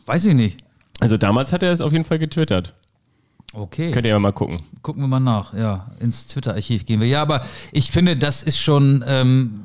Weiß 0.07 0.25
ich 0.27 0.35
nicht. 0.35 0.61
Also 1.01 1.17
damals 1.17 1.53
hat 1.53 1.63
er 1.63 1.73
es 1.73 1.81
auf 1.81 1.93
jeden 1.93 2.05
Fall 2.05 2.19
getwittert. 2.19 2.75
Okay. 3.53 3.91
Könnt 3.93 4.05
ihr 4.07 4.11
ja 4.13 4.19
mal 4.19 4.33
gucken. 4.33 4.61
Gucken 4.83 5.03
wir 5.03 5.09
mal 5.09 5.21
nach. 5.21 5.55
Ja, 5.55 5.91
ins 6.01 6.27
Twitter-Archiv 6.27 6.85
gehen 6.85 7.01
wir. 7.01 7.07
Ja, 7.07 7.23
aber 7.23 7.43
ich 7.73 7.91
finde, 7.91 8.17
das 8.17 8.43
ist 8.43 8.59
schon 8.59 9.05
ähm, 9.07 9.61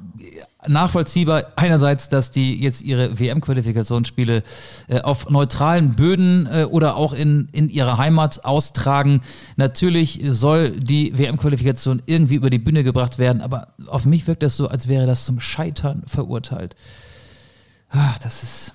nachvollziehbar. 0.67 1.45
Einerseits, 1.55 2.09
dass 2.09 2.31
die 2.31 2.61
jetzt 2.61 2.81
ihre 2.81 3.19
WM-Qualifikationsspiele 3.19 4.43
äh, 4.87 5.01
auf 5.01 5.29
neutralen 5.29 5.95
Böden 5.95 6.47
äh, 6.51 6.65
oder 6.65 6.95
auch 6.95 7.13
in, 7.13 7.49
in 7.51 7.69
ihrer 7.69 7.97
Heimat 7.97 8.45
austragen. 8.45 9.21
Natürlich 9.55 10.21
soll 10.29 10.79
die 10.79 11.17
WM-Qualifikation 11.17 12.01
irgendwie 12.05 12.35
über 12.35 12.49
die 12.49 12.59
Bühne 12.59 12.83
gebracht 12.83 13.19
werden, 13.19 13.41
aber 13.41 13.69
auf 13.87 14.05
mich 14.05 14.27
wirkt 14.27 14.43
das 14.43 14.57
so, 14.57 14.67
als 14.67 14.87
wäre 14.87 15.05
das 15.05 15.25
zum 15.25 15.39
Scheitern 15.39 16.03
verurteilt. 16.05 16.75
Ah, 17.89 18.15
das 18.23 18.43
ist. 18.43 18.73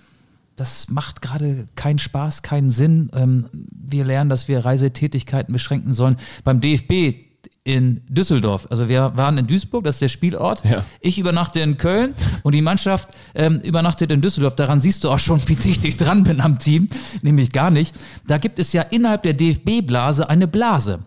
Das 0.56 0.88
macht 0.88 1.20
gerade 1.20 1.66
keinen 1.74 1.98
Spaß, 1.98 2.40
keinen 2.40 2.70
Sinn. 2.70 3.10
Ähm, 3.14 3.50
wir 3.52 4.06
lernen, 4.06 4.30
dass 4.30 4.48
wir 4.48 4.64
Reisetätigkeiten 4.64 5.52
beschränken 5.52 5.92
sollen. 5.92 6.16
Beim 6.44 6.62
DFB 6.62 7.25
in 7.66 8.00
Düsseldorf, 8.08 8.68
also 8.70 8.88
wir 8.88 9.12
waren 9.16 9.38
in 9.38 9.48
Duisburg, 9.48 9.82
das 9.82 9.96
ist 9.96 10.02
der 10.02 10.08
Spielort. 10.08 10.64
Ja. 10.64 10.84
Ich 11.00 11.18
übernachte 11.18 11.58
in 11.58 11.76
Köln 11.76 12.14
und 12.44 12.54
die 12.54 12.62
Mannschaft 12.62 13.08
ähm, 13.34 13.58
übernachtet 13.58 14.12
in 14.12 14.20
Düsseldorf. 14.20 14.54
Daran 14.54 14.78
siehst 14.78 15.02
du 15.02 15.10
auch 15.10 15.18
schon, 15.18 15.40
wie 15.48 15.56
dicht 15.56 15.84
ich 15.84 15.96
dran 15.96 16.22
bin 16.22 16.40
am 16.40 16.60
Team, 16.60 16.88
nämlich 17.22 17.50
gar 17.50 17.70
nicht. 17.70 17.92
Da 18.28 18.38
gibt 18.38 18.60
es 18.60 18.72
ja 18.72 18.82
innerhalb 18.82 19.24
der 19.24 19.32
DFB-Blase 19.32 20.30
eine 20.30 20.46
Blase. 20.46 21.00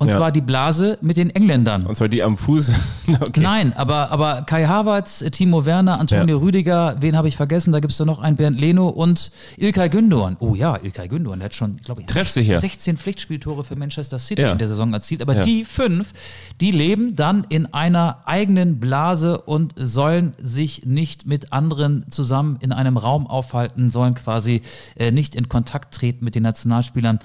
Und 0.00 0.08
Ja. 0.10 0.16
zwar 0.16 0.30
die 0.30 0.40
Blase 0.40 0.96
mit 1.00 1.16
den 1.16 1.28
Engländern. 1.30 1.84
Und 1.84 1.96
zwar 1.96 2.06
die 2.08 2.22
am 2.22 2.38
Fuß. 2.38 2.72
okay. 3.20 3.40
Nein, 3.40 3.72
aber, 3.76 4.12
aber 4.12 4.42
Kai 4.42 4.64
Havertz, 4.64 5.24
Timo 5.32 5.66
Werner, 5.66 5.98
Antonio 5.98 6.36
Ja. 6.38 6.42
Rüdiger, 6.44 6.96
wen 7.00 7.16
habe 7.16 7.26
ich 7.26 7.36
vergessen? 7.36 7.72
Da 7.72 7.80
gibt 7.80 7.90
es 7.90 7.98
da 7.98 8.04
noch 8.04 8.20
einen 8.20 8.36
Bernd 8.36 8.60
Leno 8.60 8.88
und 8.90 9.32
Ilkay 9.56 9.88
Gündoğan. 9.88 10.36
Oh 10.38 10.54
ja, 10.54 10.76
Ilkay 10.80 11.08
Gündoğan, 11.08 11.38
der 11.38 11.46
hat 11.46 11.54
schon, 11.56 11.78
glaube 11.78 12.02
ich, 12.02 12.06
Treffsicher. 12.06 12.58
16 12.58 12.96
Pflichtspieltore 12.96 13.64
für 13.64 13.74
Manchester 13.74 14.20
City 14.20 14.42
Ja. 14.42 14.52
in 14.52 14.58
der 14.58 14.68
Saison 14.68 14.92
erzielt. 14.92 15.20
Aber 15.20 15.34
die 15.34 15.64
fünf, 15.64 16.12
die 16.60 16.70
leben 16.70 17.16
dann 17.16 17.44
in 17.48 17.66
einer 17.74 18.18
eigenen 18.24 18.78
Blase 18.78 19.40
und 19.40 19.74
sollen 19.76 20.32
sich 20.40 20.86
nicht 20.86 21.26
mit 21.26 21.52
anderen 21.52 22.06
zusammen 22.08 22.58
in 22.60 22.70
einem 22.70 22.98
Raum 22.98 23.26
aufhalten, 23.26 23.90
sollen 23.90 24.14
quasi 24.14 24.62
äh, 24.96 25.10
nicht 25.10 25.34
in 25.34 25.48
Kontakt 25.48 25.92
treten 25.92 26.24
mit 26.24 26.36
den 26.36 26.44
Nationalspielern. 26.44 27.18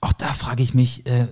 Auch 0.00 0.12
da 0.12 0.32
frage 0.32 0.64
ich 0.64 0.74
mich, 0.74 1.06
äh, 1.06 1.28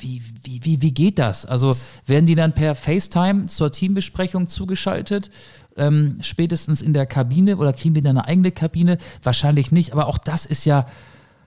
wie, 0.00 0.22
wie, 0.42 0.64
wie, 0.64 0.82
wie 0.82 0.92
geht 0.92 1.18
das? 1.18 1.46
Also 1.46 1.74
werden 2.06 2.26
die 2.26 2.34
dann 2.34 2.52
per 2.52 2.74
FaceTime 2.74 3.46
zur 3.46 3.72
Teambesprechung 3.72 4.48
zugeschaltet? 4.48 5.30
Ähm, 5.76 6.18
spätestens 6.22 6.80
in 6.80 6.94
der 6.94 7.06
Kabine 7.06 7.58
oder 7.58 7.72
kriegen 7.72 7.94
die 7.94 8.00
dann 8.00 8.16
eine 8.16 8.26
eigene 8.26 8.50
Kabine? 8.50 8.98
Wahrscheinlich 9.22 9.72
nicht, 9.72 9.92
aber 9.92 10.06
auch 10.06 10.18
das 10.18 10.46
ist 10.46 10.64
ja 10.64 10.86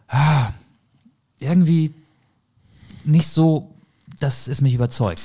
ah, 0.07 0.49
irgendwie 1.39 1.93
nicht 3.05 3.27
so, 3.27 3.69
dass 4.19 4.47
es 4.47 4.61
mich 4.61 4.73
überzeugt. 4.73 5.21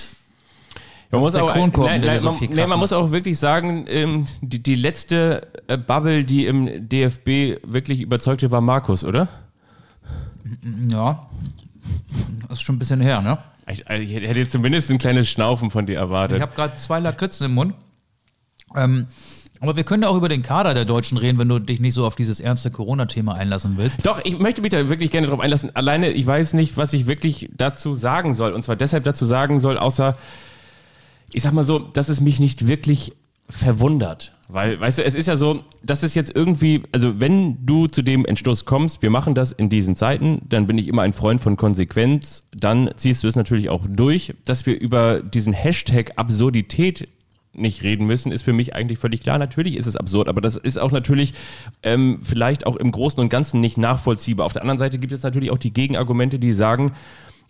Man 1.10 1.20
muss 1.20 1.34
auch, 1.36 1.54
nein, 1.54 2.00
nein, 2.00 2.20
so 2.20 2.32
man, 2.32 2.38
Kraft 2.38 2.68
man 2.68 2.78
muss 2.78 2.92
auch 2.92 3.12
wirklich 3.12 3.38
sagen, 3.38 3.84
ähm, 3.88 4.24
die, 4.40 4.60
die 4.60 4.74
letzte 4.74 5.46
äh, 5.68 5.78
Bubble, 5.78 6.24
die 6.24 6.46
im 6.46 6.88
DFB 6.88 7.62
wirklich 7.62 8.00
überzeugte, 8.00 8.50
war 8.50 8.60
Markus, 8.60 9.04
oder? 9.04 9.28
Ja, 10.88 11.28
das 12.48 12.58
ist 12.58 12.62
schon 12.62 12.76
ein 12.76 12.78
bisschen 12.78 13.00
her, 13.00 13.20
ne? 13.20 13.38
Ich, 13.70 13.88
also 13.88 14.02
ich 14.02 14.12
hätte 14.12 14.46
zumindest 14.48 14.90
ein 14.90 14.98
kleines 14.98 15.28
Schnaufen 15.28 15.70
von 15.70 15.86
dir 15.86 15.96
erwartet. 15.96 16.36
Ich 16.36 16.42
habe 16.42 16.54
gerade 16.54 16.76
zwei 16.76 17.00
Lakritzen 17.00 17.46
im 17.46 17.54
Mund. 17.54 17.74
Ähm, 18.76 19.06
aber 19.60 19.76
wir 19.76 19.84
können 19.84 20.02
ja 20.02 20.10
auch 20.10 20.16
über 20.16 20.28
den 20.28 20.42
Kader 20.42 20.74
der 20.74 20.84
Deutschen 20.84 21.16
reden, 21.16 21.38
wenn 21.38 21.48
du 21.48 21.58
dich 21.58 21.80
nicht 21.80 21.94
so 21.94 22.04
auf 22.04 22.16
dieses 22.16 22.40
ernste 22.40 22.70
Corona-Thema 22.70 23.34
einlassen 23.34 23.78
willst. 23.78 24.04
Doch, 24.04 24.22
ich 24.22 24.38
möchte 24.38 24.60
mich 24.60 24.70
da 24.70 24.90
wirklich 24.90 25.10
gerne 25.10 25.26
drauf 25.26 25.40
einlassen. 25.40 25.74
Alleine, 25.74 26.10
ich 26.10 26.26
weiß 26.26 26.52
nicht, 26.52 26.76
was 26.76 26.92
ich 26.92 27.06
wirklich 27.06 27.48
dazu 27.56 27.94
sagen 27.94 28.34
soll. 28.34 28.52
Und 28.52 28.62
zwar 28.62 28.76
deshalb 28.76 29.04
dazu 29.04 29.24
sagen 29.24 29.60
soll, 29.60 29.78
außer, 29.78 30.16
ich 31.32 31.42
sag 31.42 31.52
mal 31.52 31.64
so, 31.64 31.78
dass 31.78 32.10
es 32.10 32.20
mich 32.20 32.40
nicht 32.40 32.66
wirklich 32.66 33.14
verwundert. 33.48 34.32
Weil, 34.48 34.78
weißt 34.78 34.98
du, 34.98 35.04
es 35.04 35.14
ist 35.14 35.26
ja 35.26 35.36
so, 35.36 35.64
dass 35.82 36.02
es 36.02 36.14
jetzt 36.14 36.34
irgendwie, 36.34 36.82
also 36.92 37.18
wenn 37.18 37.64
du 37.64 37.86
zu 37.86 38.02
dem 38.02 38.24
Entschluss 38.26 38.64
kommst, 38.66 39.00
wir 39.00 39.10
machen 39.10 39.34
das 39.34 39.52
in 39.52 39.70
diesen 39.70 39.96
Zeiten, 39.96 40.42
dann 40.48 40.66
bin 40.66 40.76
ich 40.76 40.86
immer 40.88 41.02
ein 41.02 41.12
Freund 41.12 41.40
von 41.40 41.56
Konsequenz, 41.56 42.44
dann 42.54 42.90
ziehst 42.96 43.24
du 43.24 43.28
es 43.28 43.36
natürlich 43.36 43.70
auch 43.70 43.86
durch. 43.88 44.34
Dass 44.44 44.66
wir 44.66 44.78
über 44.78 45.22
diesen 45.22 45.54
Hashtag 45.54 46.12
Absurdität 46.16 47.08
nicht 47.52 47.82
reden 47.82 48.06
müssen, 48.06 48.32
ist 48.32 48.42
für 48.42 48.52
mich 48.52 48.74
eigentlich 48.74 48.98
völlig 48.98 49.20
klar. 49.20 49.38
Natürlich 49.38 49.76
ist 49.76 49.86
es 49.86 49.96
absurd, 49.96 50.28
aber 50.28 50.40
das 50.40 50.56
ist 50.56 50.78
auch 50.78 50.90
natürlich 50.90 51.32
ähm, 51.82 52.18
vielleicht 52.22 52.66
auch 52.66 52.76
im 52.76 52.90
Großen 52.90 53.20
und 53.20 53.28
Ganzen 53.28 53.60
nicht 53.60 53.78
nachvollziehbar. 53.78 54.44
Auf 54.44 54.52
der 54.52 54.62
anderen 54.62 54.78
Seite 54.78 54.98
gibt 54.98 55.12
es 55.12 55.22
natürlich 55.22 55.50
auch 55.50 55.58
die 55.58 55.72
Gegenargumente, 55.72 56.38
die 56.38 56.52
sagen, 56.52 56.92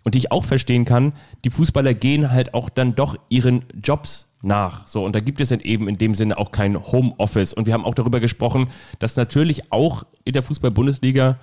und 0.03 0.13
die 0.13 0.19
ich 0.19 0.31
auch 0.31 0.45
verstehen 0.45 0.85
kann, 0.85 1.13
die 1.43 1.49
Fußballer 1.49 1.95
gehen 1.95 2.31
halt 2.31 2.53
auch 2.53 2.69
dann 2.69 2.95
doch 2.95 3.17
ihren 3.27 3.65
Jobs 3.83 4.29
nach. 4.41 4.87
So, 4.87 5.03
und 5.03 5.15
da 5.15 5.19
gibt 5.19 5.41
es 5.41 5.49
dann 5.49 5.59
eben 5.59 5.87
in 5.87 5.97
dem 5.97 6.15
Sinne 6.15 6.37
auch 6.37 6.51
kein 6.51 6.77
Homeoffice. 6.81 7.53
Und 7.53 7.65
wir 7.65 7.73
haben 7.73 7.85
auch 7.85 7.95
darüber 7.95 8.19
gesprochen, 8.19 8.67
dass 8.99 9.15
natürlich 9.15 9.71
auch 9.71 10.05
in 10.23 10.33
der 10.33 10.43
Fußball-Bundesliga 10.43 11.39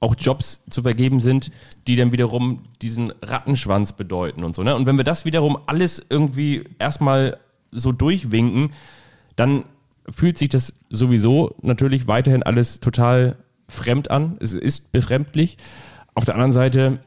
auch 0.00 0.16
Jobs 0.18 0.62
zu 0.68 0.82
vergeben 0.82 1.20
sind, 1.20 1.52
die 1.86 1.96
dann 1.96 2.12
wiederum 2.12 2.64
diesen 2.82 3.12
Rattenschwanz 3.22 3.92
bedeuten 3.92 4.42
und 4.42 4.54
so. 4.54 4.62
Ne? 4.62 4.74
Und 4.74 4.86
wenn 4.86 4.96
wir 4.96 5.04
das 5.04 5.24
wiederum 5.24 5.56
alles 5.66 6.04
irgendwie 6.10 6.64
erstmal 6.78 7.38
so 7.70 7.92
durchwinken, 7.92 8.72
dann 9.36 9.64
fühlt 10.08 10.38
sich 10.38 10.48
das 10.48 10.74
sowieso 10.90 11.54
natürlich 11.62 12.08
weiterhin 12.08 12.42
alles 12.42 12.80
total 12.80 13.36
fremd 13.68 14.10
an. 14.10 14.36
Es 14.40 14.52
ist 14.52 14.92
befremdlich. 14.92 15.56
Auf 16.14 16.24
der 16.24 16.34
anderen 16.34 16.52
Seite 16.52 16.98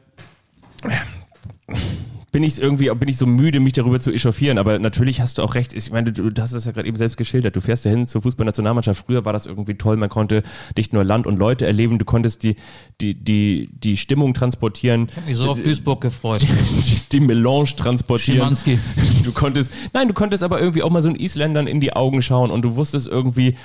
bin 2.36 2.42
ich 2.42 2.60
irgendwie, 2.60 2.90
bin 2.90 3.08
ich 3.08 3.16
so 3.16 3.24
müde, 3.24 3.60
mich 3.60 3.72
darüber 3.72 3.98
zu 3.98 4.12
echauffieren. 4.12 4.58
Aber 4.58 4.78
natürlich 4.78 5.22
hast 5.22 5.38
du 5.38 5.42
auch 5.42 5.54
recht. 5.54 5.72
Ich 5.72 5.90
meine, 5.90 6.12
du, 6.12 6.30
hast 6.38 6.52
es 6.52 6.66
ja 6.66 6.72
gerade 6.72 6.86
eben 6.86 6.98
selbst 6.98 7.16
geschildert. 7.16 7.56
Du 7.56 7.62
fährst 7.62 7.86
ja 7.86 7.90
hin 7.90 8.06
zur 8.06 8.20
Fußballnationalmannschaft. 8.20 9.06
Früher 9.06 9.24
war 9.24 9.32
das 9.32 9.46
irgendwie 9.46 9.76
toll. 9.76 9.96
Man 9.96 10.10
konnte 10.10 10.42
nicht 10.76 10.92
nur 10.92 11.02
Land 11.02 11.26
und 11.26 11.38
Leute 11.38 11.64
erleben. 11.64 11.98
Du 11.98 12.04
konntest 12.04 12.42
die, 12.42 12.56
die, 13.00 13.14
die, 13.14 13.70
die 13.72 13.96
Stimmung 13.96 14.34
transportieren. 14.34 15.06
Ich 15.08 15.16
hab 15.16 15.26
mich 15.26 15.36
so 15.38 15.50
auf 15.50 15.62
Duisburg 15.62 16.02
gefreut. 16.02 16.42
Die, 16.42 17.00
die 17.12 17.20
Melange 17.20 17.74
transportieren. 17.74 18.40
Schimanski. 18.40 18.78
Du 19.24 19.32
konntest, 19.32 19.72
nein, 19.94 20.06
du 20.06 20.12
konntest 20.12 20.42
aber 20.42 20.60
irgendwie 20.60 20.82
auch 20.82 20.90
mal 20.90 21.00
so 21.00 21.08
einen 21.08 21.18
Isländern 21.18 21.66
in 21.66 21.80
die 21.80 21.94
Augen 21.94 22.20
schauen 22.20 22.50
und 22.50 22.60
du 22.66 22.76
wusstest 22.76 23.06
irgendwie, 23.06 23.56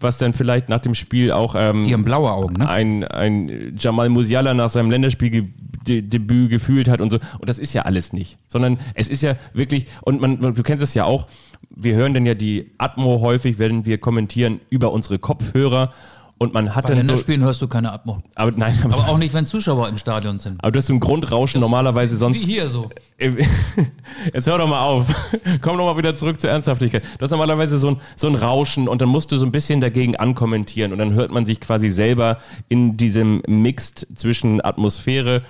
was 0.00 0.18
dann 0.18 0.32
vielleicht 0.32 0.68
nach 0.68 0.80
dem 0.80 0.94
Spiel 0.94 1.32
auch 1.32 1.54
ähm, 1.56 1.84
Die 1.84 1.92
haben 1.92 2.04
blaue 2.04 2.30
Augen, 2.30 2.56
ne? 2.56 2.68
ein, 2.68 3.04
ein 3.04 3.76
Jamal 3.78 4.08
Musiala 4.08 4.54
nach 4.54 4.70
seinem 4.70 4.90
Länderspieldebüt 4.90 6.50
gefühlt 6.50 6.88
hat 6.88 7.00
und 7.00 7.10
so. 7.10 7.18
Und 7.38 7.48
das 7.48 7.58
ist 7.58 7.72
ja 7.72 7.82
alles 7.82 8.12
nicht. 8.12 8.38
Sondern 8.46 8.78
es 8.94 9.08
ist 9.08 9.22
ja 9.22 9.36
wirklich, 9.52 9.86
und 10.02 10.20
man, 10.20 10.40
du 10.40 10.62
kennst 10.62 10.82
es 10.82 10.94
ja 10.94 11.04
auch, 11.04 11.26
wir 11.70 11.94
hören 11.94 12.14
dann 12.14 12.26
ja 12.26 12.34
die 12.34 12.72
Atmo 12.78 13.20
häufig, 13.20 13.58
wenn 13.58 13.84
wir 13.84 13.98
kommentieren 13.98 14.60
über 14.70 14.92
unsere 14.92 15.18
Kopfhörer. 15.18 15.92
Und 16.38 16.54
man 16.54 16.74
hat 16.74 16.84
Bei 16.84 16.94
dann 16.94 17.04
so. 17.04 17.08
Länderspielen 17.12 17.42
hörst 17.42 17.60
du 17.60 17.66
keine 17.66 17.92
Atmo. 17.92 18.22
Aber 18.36 18.52
nein, 18.52 18.78
aber, 18.84 18.94
Aber 18.94 19.08
auch 19.08 19.18
nicht, 19.18 19.34
wenn 19.34 19.44
Zuschauer 19.44 19.88
im 19.88 19.96
Stadion 19.96 20.38
sind. 20.38 20.62
aber 20.62 20.70
du 20.70 20.78
hast 20.78 20.86
so 20.86 20.94
ein 20.94 21.00
Grundrauschen 21.00 21.60
normalerweise 21.60 22.16
sonst. 22.16 22.40
Wie 22.40 22.52
hier 22.52 22.68
so. 22.68 22.88
Jetzt 24.32 24.46
hör 24.46 24.58
doch 24.58 24.68
mal 24.68 24.80
auf. 24.82 25.06
Komm 25.60 25.76
doch 25.78 25.92
mal 25.92 25.98
wieder 25.98 26.14
zurück 26.14 26.40
zur 26.40 26.50
Ernsthaftigkeit. 26.50 27.02
Du 27.18 27.24
hast 27.24 27.32
normalerweise 27.32 27.76
so 27.78 27.90
ein, 27.90 27.96
so 28.14 28.28
ein 28.28 28.36
Rauschen 28.36 28.86
und 28.86 29.02
dann 29.02 29.08
musst 29.08 29.32
du 29.32 29.36
so 29.36 29.46
ein 29.46 29.52
bisschen 29.52 29.80
dagegen 29.80 30.14
ankommentieren 30.14 30.92
und 30.92 30.98
dann 30.98 31.14
hört 31.14 31.32
man 31.32 31.44
sich 31.44 31.60
quasi 31.60 31.88
selber 31.88 32.38
in 32.68 32.96
diesem 32.96 33.42
Mixed 33.48 34.06
zwischen 34.14 34.64
Atmosphäre 34.64 35.38
und 35.38 35.42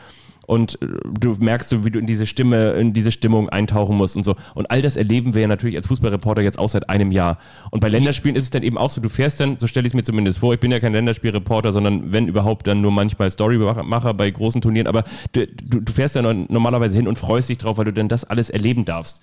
äh, 0.83 0.87
du 1.21 1.35
merkst 1.39 1.69
so, 1.69 1.85
wie 1.85 1.91
du 1.91 1.99
in 1.99 2.07
diese 2.07 2.27
Stimme, 2.27 2.73
in 2.73 2.93
diese 2.93 3.13
Stimmung 3.13 3.49
eintauchen 3.49 3.97
musst 3.97 4.17
und 4.17 4.25
so. 4.25 4.35
Und 4.55 4.71
all 4.71 4.83
das 4.83 4.97
erleben 4.97 5.35
wir 5.35 5.43
ja 5.43 5.49
natürlich 5.49 5.77
als 5.77 5.87
Fußballreporter 5.87 6.43
jetzt 6.43 6.59
auch 6.59 6.69
seit 6.69 6.89
einem 6.89 7.13
Jahr. 7.13 7.39
Und 7.71 7.81
bei 7.81 7.89
Länderspielen 7.89 8.35
ist 8.35 8.45
es 8.45 8.51
dann 8.51 8.63
eben 8.63 8.79
auch 8.79 8.91
so, 8.91 9.01
du 9.01 9.09
fährst 9.09 9.41
dann, 9.41 9.59
so 9.59 9.67
stelle 9.67 9.87
ich 9.87 9.91
es 9.91 9.95
mir 9.95 10.03
zumindest 10.03 10.39
vor, 10.39 10.55
ich 10.55 10.61
bin 10.61 10.73
ja 10.73 10.81
kein 10.81 10.93
Länderspielreporter, 10.93 11.73
sondern 11.73 12.13
wenn 12.13 12.27
überhaupt 12.27 12.67
dann 12.67 12.81
nur 12.81 12.91
manchmal 12.91 13.31
Storymacher 13.31 14.15
bei 14.15 14.31
großen 14.31 14.61
Turnieren, 14.61 14.87
aber 14.87 15.05
du, 15.33 15.47
du, 15.47 15.81
du 15.81 15.93
fährst 15.93 16.17
dann 16.17 16.47
normalerweise 16.49 16.97
hin 16.97 17.07
und 17.07 17.19
freust 17.19 17.51
dich 17.51 17.59
drauf, 17.59 17.77
weil 17.77 17.85
du 17.85 17.93
dann 17.93 18.09
das 18.09 18.25
alles 18.25 18.51
erleben 18.51 18.85
darfst. 18.85 19.23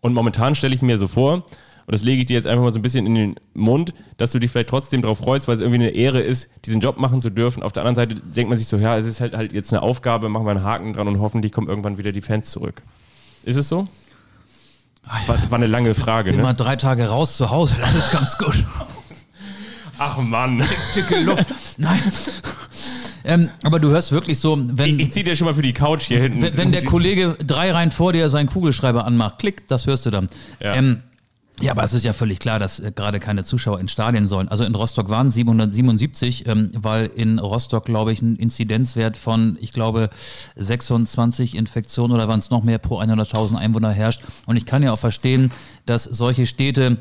Und 0.00 0.14
momentan 0.14 0.54
stelle 0.54 0.74
ich 0.74 0.82
mir 0.82 0.98
so 0.98 1.08
vor, 1.08 1.44
und 1.90 1.94
das 1.94 2.04
lege 2.04 2.20
ich 2.20 2.26
dir 2.26 2.34
jetzt 2.34 2.46
einfach 2.46 2.62
mal 2.62 2.72
so 2.72 2.78
ein 2.78 2.82
bisschen 2.82 3.04
in 3.04 3.16
den 3.16 3.34
Mund, 3.52 3.94
dass 4.16 4.30
du 4.30 4.38
dich 4.38 4.52
vielleicht 4.52 4.68
trotzdem 4.68 5.02
darauf 5.02 5.18
freust, 5.18 5.48
weil 5.48 5.56
es 5.56 5.60
irgendwie 5.60 5.80
eine 5.80 5.90
Ehre 5.90 6.20
ist, 6.20 6.48
diesen 6.64 6.80
Job 6.80 6.98
machen 6.98 7.20
zu 7.20 7.30
dürfen. 7.30 7.64
Auf 7.64 7.72
der 7.72 7.82
anderen 7.82 7.96
Seite 7.96 8.14
denkt 8.14 8.48
man 8.48 8.56
sich 8.56 8.68
so, 8.68 8.76
ja, 8.76 8.96
es 8.96 9.06
ist 9.06 9.20
halt, 9.20 9.34
halt 9.36 9.52
jetzt 9.52 9.72
eine 9.72 9.82
Aufgabe, 9.82 10.28
machen 10.28 10.46
wir 10.46 10.52
einen 10.52 10.62
Haken 10.62 10.92
dran 10.92 11.08
und 11.08 11.18
hoffentlich 11.18 11.50
kommen 11.50 11.66
irgendwann 11.66 11.98
wieder 11.98 12.12
die 12.12 12.20
Fans 12.20 12.52
zurück. 12.52 12.84
Ist 13.42 13.56
es 13.56 13.68
so? 13.68 13.88
War, 15.26 15.50
war 15.50 15.58
eine 15.58 15.66
lange 15.66 15.96
Frage, 15.96 16.30
Immer 16.30 16.50
ne? 16.50 16.54
drei 16.54 16.76
Tage 16.76 17.08
raus 17.08 17.36
zu 17.36 17.50
Hause, 17.50 17.74
das 17.80 17.92
ist 17.96 18.12
ganz 18.12 18.38
gut. 18.38 18.64
Ach 19.98 20.16
Mann. 20.18 20.64
Dicke 20.94 21.18
Luft. 21.18 21.52
Nein. 21.76 21.98
Ähm, 23.24 23.50
aber 23.64 23.80
du 23.80 23.88
hörst 23.88 24.12
wirklich 24.12 24.38
so, 24.38 24.56
wenn, 24.64 25.00
Ich 25.00 25.10
zieh 25.10 25.24
dir 25.24 25.34
schon 25.34 25.46
mal 25.46 25.54
für 25.54 25.62
die 25.62 25.72
Couch 25.72 26.02
hier 26.02 26.20
hinten. 26.20 26.40
wenn, 26.40 26.56
wenn 26.56 26.70
der 26.72 26.84
Kollege 26.84 27.36
drei 27.44 27.72
Reihen 27.72 27.90
vor 27.90 28.12
dir 28.12 28.28
seinen 28.28 28.46
Kugelschreiber 28.46 29.04
anmacht, 29.04 29.40
klick, 29.40 29.66
das 29.66 29.88
hörst 29.88 30.06
du 30.06 30.10
dann. 30.10 30.28
Ja. 30.60 30.74
Ähm, 30.76 31.02
ja, 31.60 31.72
aber 31.72 31.82
es 31.82 31.94
ist 31.94 32.04
ja 32.04 32.12
völlig 32.12 32.38
klar, 32.38 32.58
dass 32.58 32.80
äh, 32.80 32.92
gerade 32.94 33.20
keine 33.20 33.44
Zuschauer 33.44 33.80
in 33.80 33.88
Stadien 33.88 34.26
sollen. 34.26 34.48
Also 34.48 34.64
in 34.64 34.74
Rostock 34.74 35.08
waren 35.08 35.30
777, 35.30 36.46
ähm, 36.46 36.70
weil 36.74 37.06
in 37.06 37.38
Rostock, 37.38 37.84
glaube 37.84 38.12
ich, 38.12 38.22
ein 38.22 38.36
Inzidenzwert 38.36 39.16
von, 39.16 39.58
ich 39.60 39.72
glaube, 39.72 40.10
26 40.56 41.54
Infektionen 41.56 42.12
oder 42.12 42.28
waren 42.28 42.38
es 42.38 42.50
noch 42.50 42.64
mehr 42.64 42.78
pro 42.78 43.00
100.000 43.00 43.56
Einwohner 43.56 43.90
herrscht. 43.90 44.22
Und 44.46 44.56
ich 44.56 44.66
kann 44.66 44.82
ja 44.82 44.92
auch 44.92 44.98
verstehen, 44.98 45.52
dass 45.86 46.04
solche 46.04 46.46
Städte 46.46 46.98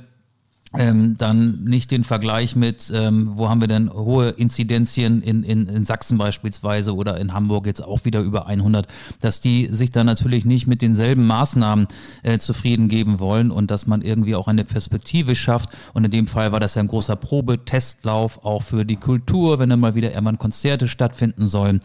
ähm, 0.77 1.15
dann 1.17 1.63
nicht 1.63 1.89
den 1.89 2.03
Vergleich 2.03 2.55
mit, 2.55 2.91
ähm, 2.93 3.31
wo 3.33 3.49
haben 3.49 3.59
wir 3.59 3.67
denn 3.67 3.91
hohe 3.91 4.29
Inzidenzien 4.29 5.21
in, 5.21 5.43
in, 5.43 5.67
in 5.67 5.83
Sachsen 5.83 6.19
beispielsweise 6.19 6.95
oder 6.95 7.17
in 7.17 7.33
Hamburg 7.33 7.65
jetzt 7.65 7.83
auch 7.83 8.05
wieder 8.05 8.21
über 8.21 8.45
100, 8.45 8.87
dass 9.19 9.39
die 9.41 9.69
sich 9.71 9.89
dann 9.89 10.05
natürlich 10.05 10.45
nicht 10.45 10.67
mit 10.67 10.83
denselben 10.83 11.25
Maßnahmen 11.25 11.87
äh, 12.21 12.37
zufrieden 12.37 12.87
geben 12.87 13.19
wollen 13.19 13.49
und 13.49 13.71
dass 13.71 13.87
man 13.87 14.03
irgendwie 14.03 14.35
auch 14.35 14.47
eine 14.47 14.63
Perspektive 14.63 15.35
schafft. 15.35 15.69
Und 15.93 16.05
in 16.05 16.11
dem 16.11 16.27
Fall 16.27 16.51
war 16.51 16.59
das 16.59 16.75
ja 16.75 16.83
ein 16.83 16.87
großer 16.87 17.15
Probetestlauf 17.15 18.45
auch 18.45 18.61
für 18.61 18.85
die 18.85 18.97
Kultur, 18.97 19.57
wenn 19.57 19.69
dann 19.69 19.79
mal 19.79 19.95
wieder 19.95 20.11
irgendwann 20.11 20.37
Konzerte 20.37 20.87
stattfinden 20.87 21.47
sollen. 21.47 21.79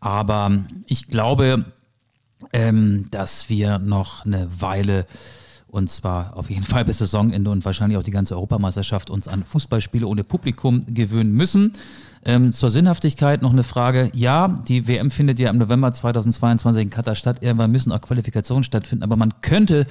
Aber 0.00 0.50
ich 0.86 1.08
glaube, 1.08 1.66
ähm, 2.52 3.06
dass 3.10 3.50
wir 3.50 3.78
noch 3.78 4.24
eine 4.24 4.48
Weile 4.58 5.06
und 5.72 5.88
zwar 5.88 6.36
auf 6.36 6.50
jeden 6.50 6.64
Fall 6.64 6.84
bis 6.84 6.98
Saisonende 6.98 7.50
und 7.50 7.64
wahrscheinlich 7.64 7.98
auch 7.98 8.02
die 8.02 8.10
ganze 8.10 8.34
Europameisterschaft 8.34 9.08
uns 9.08 9.26
an 9.26 9.42
Fußballspiele 9.42 10.06
ohne 10.06 10.22
Publikum 10.22 10.84
gewöhnen 10.86 11.32
müssen. 11.32 11.72
Ähm, 12.24 12.52
zur 12.52 12.68
Sinnhaftigkeit 12.70 13.40
noch 13.40 13.52
eine 13.52 13.62
Frage. 13.62 14.10
Ja, 14.14 14.54
die 14.68 14.86
WM 14.86 15.10
findet 15.10 15.40
ja 15.40 15.48
im 15.50 15.56
November 15.56 15.90
2022 15.90 16.82
in 16.84 16.90
Katar 16.90 17.14
statt. 17.14 17.38
Irgendwann 17.40 17.72
müssen 17.72 17.90
auch 17.90 18.02
Qualifikationen 18.02 18.64
stattfinden, 18.64 19.02
aber 19.02 19.16
man 19.16 19.32
könnte 19.40 19.86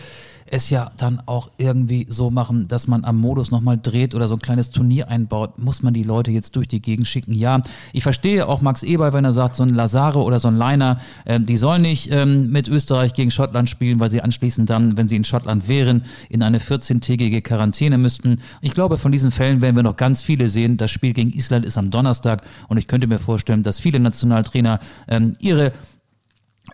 es 0.52 0.70
ja 0.70 0.92
dann 0.98 1.22
auch 1.26 1.50
irgendwie 1.58 2.06
so 2.10 2.30
machen, 2.30 2.68
dass 2.68 2.86
man 2.86 3.06
am 3.06 3.18
Modus 3.18 3.52
nochmal 3.52 3.80
dreht 3.82 4.14
oder 4.14 4.28
so 4.28 4.36
ein 4.36 4.42
kleines 4.42 4.70
Turnier 4.70 5.08
einbaut. 5.08 5.58
Muss 5.58 5.82
man 5.82 5.94
die 5.94 6.04
Leute 6.04 6.30
jetzt 6.32 6.58
durch 6.58 6.68
die 6.68 6.82
Gegend 6.82 7.08
schicken? 7.08 7.34
Ja, 7.34 7.62
ich 7.94 8.04
verstehe 8.04 8.48
auch 8.48 8.62
Max 8.62 8.84
Eberl, 8.84 9.14
wenn 9.14 9.24
er 9.24 9.32
sagt, 9.32 9.56
so 9.56 9.64
ein 9.64 9.70
Lazare 9.70 10.20
oder 10.20 10.40
so 10.40 10.50
ein 10.50 10.58
Leiner, 10.58 11.00
ähm, 11.26 11.46
die 11.46 11.56
sollen 11.56 11.82
nicht 11.84 12.12
ähm, 12.12 12.52
mit 12.52 12.68
Österreich 12.68 13.14
gegen 13.14 13.32
Schottland 13.32 13.70
spielen, 13.70 14.02
weil 14.02 14.12
sie 14.12 14.22
anschließend 14.22 14.70
dann, 14.70 14.98
wenn 14.98 15.08
sie 15.08 15.16
in 15.16 15.24
Schottland 15.24 15.70
wären, 15.70 16.04
in 16.30 16.44
eine 16.44 16.60
14-tägige 16.60 17.42
Quarantäne 17.42 17.98
müssten. 17.98 18.42
Ich 18.62 18.74
glaube, 18.74 18.98
von 18.98 19.14
diesen 19.14 19.32
Fällen 19.32 19.62
werden 19.62 19.78
wir 19.78 19.84
noch 19.84 19.96
ganz 19.96 20.22
viele 20.22 20.50
sehen. 20.50 20.76
Das 20.76 20.92
Spiel 20.92 21.14
gegen 21.14 21.32
Island 21.32 21.66
ist 21.66 21.78
am 21.78 21.92
Donnerstag 21.92 22.44
und 22.68 22.78
ich 22.78 22.88
könnte 22.88 23.08
mir 23.08 23.20
vorstellen, 23.20 23.64
dass 23.64 23.80
viele 23.80 24.02
Nationaltrainer 24.02 24.80
ähm, 25.08 25.34
ihre 25.40 25.72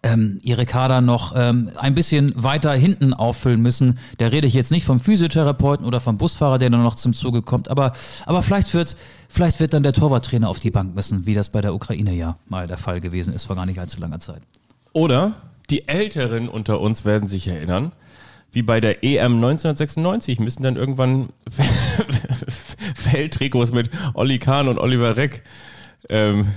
ähm, 0.04 0.40
ihre 0.42 0.66
Kader 0.66 1.02
noch 1.02 1.34
ähm, 1.36 1.72
ein 1.76 1.96
bisschen 1.96 2.34
weiter 2.36 2.74
hinten 2.74 3.14
auffüllen 3.14 3.62
müssen. 3.62 3.98
Da 4.18 4.28
rede 4.28 4.48
ich 4.48 4.54
jetzt 4.54 4.72
nicht 4.72 4.86
vom 4.86 5.00
Physiotherapeuten 5.00 5.86
oder 5.86 6.00
vom 6.00 6.18
Busfahrer, 6.18 6.58
der 6.58 6.70
dann 6.70 6.84
noch 6.84 6.96
zum 6.96 7.14
Zuge 7.14 7.42
kommt, 7.42 7.70
aber, 7.70 7.94
aber 8.26 8.44
vielleicht, 8.44 8.74
wird, 8.74 8.96
vielleicht 9.30 9.60
wird 9.60 9.74
dann 9.74 9.84
der 9.84 9.94
Torwarttrainer 9.94 10.50
auf 10.50 10.60
die 10.60 10.72
Bank 10.72 10.96
müssen, 10.96 11.26
wie 11.26 11.34
das 11.34 11.50
bei 11.50 11.62
der 11.62 11.74
Ukraine 11.74 12.14
ja 12.14 12.38
mal 12.48 12.68
der 12.68 12.78
Fall 12.78 13.00
gewesen 13.00 13.34
ist 13.34 13.46
vor 13.46 13.56
gar 13.56 13.66
nicht 13.66 13.80
allzu 13.80 14.00
langer 14.00 14.20
Zeit. 14.20 14.42
Oder 14.94 15.34
die 15.70 15.88
Älteren 15.88 16.50
unter 16.50 16.80
uns 16.80 17.06
werden 17.06 17.28
sich 17.28 17.48
erinnern, 17.48 17.92
wie 18.52 18.62
bei 18.62 18.80
der 18.80 19.04
EM 19.04 19.36
1996 19.36 20.40
müssen 20.40 20.64
dann 20.64 20.78
irgendwann 20.78 21.30
Feldtrikots 22.96 23.72
mit 23.72 23.90
Olli 24.14 24.40
Kahn 24.40 24.68
und 24.68 24.80
Oliver 24.80 25.18
Reck 25.18 25.44
ähm, 26.10 26.48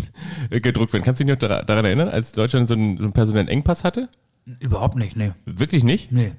gedruckt 0.50 0.92
werden. 0.92 1.04
Kannst 1.04 1.20
du 1.20 1.24
dich 1.24 1.32
noch 1.34 1.38
dara- 1.38 1.62
daran 1.62 1.84
erinnern, 1.84 2.08
als 2.08 2.32
Deutschland 2.32 2.68
so 2.68 2.74
einen, 2.74 2.96
so 2.98 3.04
einen 3.04 3.12
personellen 3.12 3.48
Engpass 3.48 3.84
hatte? 3.84 4.08
Überhaupt 4.60 4.96
nicht, 4.96 5.16
nee. 5.16 5.32
Wirklich 5.46 5.84
nicht? 5.84 6.12
nee. 6.12 6.32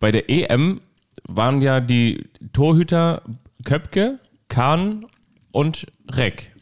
Bei 0.00 0.12
der 0.12 0.30
EM 0.30 0.80
waren 1.26 1.60
ja 1.60 1.80
die 1.80 2.26
Torhüter 2.52 3.22
Köpke, 3.64 4.20
Kahn 4.48 5.06
und 5.50 5.86
Reck. 6.08 6.54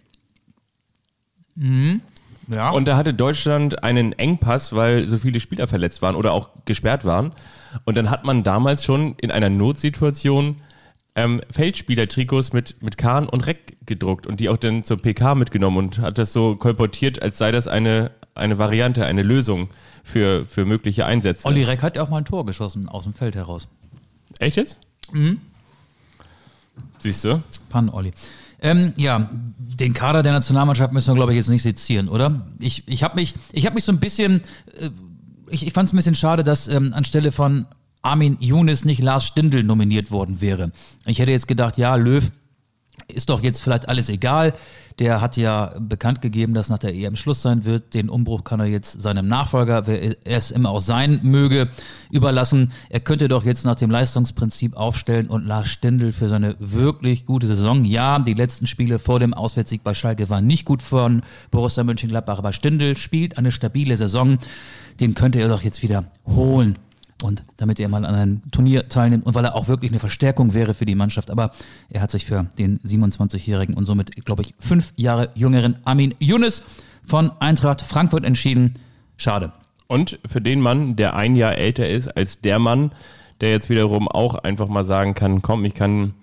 Ja. 2.49 2.71
Und 2.71 2.87
da 2.88 2.97
hatte 2.97 3.12
Deutschland 3.14 3.83
einen 3.83 4.12
Engpass, 4.12 4.75
weil 4.75 5.09
so 5.09 5.19
viele 5.19 5.40
Spieler 5.40 5.69
verletzt 5.69 6.01
waren 6.03 6.14
oder 6.14 6.33
auch 6.33 6.51
gesperrt 6.64 7.05
waren. 7.05 7.33
Und 7.85 7.97
dann 7.97 8.11
hat 8.11 8.25
man 8.25 8.42
damals 8.42 8.85
schon 8.85 9.16
in 9.21 9.31
einer 9.31 9.51
Notsituation 9.51 10.57
ähm, 11.16 11.40
Feldspieler-Trikots 11.50 12.52
mit, 12.52 12.81
mit 12.83 12.98
Kahn 12.98 13.29
und 13.29 13.46
Reck 13.46 13.79
gedruckt 13.87 14.26
und 14.26 14.38
die 14.38 14.48
auch 14.50 14.59
dann 14.59 14.85
zur 14.85 14.98
PK 15.00 15.35
mitgenommen 15.35 15.79
und 15.79 15.98
hat 15.98 16.18
das 16.18 16.33
so 16.33 16.57
kolportiert, 16.57 17.22
als 17.22 17.38
sei 17.38 17.50
das 17.50 17.66
eine, 17.66 18.12
eine 18.35 18.59
Variante, 18.59 19.05
eine 19.05 19.22
Lösung 19.22 19.70
für, 20.05 20.44
für 20.44 20.66
mögliche 20.66 21.07
Einsätze. 21.07 21.48
Olli 21.48 21.64
Reck 21.64 21.83
hat 21.83 21.96
ja 21.96 22.02
auch 22.02 22.11
mal 22.11 22.18
ein 22.18 22.26
Tor 22.26 22.44
geschossen 22.44 22.88
aus 22.88 23.05
dem 23.05 23.14
Feld 23.14 23.35
heraus. 23.35 23.66
Echt 24.38 24.57
jetzt? 24.57 24.79
Mhm. 25.11 25.40
Siehst 26.98 27.24
du? 27.24 27.42
Pan 27.70 27.88
Olli. 27.88 28.12
Ähm, 28.61 28.92
ja, 28.96 29.31
den 29.59 29.94
Kader 29.94 30.22
der 30.22 30.33
Nationalmannschaft 30.33 30.92
müssen 30.92 31.09
wir, 31.09 31.14
glaube 31.14 31.33
ich, 31.33 31.37
jetzt 31.37 31.48
nicht 31.48 31.62
sezieren, 31.62 32.09
oder? 32.09 32.46
Ich, 32.59 32.87
ich 32.87 33.02
habe 33.02 33.14
mich, 33.14 33.35
ich 33.52 33.64
hab 33.64 33.74
mich 33.74 33.85
so 33.85 33.92
ein 33.92 34.00
bisschen, 34.00 34.42
äh, 34.79 34.90
ich, 35.48 35.66
ich 35.66 35.72
fand 35.72 35.88
es 35.88 35.94
ein 35.94 35.96
bisschen 35.96 36.14
schade, 36.14 36.42
dass 36.42 36.68
ähm, 36.68 36.92
anstelle 36.94 37.33
von 37.33 37.66
Armin 38.07 38.37
Younes 38.38 38.85
nicht 38.85 39.03
Lars 39.03 39.25
Stindl 39.25 39.64
nominiert 39.64 40.12
worden 40.12 40.40
wäre. 40.40 40.71
Ich 41.07 41.19
hätte 41.19 41.33
jetzt 41.33 41.49
gedacht, 41.49 41.77
ja, 41.77 41.97
Löw 41.97 42.31
ist 43.09 43.31
doch 43.31 43.42
jetzt 43.42 43.61
vielleicht 43.61 43.88
alles 43.88 44.09
egal. 44.09 44.55
Der 45.01 45.21
hat 45.21 45.37
ja 45.37 45.75
bekannt 45.81 46.23
gegeben, 46.23 46.55
dass 46.55 46.69
nach 46.69 46.79
der 46.79 46.95
EM 46.95 47.16
Schluss 47.16 47.42
sein 47.42 47.64
wird. 47.64 47.95
Den 47.95 48.09
Umbruch 48.09 48.45
kann 48.45 48.61
er 48.61 48.66
jetzt 48.66 49.03
seinem 49.03 49.27
Nachfolger, 49.27 49.88
wer 49.88 50.25
er 50.25 50.38
es 50.38 50.53
immer 50.53 50.71
auch 50.71 50.81
sein 50.81 51.19
möge, 51.25 51.69
überlassen. 52.11 52.73
Er 52.90 53.01
könnte 53.01 53.27
doch 53.27 53.45
jetzt 53.45 53.64
nach 53.64 53.75
dem 53.75 53.90
Leistungsprinzip 53.90 54.77
aufstellen 54.77 55.27
und 55.27 55.45
Lars 55.45 55.66
Stindl 55.66 56.12
für 56.12 56.29
seine 56.29 56.55
wirklich 56.61 57.27
gute 57.27 57.49
Saison. 57.49 57.85
Ja, 57.85 58.21
die 58.21 58.35
letzten 58.35 58.69
Spiele 58.69 59.01
vor 59.01 59.19
dem 59.19 59.35
Auswärtssieg 59.35 59.83
bei 59.83 59.95
Schalke 59.95 60.31
waren 60.31 60.47
nicht 60.47 60.64
gut 60.64 60.81
von 60.81 61.23
Borussia 61.51 61.83
Mönchengladbach, 61.83 62.38
aber 62.38 62.53
Stindl 62.53 62.97
spielt 62.97 63.37
eine 63.37 63.51
stabile 63.51 63.97
Saison. 63.97 64.38
Den 65.01 65.14
könnte 65.14 65.40
er 65.40 65.49
doch 65.49 65.62
jetzt 65.62 65.83
wieder 65.83 66.05
holen. 66.25 66.79
Und 67.22 67.44
damit 67.57 67.81
er 67.81 67.88
mal 67.88 68.05
an 68.05 68.14
einem 68.14 68.42
Turnier 68.50 68.88
teilnimmt 68.88 69.24
und 69.24 69.35
weil 69.35 69.44
er 69.44 69.55
auch 69.55 69.68
wirklich 69.68 69.90
eine 69.90 70.00
Verstärkung 70.00 70.52
wäre 70.52 70.74
für 70.74 70.85
die 70.85 70.94
Mannschaft. 70.94 71.31
Aber 71.31 71.50
er 71.88 72.02
hat 72.02 72.11
sich 72.11 72.26
für 72.26 72.46
den 72.59 72.79
27-Jährigen 72.81 73.74
und 73.74 73.87
somit, 73.87 74.24
glaube 74.26 74.42
ich, 74.42 74.55
fünf 74.59 74.92
Jahre 74.96 75.31
jüngeren 75.35 75.76
Armin 75.85 76.14
Younes 76.18 76.62
von 77.05 77.31
Eintracht 77.40 77.81
Frankfurt 77.81 78.24
entschieden. 78.24 78.74
Schade. 79.16 79.52
Und 79.87 80.18
für 80.26 80.40
den 80.40 80.61
Mann, 80.61 80.96
der 80.96 81.16
ein 81.16 81.37
Jahr 81.37 81.57
älter 81.57 81.88
ist 81.88 82.09
als 82.09 82.40
der 82.40 82.59
Mann, 82.59 82.92
der 83.40 83.50
jetzt 83.50 83.70
wiederum 83.70 84.09
auch 84.09 84.35
einfach 84.35 84.68
mal 84.68 84.85
sagen 84.85 85.14
kann, 85.14 85.42
komm, 85.42 85.64
ich 85.64 85.74
kann 85.74 86.14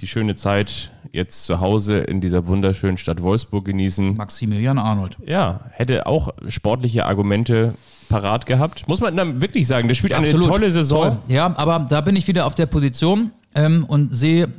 die 0.00 0.06
schöne 0.06 0.34
Zeit 0.34 0.92
jetzt 1.12 1.44
zu 1.44 1.60
Hause 1.60 1.98
in 1.98 2.20
dieser 2.20 2.46
wunderschönen 2.46 2.96
Stadt 2.96 3.22
Wolfsburg 3.22 3.64
genießen. 3.64 4.16
Maximilian 4.16 4.78
Arnold. 4.78 5.16
Ja, 5.26 5.66
hätte 5.70 6.06
auch 6.06 6.32
sportliche 6.48 7.06
Argumente 7.06 7.74
parat 8.10 8.44
gehabt. 8.44 8.86
Muss 8.88 9.00
man 9.00 9.16
dann 9.16 9.40
wirklich 9.40 9.66
sagen, 9.66 9.88
der 9.88 9.94
spielt 9.94 10.12
eine 10.12 10.30
tolle 10.30 10.70
Saison. 10.70 11.22
Toll. 11.24 11.34
Ja, 11.34 11.56
aber 11.56 11.86
da 11.88 12.02
bin 12.02 12.16
ich 12.16 12.28
wieder 12.28 12.44
auf 12.44 12.54
der 12.54 12.66
Position 12.66 13.30
ähm, 13.54 13.84
und 13.84 14.14
sehe 14.14 14.52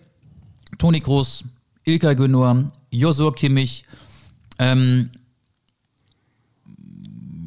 Toni 0.79 1.01
Kroos, 1.01 1.43
Ilkay 1.83 2.15
Gündoğan, 2.15 2.71
Josua 2.89 3.31
Kimmich, 3.31 3.83
ähm, 4.57 5.11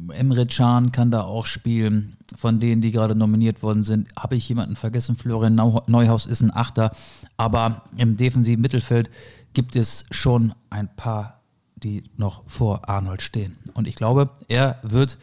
Emre 0.09 0.45
Can 0.47 0.91
kann 0.91 1.11
da 1.11 1.21
auch 1.21 1.45
spielen. 1.45 2.15
Von 2.37 2.59
denen, 2.59 2.81
die 2.81 2.91
gerade 2.91 3.15
nominiert 3.15 3.63
worden 3.63 3.83
sind, 3.83 4.07
habe 4.17 4.35
ich 4.35 4.47
jemanden 4.47 4.75
vergessen. 4.75 5.15
Florian 5.15 5.55
Neuhaus 5.55 6.25
ist 6.25 6.41
ein 6.41 6.55
Achter. 6.55 6.91
Aber 7.37 7.83
im 7.97 8.15
defensiven 8.15 8.61
Mittelfeld 8.61 9.09
gibt 9.53 9.75
es 9.75 10.05
schon 10.11 10.53
ein 10.69 10.89
paar, 10.95 11.41
die 11.75 12.03
noch 12.17 12.43
vor 12.47 12.87
Arnold 12.89 13.21
stehen. 13.21 13.57
Und 13.73 13.87
ich 13.87 13.95
glaube, 13.95 14.29
er 14.47 14.79
wird 14.83 15.17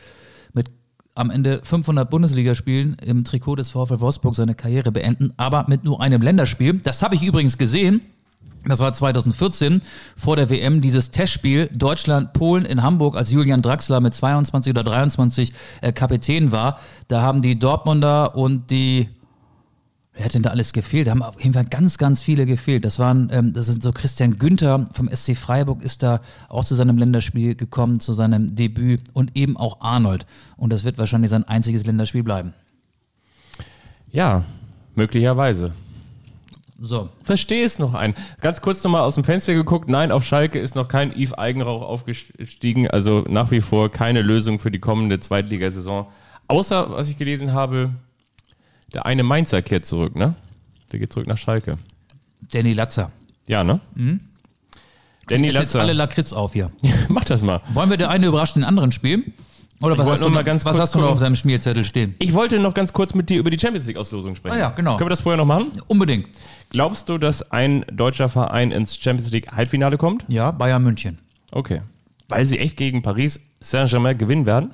am 1.14 1.31
Ende 1.31 1.61
500 1.62 2.09
Bundesligaspielen 2.09 2.96
im 3.05 3.25
Trikot 3.25 3.57
des 3.57 3.70
VfL 3.70 4.01
Wolfsburg 4.01 4.35
seine 4.35 4.55
Karriere 4.55 4.92
beenden, 4.92 5.33
aber 5.37 5.66
mit 5.68 5.85
nur 5.85 6.01
einem 6.01 6.22
Länderspiel. 6.22 6.79
Das 6.79 7.03
habe 7.03 7.14
ich 7.14 7.22
übrigens 7.22 7.59
gesehen. 7.59 8.01
Das 8.64 8.79
war 8.79 8.92
2014 8.92 9.83
vor 10.16 10.37
der 10.37 10.48
WM, 10.48 10.81
dieses 10.81 11.11
Testspiel 11.11 11.68
Deutschland-Polen 11.75 12.64
in 12.64 12.83
Hamburg, 12.83 13.16
als 13.16 13.31
Julian 13.33 13.61
Draxler 13.61 14.01
mit 14.01 14.14
22 14.14 14.70
oder 14.70 14.85
23 14.85 15.53
äh, 15.81 15.92
Kapitän 15.92 16.53
war. 16.53 16.79
Da 17.09 17.22
haben 17.22 17.42
die 17.42 17.59
Dortmunder 17.59 18.37
und 18.37 18.70
die, 18.70 19.09
wer 20.22 20.26
hat 20.26 20.35
denn 20.35 20.42
da 20.42 20.50
alles 20.50 20.72
gefehlt? 20.72 21.08
Da 21.08 21.11
haben 21.11 21.22
auf 21.24 21.40
jeden 21.40 21.52
Fall 21.52 21.64
ganz, 21.64 21.98
ganz 21.98 22.22
viele 22.22 22.46
gefehlt. 22.46 22.85
Das 22.85 23.00
waren, 23.00 23.28
ähm, 23.32 23.52
das 23.54 23.66
sind 23.66 23.82
so 23.82 23.90
Christian 23.90 24.38
Günther 24.38 24.85
vom 24.92 25.11
SC 25.12 25.37
Freiburg 25.37 25.82
ist 25.82 26.04
da 26.04 26.20
auch 26.48 26.64
zu 26.64 26.76
seinem 26.76 26.96
Länderspiel 26.96 27.56
gekommen, 27.56 27.98
zu 27.98 28.12
seinem 28.12 28.54
Debüt 28.54 29.00
und 29.14 29.37
eben 29.37 29.56
auch 29.56 29.80
Arnold. 29.80 30.24
Und 30.56 30.72
das 30.72 30.85
wird 30.85 30.96
wahrscheinlich 30.96 31.32
sein 31.32 31.42
einziges 31.42 31.85
Länderspiel 31.87 32.22
bleiben. 32.22 32.54
Ja, 34.12 34.44
möglicherweise. 34.94 35.72
So, 36.80 37.08
Verstehe 37.24 37.64
es 37.64 37.80
noch 37.80 37.94
ein. 37.94 38.14
Ganz 38.40 38.61
kurz 38.61 38.85
nochmal 38.85 39.00
aus 39.00 39.16
dem 39.16 39.24
Fenster 39.24 39.54
geguckt. 39.54 39.88
Nein, 39.88 40.12
auf 40.12 40.22
Schalke 40.24 40.61
ist 40.61 40.76
noch 40.76 40.87
kein 40.87 41.11
Yves 41.11 41.32
Eigenrauch 41.32 41.82
aufgestiegen. 41.82 42.88
Also 42.88 43.24
nach 43.28 43.50
wie 43.50 43.61
vor 43.61 43.90
keine 43.90 44.22
Lösung 44.22 44.61
für 44.61 44.70
die 44.70 44.78
kommende 44.78 45.18
Zweitligasaison. 45.18 46.06
Außer, 46.46 46.92
was 46.92 47.08
ich 47.08 47.16
gelesen 47.16 47.52
habe, 47.52 47.90
der 48.94 49.07
eine 49.07 49.22
Mainzer 49.22 49.62
kehrt 49.62 49.85
zurück, 49.85 50.16
ne? 50.16 50.35
Der 50.92 50.98
geht 50.98 51.12
zurück 51.12 51.26
nach 51.26 51.38
Schalke. 51.38 51.78
Danny 52.52 52.72
Latzer. 52.72 53.11
Ja, 53.46 53.64
ne? 53.64 53.81
Danny 55.28 55.48
Ist 55.48 55.55
jetzt 55.55 55.55
Latzer. 55.55 55.81
alle 55.81 55.92
Lakritz 55.92 56.33
auf 56.33 56.52
hier. 56.52 56.70
Mach 57.09 57.24
das 57.24 57.42
mal. 57.42 57.61
Wollen 57.72 57.90
wir 57.90 57.96
der 57.96 58.11
eine 58.11 58.26
überrascht 58.26 58.57
den 58.57 58.64
anderen 58.64 58.92
spielen? 58.92 59.33
Oder 59.81 59.98
was, 59.98 60.07
hast 60.07 60.22
du, 60.24 60.28
noch, 60.28 60.46
was 60.46 60.78
hast 60.78 60.94
du 60.94 61.00
noch 61.00 61.11
auf 61.11 61.18
deinem 61.18 61.35
Schmierzettel 61.35 61.83
stehen? 61.85 62.14
Ich 62.20 62.35
wollte 62.35 62.61
noch 62.61 62.72
ganz 62.72 62.92
kurz 62.92 63.14
mit 63.14 63.28
dir 63.28 63.40
über 63.40 63.50
die 63.50 63.59
Champions 63.59 63.87
League-Auslosung 63.88 64.37
sprechen. 64.37 64.55
Ah 64.55 64.59
ja, 64.59 64.68
genau. 64.70 64.96
Können 64.96 65.07
wir 65.07 65.11
das 65.11 65.22
vorher 65.22 65.37
noch 65.37 65.46
machen? 65.46 65.72
Unbedingt. 65.88 66.28
Glaubst 66.70 67.09
du, 67.09 67.18
dass 67.18 67.50
ein 67.50 67.85
deutscher 67.92 68.28
Verein 68.28 68.70
ins 68.70 68.96
Champions 68.96 69.33
League-Halbfinale 69.33 69.96
kommt? 69.96 70.24
Ja, 70.28 70.52
Bayern 70.52 70.85
München. 70.85 71.18
Okay. 71.50 71.83
Weil 72.28 72.44
sie 72.44 72.59
echt 72.61 72.76
gegen 72.76 73.02
Paris 73.02 73.40
Saint-Germain 73.61 74.16
gewinnen 74.16 74.46
werden? 74.46 74.72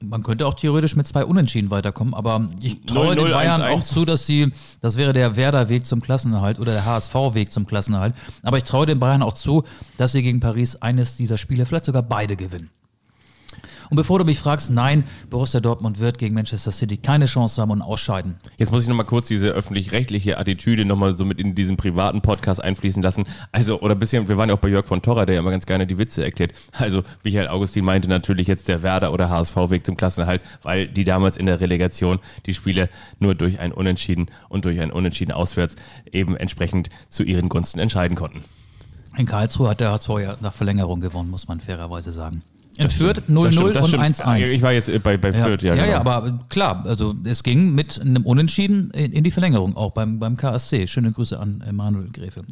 Man 0.00 0.22
könnte 0.22 0.46
auch 0.46 0.54
theoretisch 0.54 0.96
mit 0.96 1.06
zwei 1.06 1.24
Unentschieden 1.24 1.70
weiterkommen, 1.70 2.14
aber 2.14 2.48
ich 2.62 2.80
traue 2.86 3.14
0-0, 3.14 3.14
den 3.16 3.30
Bayern 3.30 3.62
1-1. 3.62 3.70
auch 3.70 3.82
zu, 3.82 4.04
dass 4.04 4.26
sie, 4.26 4.52
das 4.80 4.96
wäre 4.96 5.12
der 5.12 5.36
Werder-Weg 5.36 5.86
zum 5.86 6.00
Klassenerhalt 6.00 6.60
oder 6.60 6.72
der 6.72 6.84
HSV-Weg 6.84 7.52
zum 7.52 7.66
Klassenerhalt, 7.66 8.14
aber 8.42 8.58
ich 8.58 8.64
traue 8.64 8.86
den 8.86 9.00
Bayern 9.00 9.22
auch 9.22 9.34
zu, 9.34 9.64
dass 9.96 10.12
sie 10.12 10.22
gegen 10.22 10.40
Paris 10.40 10.76
eines 10.76 11.16
dieser 11.16 11.38
Spiele, 11.38 11.66
vielleicht 11.66 11.86
sogar 11.86 12.02
beide 12.02 12.36
gewinnen. 12.36 12.70
Und 13.90 13.96
bevor 13.96 14.18
du 14.18 14.24
mich 14.24 14.38
fragst, 14.38 14.70
nein, 14.70 15.04
Borussia 15.30 15.60
Dortmund 15.60 15.98
wird 15.98 16.18
gegen 16.18 16.34
Manchester 16.34 16.70
City 16.70 16.96
keine 16.96 17.26
Chance 17.26 17.60
haben 17.60 17.70
und 17.70 17.82
ausscheiden. 17.82 18.36
Jetzt 18.58 18.70
muss 18.70 18.82
ich 18.82 18.88
nochmal 18.88 19.06
kurz 19.06 19.28
diese 19.28 19.48
öffentlich-rechtliche 19.48 20.38
Attitüde 20.38 20.84
nochmal 20.84 21.14
so 21.14 21.24
mit 21.24 21.40
in 21.40 21.54
diesen 21.54 21.76
privaten 21.76 22.20
Podcast 22.20 22.62
einfließen 22.62 23.02
lassen. 23.02 23.24
Also, 23.52 23.80
oder 23.80 23.94
ein 23.94 23.98
bisschen, 23.98 24.28
wir 24.28 24.36
waren 24.36 24.48
ja 24.48 24.54
auch 24.54 24.60
bei 24.60 24.68
Jörg 24.68 24.86
von 24.86 25.02
Torra, 25.02 25.26
der 25.26 25.36
ja 25.36 25.40
immer 25.40 25.50
ganz 25.50 25.66
gerne 25.66 25.86
die 25.86 25.98
Witze 25.98 26.24
erklärt. 26.24 26.52
Also, 26.72 27.02
Michael 27.24 27.48
Augustin 27.48 27.84
meinte 27.84 28.08
natürlich 28.08 28.46
jetzt 28.46 28.68
der 28.68 28.82
Werder- 28.82 29.12
oder 29.12 29.30
HSV-Weg 29.30 29.86
zum 29.86 29.96
Klassenerhalt, 29.96 30.42
weil 30.62 30.86
die 30.86 31.04
damals 31.04 31.36
in 31.36 31.46
der 31.46 31.60
Relegation 31.60 32.18
die 32.46 32.54
Spiele 32.54 32.88
nur 33.18 33.34
durch 33.34 33.60
ein 33.60 33.72
Unentschieden 33.72 34.26
und 34.48 34.64
durch 34.64 34.80
ein 34.80 34.92
Unentschieden 34.92 35.32
auswärts 35.32 35.76
eben 36.12 36.36
entsprechend 36.36 36.90
zu 37.08 37.22
ihren 37.22 37.48
Gunsten 37.48 37.80
entscheiden 37.80 38.16
konnten. 38.16 38.44
In 39.16 39.26
Karlsruhe 39.26 39.68
hat 39.68 39.80
der 39.80 39.90
HSV 39.90 40.08
ja 40.20 40.36
nach 40.40 40.52
Verlängerung 40.52 41.00
gewonnen, 41.00 41.30
muss 41.30 41.48
man 41.48 41.60
fairerweise 41.60 42.12
sagen. 42.12 42.42
In 42.78 42.90
Fürth 42.90 43.16
Das 43.26 43.28
0-0 43.28 43.52
stimmt, 43.52 43.76
das 43.76 43.84
und 43.84 43.88
stimmt. 43.88 44.04
1-1. 44.04 44.52
Ich 44.52 44.62
war 44.62 44.72
jetzt 44.72 45.02
bei, 45.02 45.16
bei 45.16 45.30
Ja, 45.32 45.44
Fürth, 45.44 45.62
ja. 45.62 45.74
ja, 45.74 45.82
genau. 45.84 45.94
ja, 45.94 46.00
aber 46.00 46.38
klar, 46.48 46.84
also 46.86 47.12
es 47.24 47.42
ging 47.42 47.74
mit 47.74 48.00
einem 48.00 48.24
Unentschieden 48.24 48.90
in, 48.92 49.12
in 49.12 49.24
die 49.24 49.32
Verlängerung, 49.32 49.76
auch 49.76 49.90
beim, 49.90 50.20
beim 50.20 50.36
KSC. 50.36 50.86
Schöne 50.86 51.10
Grüße 51.10 51.38
an 51.38 51.62
Emanuel 51.66 52.08
Gräfe. 52.12 52.42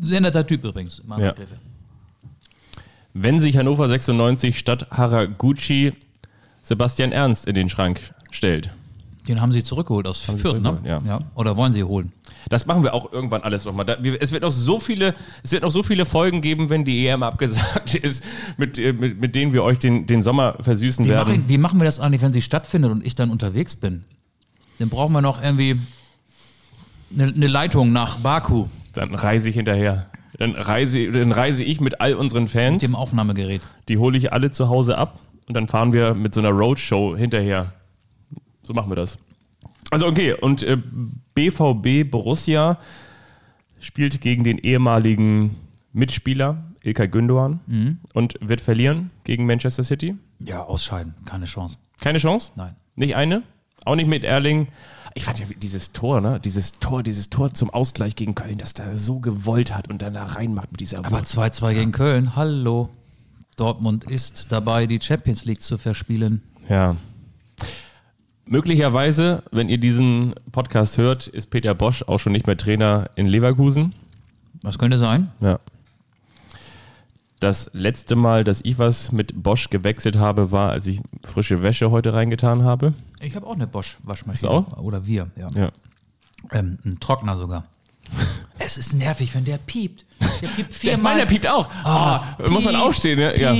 Sehr 0.00 0.20
netter 0.20 0.44
Typ 0.44 0.64
übrigens, 0.64 0.98
Emanuel 0.98 1.28
Ja. 1.28 1.32
Gräfe. 1.34 1.54
Wenn 3.14 3.38
sich 3.40 3.56
Hannover 3.56 3.88
96 3.88 4.58
statt 4.58 4.88
Haraguchi 4.90 5.92
Sebastian 6.62 7.12
Ernst 7.12 7.46
in 7.46 7.54
den 7.54 7.68
Schrank 7.68 8.00
stellt. 8.30 8.70
Den 9.28 9.40
haben 9.40 9.52
sie 9.52 9.62
zurückgeholt 9.62 10.06
aus 10.06 10.24
sie 10.24 10.36
Fürth, 10.38 10.60
ne? 10.60 10.70
zurückgeholt, 10.70 11.06
ja. 11.06 11.20
Oder 11.34 11.56
wollen 11.56 11.72
sie 11.72 11.84
holen? 11.84 12.12
Das 12.48 12.66
machen 12.66 12.82
wir 12.82 12.94
auch 12.94 13.12
irgendwann 13.12 13.42
alles 13.42 13.64
nochmal. 13.64 13.86
Es 14.18 14.32
wird 14.32 14.42
noch 14.42 14.52
so 14.52 14.80
viele, 14.80 15.14
es 15.42 15.52
wird 15.52 15.62
noch 15.62 15.70
so 15.70 15.82
viele 15.82 16.06
Folgen 16.06 16.40
geben, 16.40 16.70
wenn 16.70 16.84
die 16.84 17.06
EM 17.06 17.22
abgesagt 17.22 17.94
ist, 18.02 18.24
mit, 18.56 18.78
äh, 18.78 18.92
mit, 18.92 19.20
mit 19.20 19.34
denen 19.34 19.52
wir 19.52 19.62
euch 19.62 19.78
den, 19.78 20.06
den 20.06 20.22
Sommer 20.22 20.56
versüßen 20.60 21.04
Wie 21.04 21.10
werden. 21.10 21.28
machen, 21.28 21.44
wie 21.48 21.58
machen 21.58 21.80
wir 21.80 21.84
das 21.84 22.00
eigentlich, 22.00 22.22
wenn 22.22 22.32
sie 22.32 22.42
stattfindet 22.42 22.90
und 22.90 23.04
ich 23.06 23.14
dann 23.14 23.30
unterwegs 23.30 23.76
bin? 23.76 24.04
Dann 24.78 24.88
brauchen 24.88 25.12
wir 25.12 25.20
noch 25.20 25.42
irgendwie 25.42 25.78
eine, 27.14 27.24
eine 27.24 27.46
Leitung 27.46 27.92
nach 27.92 28.18
Baku 28.18 28.66
Dann 28.94 29.14
reise 29.14 29.50
ich 29.50 29.54
hinterher. 29.54 30.06
Dann 30.38 30.54
reise, 30.54 31.10
dann 31.10 31.32
reise 31.32 31.62
ich 31.62 31.80
mit 31.80 32.00
all 32.00 32.14
unseren 32.14 32.48
Fans, 32.48 32.80
mit 32.80 32.90
dem 32.90 32.94
Aufnahmegerät. 32.94 33.60
die 33.88 33.98
hole 33.98 34.16
ich 34.16 34.32
alle 34.32 34.50
zu 34.50 34.70
Hause 34.70 34.96
ab 34.96 35.18
und 35.46 35.54
dann 35.54 35.68
fahren 35.68 35.92
wir 35.92 36.14
mit 36.14 36.32
so 36.34 36.40
einer 36.40 36.50
Roadshow 36.50 37.14
hinterher. 37.16 37.74
So 38.62 38.74
machen 38.74 38.90
wir 38.90 38.96
das. 38.96 39.18
Also 39.90 40.06
okay, 40.06 40.34
und 40.34 40.62
äh, 40.62 40.76
BVB 41.34 42.10
Borussia 42.10 42.78
spielt 43.80 44.20
gegen 44.20 44.44
den 44.44 44.58
ehemaligen 44.58 45.56
Mitspieler 45.92 46.62
Ilkay 46.82 47.06
Gündoğan 47.08 47.58
Mhm. 47.66 47.98
und 48.14 48.34
wird 48.40 48.60
verlieren 48.60 49.10
gegen 49.24 49.46
Manchester 49.46 49.82
City. 49.82 50.14
Ja, 50.38 50.62
ausscheiden, 50.62 51.14
keine 51.24 51.44
Chance. 51.46 51.76
Keine 52.00 52.18
Chance? 52.18 52.50
Nein. 52.56 52.74
Nicht 52.96 53.16
eine? 53.16 53.42
Auch 53.84 53.96
nicht 53.96 54.06
mit 54.08 54.24
Erling? 54.24 54.68
Ich 55.14 55.24
fand 55.24 55.40
ja 55.40 55.46
dieses 55.60 55.92
Tor, 55.92 56.20
ne? 56.20 56.38
Dieses 56.40 56.78
Tor, 56.78 57.02
dieses 57.02 57.30
Tor 57.30 57.52
zum 57.52 57.70
Ausgleich 57.70 58.14
gegen 58.14 58.34
Köln, 58.34 58.58
das 58.58 58.74
da 58.74 58.96
so 58.96 59.18
gewollt 59.20 59.74
hat 59.76 59.88
und 59.90 60.02
dann 60.02 60.12
da 60.14 60.24
reinmacht 60.24 60.70
mit 60.70 60.80
dieser 60.80 60.98
Aber 60.98 61.10
Wucht. 61.10 61.24
2-2 61.26 61.74
gegen 61.74 61.92
Köln, 61.92 62.36
hallo. 62.36 62.88
Dortmund 63.56 64.04
ist 64.04 64.46
dabei, 64.50 64.86
die 64.86 65.00
Champions 65.02 65.44
League 65.44 65.60
zu 65.60 65.76
verspielen. 65.78 66.42
Ja. 66.68 66.96
Möglicherweise, 68.50 69.44
wenn 69.52 69.68
ihr 69.68 69.78
diesen 69.78 70.34
Podcast 70.50 70.98
hört, 70.98 71.28
ist 71.28 71.50
Peter 71.50 71.72
Bosch 71.72 72.02
auch 72.02 72.18
schon 72.18 72.32
nicht 72.32 72.48
mehr 72.48 72.56
Trainer 72.56 73.08
in 73.14 73.28
Leverkusen. 73.28 73.94
Was 74.62 74.76
könnte 74.76 74.98
sein? 74.98 75.30
Ja. 75.40 75.60
Das 77.38 77.70
letzte 77.74 78.16
Mal, 78.16 78.42
dass 78.42 78.60
ich 78.64 78.76
was 78.76 79.12
mit 79.12 79.40
Bosch 79.40 79.70
gewechselt 79.70 80.16
habe, 80.16 80.50
war, 80.50 80.70
als 80.70 80.88
ich 80.88 81.00
frische 81.22 81.62
Wäsche 81.62 81.92
heute 81.92 82.12
reingetan 82.12 82.64
habe. 82.64 82.92
Ich 83.20 83.36
habe 83.36 83.46
auch 83.46 83.54
eine 83.54 83.68
Bosch-Waschmaschine. 83.68 84.66
Oder 84.78 85.06
wir, 85.06 85.28
ja. 85.36 85.48
Ja. 85.54 85.70
Ähm, 86.50 86.80
ein 86.84 86.98
Trockner 86.98 87.36
sogar. 87.36 87.66
es 88.58 88.78
ist 88.78 88.94
nervig, 88.94 89.32
wenn 89.36 89.44
der 89.44 89.58
piept. 89.58 90.04
Der 90.42 90.48
piept 90.48 90.58
Der, 90.58 90.74
viermal. 90.74 91.14
meiner 91.14 91.26
piept 91.26 91.46
auch. 91.46 91.70
Ah, 91.84 92.36
muss 92.48 92.64
man 92.64 92.74
piep, 92.74 92.82
aufstehen, 92.82 93.18
ne? 93.20 93.40
Ja. 93.40 93.54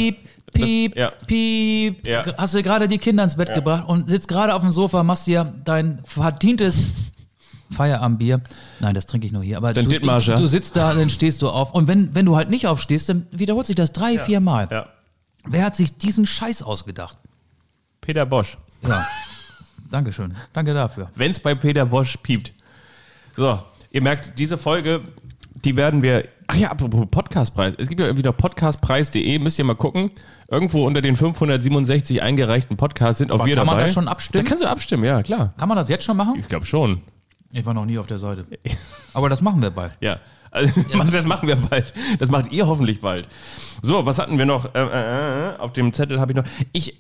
Piep, 0.53 0.95
piep, 0.95 0.97
ja. 0.97 1.13
piep. 1.27 2.07
Ja. 2.07 2.25
Hast 2.37 2.55
du 2.55 2.63
gerade 2.63 2.89
die 2.89 2.99
Kinder 2.99 3.25
ins 3.25 3.37
Bett 3.37 3.55
gebracht 3.55 3.89
und 3.89 4.09
sitzt 4.11 4.29
gerade 4.29 4.55
auf 4.55 4.63
dem 4.63 4.71
Sofa, 4.71 5.03
machst 5.03 5.27
dir 5.27 5.53
dein 5.65 6.01
verdientes 6.05 6.89
Feierabendbier. 7.71 8.41
Nein, 8.81 8.95
das 8.95 9.07
trinke 9.07 9.27
ich 9.27 9.33
nur 9.33 9.43
hier. 9.43 9.57
Aber 9.57 9.73
du, 9.73 9.83
du, 9.83 9.99
du 9.99 10.47
sitzt 10.47 10.77
da, 10.77 10.95
dann 10.95 11.09
stehst 11.09 11.41
du 11.43 11.49
auf. 11.49 11.73
Und 11.73 11.89
wenn, 11.89 12.15
wenn 12.15 12.27
du 12.27 12.37
halt 12.37 12.51
nicht 12.51 12.67
aufstehst, 12.67 13.09
dann 13.09 13.27
wiederholt 13.31 13.67
sich 13.67 13.77
das 13.77 13.93
drei, 13.93 14.19
vier 14.19 14.41
Mal. 14.41 14.69
Ja. 14.71 14.89
Wer 15.47 15.65
hat 15.65 15.77
sich 15.77 15.97
diesen 15.97 16.27
Scheiß 16.27 16.63
ausgedacht? 16.63 17.17
Peter 18.01 18.27
Bosch. 18.27 18.59
Ja. 18.87 19.07
Dankeschön. 19.91 20.35
Danke 20.53 20.75
dafür. 20.75 21.11
Wenn 21.15 21.31
es 21.31 21.39
bei 21.39 21.55
Peter 21.55 21.87
Bosch 21.87 22.17
piept. 22.23 22.53
So, 23.37 23.61
ihr 23.91 24.03
merkt, 24.03 24.39
diese 24.39 24.59
Folge, 24.59 25.03
die 25.65 25.77
werden 25.77 26.03
wir. 26.03 26.29
Ach 26.53 26.57
ja, 26.57 26.73
apropos 26.73 27.07
Podcastpreis. 27.09 27.75
Es 27.79 27.89
gibt 27.89 28.01
ja 28.01 28.13
noch 28.13 28.37
podcastpreis.de, 28.37 29.39
müsst 29.39 29.57
ihr 29.61 29.65
mal 29.65 29.77
gucken. 29.77 30.11
Irgendwo 30.49 30.85
unter 30.85 31.01
den 31.01 31.15
567 31.15 32.23
eingereichten 32.23 32.77
Podcasts 32.77 33.19
sind 33.19 33.31
auch 33.31 33.47
wir 33.47 33.55
kann 33.55 33.67
man 33.67 33.77
dabei. 33.77 33.87
da 33.87 33.93
schon 33.93 34.09
abstimmen? 34.09 34.45
Da 34.45 34.49
kannst 34.49 34.65
du 34.65 34.69
abstimmen, 34.69 35.05
ja, 35.05 35.23
klar. 35.23 35.55
Kann 35.57 35.69
man 35.69 35.79
das 35.79 35.89
jetzt 35.89 36.03
schon 36.03 36.17
machen? 36.17 36.35
Ich 36.41 36.49
glaube 36.49 36.67
schon. 36.67 37.03
Ich 37.53 37.65
war 37.65 37.73
noch 37.73 37.85
nie 37.85 37.99
auf 37.99 38.09
der 38.09 38.19
Seite. 38.19 38.47
Aber 39.15 39.29
das 39.29 39.43
machen 39.43 39.63
wir 39.63 39.71
bald. 39.71 39.93
Ja. 40.01 40.19
Also, 40.51 40.73
das 41.13 41.25
machen 41.25 41.47
wir 41.47 41.55
bald. 41.55 41.95
Das 42.19 42.33
macht 42.33 42.51
ihr 42.51 42.67
hoffentlich 42.67 43.01
bald. 43.01 43.29
So, 43.81 44.05
was 44.05 44.19
hatten 44.19 44.37
wir 44.37 44.45
noch? 44.45 44.75
Äh, 44.75 44.81
äh, 44.81 45.51
äh, 45.51 45.57
auf 45.59 45.73
dem 45.73 45.93
Zettel 45.93 46.19
habe 46.19 46.33
ich 46.33 46.37
noch. 46.37 46.45
Ich 46.73 46.97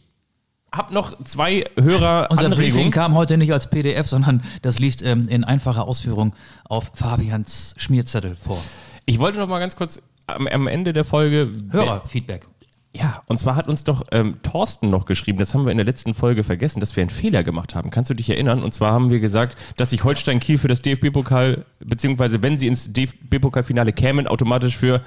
habe 0.70 0.94
noch 0.94 1.24
zwei 1.24 1.64
Hörer. 1.76 2.28
Unser 2.30 2.44
Anregungen. 2.44 2.72
Briefing 2.72 2.90
kam 2.92 3.16
heute 3.16 3.36
nicht 3.36 3.52
als 3.52 3.68
PDF, 3.68 4.06
sondern 4.06 4.44
das 4.62 4.78
liegt 4.78 5.02
ähm, 5.02 5.26
in 5.28 5.42
einfacher 5.42 5.88
Ausführung 5.88 6.36
auf 6.68 6.92
Fabians 6.94 7.74
Schmierzettel 7.78 8.36
vor. 8.36 8.62
Ich 9.10 9.18
wollte 9.18 9.38
noch 9.38 9.48
mal 9.48 9.58
ganz 9.58 9.76
kurz 9.76 10.00
am, 10.26 10.46
am 10.46 10.66
Ende 10.66 10.92
der 10.92 11.04
Folge. 11.04 11.50
Hörerfeedback. 11.70 12.46
Ja, 12.94 13.22
und 13.26 13.38
zwar 13.38 13.54
hat 13.54 13.68
uns 13.68 13.84
doch 13.84 14.04
ähm, 14.10 14.38
Thorsten 14.42 14.90
noch 14.90 15.06
geschrieben, 15.06 15.38
das 15.38 15.54
haben 15.54 15.64
wir 15.64 15.70
in 15.70 15.76
der 15.78 15.86
letzten 15.86 16.12
Folge 16.12 16.42
vergessen, 16.42 16.80
dass 16.80 16.96
wir 16.96 17.02
einen 17.02 17.10
Fehler 17.10 17.44
gemacht 17.44 17.76
haben. 17.76 17.90
Kannst 17.90 18.10
du 18.10 18.14
dich 18.14 18.28
erinnern? 18.30 18.62
Und 18.64 18.74
zwar 18.74 18.90
haben 18.92 19.10
wir 19.10 19.20
gesagt, 19.20 19.56
dass 19.76 19.90
sich 19.90 20.02
Holstein 20.02 20.40
Kiel 20.40 20.58
für 20.58 20.66
das 20.66 20.82
DFB-Pokal, 20.82 21.64
beziehungsweise 21.78 22.42
wenn 22.42 22.58
sie 22.58 22.66
ins 22.66 22.92
DFB-Pokalfinale 22.92 23.92
kämen, 23.92 24.26
automatisch 24.26 24.76
für 24.76 25.02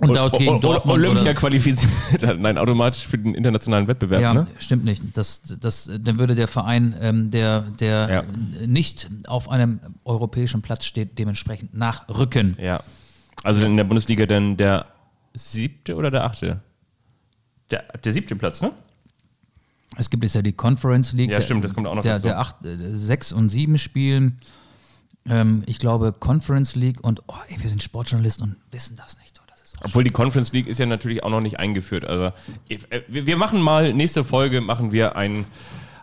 Und 0.00 0.12
laut 0.14 0.36
gegen 0.36 0.60
Dortmund 0.60 0.98
Olympia 0.98 1.22
oder- 1.22 1.34
qualifiziert. 1.34 2.38
Nein, 2.40 2.58
automatisch 2.58 3.06
für 3.06 3.18
den 3.18 3.34
internationalen 3.36 3.86
Wettbewerb. 3.86 4.20
Ja, 4.20 4.34
Ne? 4.34 4.48
stimmt 4.58 4.84
nicht. 4.84 5.02
Das, 5.14 5.42
das, 5.60 5.88
dann 6.00 6.18
würde 6.18 6.34
der 6.34 6.48
Verein, 6.48 6.94
ähm, 7.00 7.30
der, 7.30 7.60
der 7.78 8.10
Ja. 8.10 8.22
nicht 8.66 9.08
auf 9.28 9.48
einem 9.48 9.78
europäischen 10.04 10.60
Platz 10.60 10.86
steht, 10.86 11.20
dementsprechend 11.20 11.72
nachrücken. 11.72 12.56
Ja. 12.60 12.80
Also 13.42 13.64
in 13.64 13.76
der 13.76 13.84
Bundesliga 13.84 14.26
dann 14.26 14.56
der 14.56 14.84
siebte 15.34 15.96
oder 15.96 16.10
der 16.10 16.24
achte? 16.24 16.60
Der, 17.70 17.84
der 18.04 18.12
siebte 18.12 18.36
Platz, 18.36 18.60
ne? 18.60 18.72
Es 19.96 20.08
gibt 20.08 20.22
jetzt 20.22 20.34
ja 20.34 20.42
die 20.42 20.52
Conference 20.52 21.12
League. 21.12 21.30
Ja, 21.30 21.40
stimmt, 21.40 21.64
das 21.64 21.74
kommt 21.74 21.86
auch 21.86 21.94
noch 21.94 22.02
der, 22.02 22.14
dazu. 22.14 22.28
Der 22.28 22.38
acht, 22.38 22.64
äh, 22.64 22.76
sechs 22.96 23.32
und 23.32 23.48
sieben 23.50 23.78
spielen. 23.78 24.38
Ähm, 25.28 25.62
ich 25.66 25.78
glaube 25.78 26.12
Conference 26.12 26.74
League 26.74 27.02
und 27.02 27.22
oh, 27.28 27.34
ey, 27.48 27.60
wir 27.60 27.68
sind 27.68 27.82
Sportjournalisten 27.82 28.44
und 28.44 28.56
wissen 28.70 28.96
das 28.96 29.18
nicht. 29.18 29.40
Oh, 29.40 29.44
das 29.48 29.74
Obwohl 29.82 30.04
die 30.04 30.10
Conference 30.10 30.52
League 30.52 30.66
ist 30.66 30.80
ja 30.80 30.86
natürlich 30.86 31.22
auch 31.22 31.30
noch 31.30 31.40
nicht 31.40 31.58
eingeführt. 31.58 32.04
Also 32.04 32.32
äh, 32.68 33.02
wir 33.08 33.26
wir 33.26 33.36
machen 33.36 33.60
mal, 33.60 33.92
nächste 33.92 34.24
Folge 34.24 34.60
machen 34.60 34.92
wir 34.92 35.16
ein, 35.16 35.44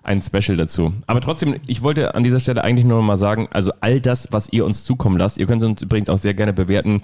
ein 0.10 0.24
Special 0.24 0.58
dazu. 0.58 0.92
Aber 1.06 1.22
trotzdem, 1.22 1.56
ich 1.68 1.84
wollte 1.84 2.16
an 2.16 2.24
dieser 2.24 2.40
Stelle 2.40 2.64
eigentlich 2.64 2.86
nur 2.86 2.98
noch 2.98 3.06
mal 3.06 3.18
sagen, 3.18 3.48
also 3.52 3.72
all 3.80 4.02
das, 4.02 4.28
was 4.32 4.52
ihr 4.52 4.66
uns 4.66 4.84
zukommen 4.84 5.18
lasst, 5.18 5.38
ihr 5.38 5.46
könnt 5.46 5.64
uns 5.64 5.84
übrigens 5.84 6.10
auch 6.10 6.18
sehr 6.18 6.34
gerne 6.34 6.52
bewerten 6.52 7.04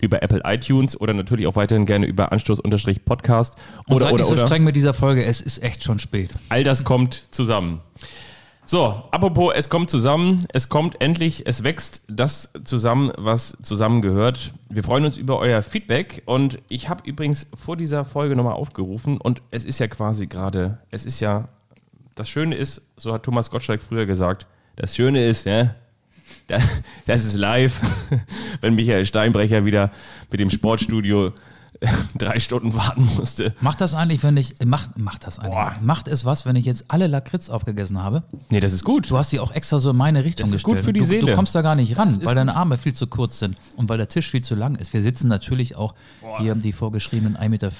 über 0.00 0.22
Apple 0.22 0.40
iTunes 0.44 0.98
oder 0.98 1.12
natürlich 1.12 1.46
auch 1.46 1.54
weiterhin 1.54 1.84
gerne 1.84 2.06
über 2.06 2.32
Anstoß-Podcast 2.32 3.56
Und 3.86 3.96
oder, 3.96 4.06
seid 4.06 4.14
oder, 4.14 4.22
nicht 4.22 4.28
so 4.28 4.32
oder. 4.32 4.46
streng 4.46 4.64
mit 4.64 4.74
dieser 4.74 4.94
Folge, 4.94 5.22
es 5.24 5.42
ist 5.42 5.62
echt 5.62 5.84
schon 5.84 5.98
spät. 5.98 6.30
All 6.48 6.64
das 6.64 6.82
kommt 6.82 7.26
zusammen. 7.30 7.82
So, 8.64 9.02
apropos, 9.10 9.52
es 9.54 9.68
kommt 9.68 9.90
zusammen, 9.90 10.46
es 10.52 10.68
kommt 10.68 11.00
endlich, 11.00 11.46
es 11.46 11.62
wächst 11.62 12.02
das 12.08 12.50
zusammen, 12.64 13.12
was 13.16 13.56
zusammengehört. 13.62 14.54
Wir 14.70 14.82
freuen 14.82 15.04
uns 15.04 15.18
über 15.18 15.38
euer 15.38 15.62
Feedback 15.62 16.22
und 16.24 16.58
ich 16.68 16.88
habe 16.88 17.08
übrigens 17.08 17.46
vor 17.54 17.76
dieser 17.76 18.04
Folge 18.04 18.34
nochmal 18.34 18.54
aufgerufen 18.54 19.18
und 19.18 19.40
es 19.52 19.64
ist 19.66 19.78
ja 19.78 19.86
quasi 19.86 20.26
gerade, 20.26 20.78
es 20.90 21.04
ist 21.04 21.20
ja, 21.20 21.48
das 22.16 22.28
Schöne 22.28 22.56
ist, 22.56 22.82
so 22.96 23.12
hat 23.12 23.22
Thomas 23.22 23.50
Gottschalk 23.50 23.80
früher 23.80 24.06
gesagt, 24.06 24.46
das 24.74 24.96
Schöne 24.96 25.24
ist, 25.24 25.46
ja, 25.46 25.74
da- 26.48 26.58
das 27.06 27.24
ist 27.24 27.36
live, 27.36 27.80
wenn 28.60 28.74
Michael 28.74 29.06
Steinbrecher 29.06 29.64
wieder 29.64 29.90
mit 30.30 30.40
dem 30.40 30.50
Sportstudio 30.50 31.32
drei 32.16 32.40
Stunden 32.40 32.72
warten 32.72 33.06
musste. 33.16 33.54
Macht 33.60 33.82
das 33.82 33.94
eigentlich, 33.94 34.22
wenn 34.22 34.38
ich. 34.38 34.54
Macht, 34.64 34.96
macht 34.98 35.26
das 35.26 35.38
eigentlich. 35.38 35.52
Boah. 35.52 35.76
Macht 35.82 36.08
es 36.08 36.24
was, 36.24 36.46
wenn 36.46 36.56
ich 36.56 36.64
jetzt 36.64 36.86
alle 36.88 37.06
Lakritz 37.06 37.50
aufgegessen 37.50 38.02
habe? 38.02 38.22
Nee, 38.48 38.60
das 38.60 38.72
ist 38.72 38.82
gut. 38.82 39.10
Du 39.10 39.18
hast 39.18 39.28
sie 39.28 39.40
auch 39.40 39.52
extra 39.52 39.78
so 39.78 39.90
in 39.90 39.96
meine 39.96 40.24
Richtung 40.24 40.46
Das 40.46 40.54
ist 40.54 40.64
gestellt. 40.64 40.78
gut 40.78 40.84
für 40.86 40.92
die 40.94 41.00
du, 41.00 41.06
Seele. 41.06 41.26
Du 41.26 41.34
kommst 41.34 41.54
da 41.54 41.60
gar 41.60 41.74
nicht 41.74 41.98
ran, 41.98 42.18
weil 42.24 42.34
deine 42.34 42.56
Arme 42.56 42.78
viel 42.78 42.94
zu 42.94 43.06
kurz 43.08 43.38
sind 43.40 43.58
und 43.76 43.90
weil 43.90 43.98
der 43.98 44.08
Tisch 44.08 44.30
viel 44.30 44.40
zu 44.40 44.54
lang 44.54 44.76
ist. 44.76 44.94
Wir 44.94 45.02
sitzen 45.02 45.28
natürlich 45.28 45.76
auch 45.76 45.94
hier 46.38 46.54
die 46.54 46.72
vorgeschriebenen 46.72 47.36
1,50 47.36 47.48
Meter 47.50 47.70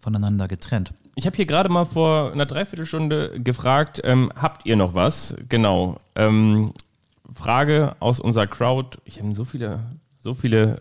voneinander 0.00 0.48
getrennt. 0.48 0.92
Ich 1.14 1.26
habe 1.26 1.36
hier 1.36 1.46
gerade 1.46 1.68
mal 1.68 1.84
vor 1.84 2.32
einer 2.32 2.46
Dreiviertelstunde 2.46 3.40
gefragt, 3.40 4.00
ähm, 4.04 4.32
habt 4.34 4.66
ihr 4.66 4.76
noch 4.76 4.94
was? 4.94 5.36
Genau. 5.48 5.98
Ähm, 6.14 6.72
Frage 7.34 7.94
aus 8.00 8.20
unserer 8.20 8.46
Crowd. 8.46 8.98
Ich 9.04 9.20
habe 9.20 9.34
so 9.34 9.44
viele, 9.44 9.80
so 10.20 10.34
viele 10.34 10.80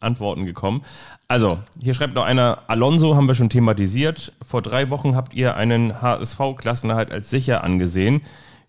Antworten 0.00 0.46
gekommen. 0.46 0.82
Also, 1.26 1.58
hier 1.80 1.94
schreibt 1.94 2.14
noch 2.14 2.24
einer, 2.24 2.62
Alonso 2.68 3.16
haben 3.16 3.28
wir 3.28 3.34
schon 3.34 3.50
thematisiert. 3.50 4.32
Vor 4.42 4.62
drei 4.62 4.90
Wochen 4.90 5.16
habt 5.16 5.34
ihr 5.34 5.56
einen 5.56 6.00
HSV-Klassenerhalt 6.00 7.10
als 7.10 7.30
sicher 7.30 7.64
angesehen. 7.64 8.22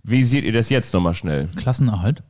Wie 0.04 0.24
seht 0.24 0.46
ihr 0.46 0.54
das 0.54 0.70
jetzt 0.70 0.94
nochmal 0.94 1.14
schnell? 1.14 1.50
Klassenerhalt? 1.56 2.24